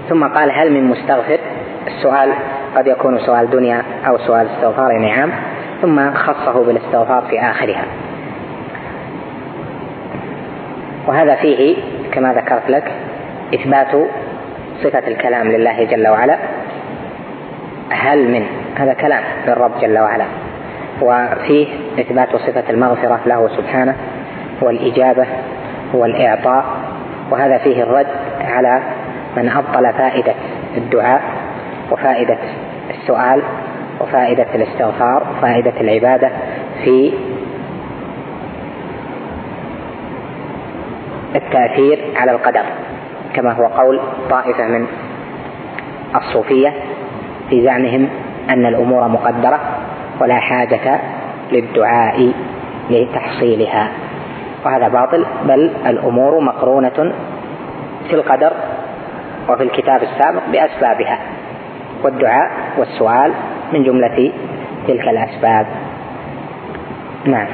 [0.09, 1.39] ثم قال هل من مستغفر؟
[1.87, 2.31] السؤال
[2.75, 5.29] قد يكون سؤال دنيا أو سؤال استغفار نعم.
[5.81, 7.83] ثم خصه بالاستغفار في آخرها.
[11.07, 11.77] وهذا فيه
[12.11, 12.91] كما ذكرت لك
[13.53, 14.07] إثبات
[14.83, 16.37] صفة الكلام لله جل وعلا.
[17.91, 18.45] هل من
[18.75, 20.25] هذا كلام للرب جل وعلا.
[21.01, 21.67] وفيه
[21.99, 23.95] إثبات صفة المغفرة له سبحانه
[24.61, 25.25] والإجابة
[25.93, 26.65] والإعطاء
[27.31, 28.07] وهذا فيه الرد
[28.41, 28.81] على
[29.37, 30.33] من أبطل فائدة
[30.77, 31.21] الدعاء
[31.91, 32.37] وفائدة
[32.89, 33.41] السؤال
[34.01, 36.29] وفائدة الاستغفار وفائدة العبادة
[36.83, 37.13] في
[41.35, 42.63] التأثير على القدر
[43.33, 43.99] كما هو قول
[44.29, 44.87] طائفة من
[46.15, 46.73] الصوفية
[47.51, 48.09] في زعمهم
[48.49, 49.59] أن الأمور مقدرة
[50.21, 50.99] ولا حاجة
[51.51, 52.31] للدعاء
[52.89, 53.87] لتحصيلها.
[54.65, 57.13] وهذا باطل بل الأمور مقرونة
[58.09, 58.53] في القدر
[59.49, 61.19] وفي الكتاب السابق بأسبابها.
[62.03, 63.31] والدعاء والسؤال
[63.73, 64.31] من جملة
[64.87, 65.65] تلك الأسباب.
[67.25, 67.47] نعم.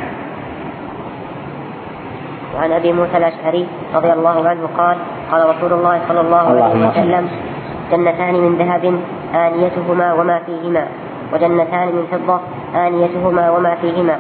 [2.56, 4.98] وعن أبي موسى الأشعري رضي الله عنه قال
[5.32, 7.30] قال رسول الله صلى الله عليه وسلم
[7.92, 9.00] جنتان من ذهب
[9.36, 10.88] آنيتهما وما فيهما
[11.34, 12.40] وجنتان من فضة
[12.76, 14.16] آنيتهما وما فيهما.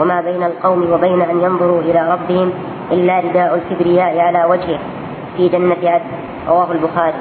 [0.00, 2.52] وما بين القوم وبين أن ينظروا إلى ربهم
[2.92, 4.78] إلا رداء الكبرياء على وجهه.
[5.36, 6.10] في جنة عدن.
[6.48, 7.20] رواه البخاري.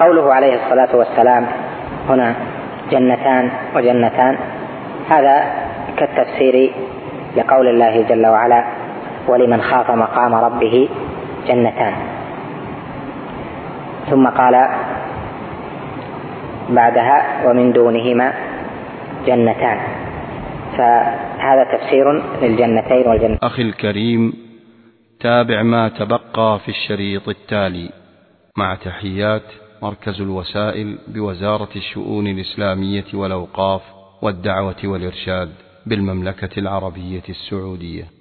[0.00, 1.46] قوله عليه الصلاة والسلام
[2.08, 2.34] هنا
[2.90, 4.38] جنتان وجنتان
[5.10, 5.44] هذا
[5.96, 6.72] كالتفسير
[7.36, 8.64] لقول الله جل وعلا
[9.28, 10.88] ولمن خاف مقام ربه
[11.48, 11.94] جنتان.
[14.10, 14.54] ثم قال
[16.68, 18.32] بعدها ومن دونهما
[19.26, 19.78] جنتان.
[20.78, 22.12] فهذا تفسير
[22.42, 24.32] للجنتين والجنتين أخي الكريم
[25.20, 27.90] تابع ما تبقى في الشريط التالي.
[28.58, 29.42] مع تحيات
[29.82, 33.82] مركز الوسائل بوزارة الشؤون الإسلامية والأوقاف
[34.22, 35.50] والدعوة والإرشاد
[35.86, 38.19] بالمملكة العربية السعودية.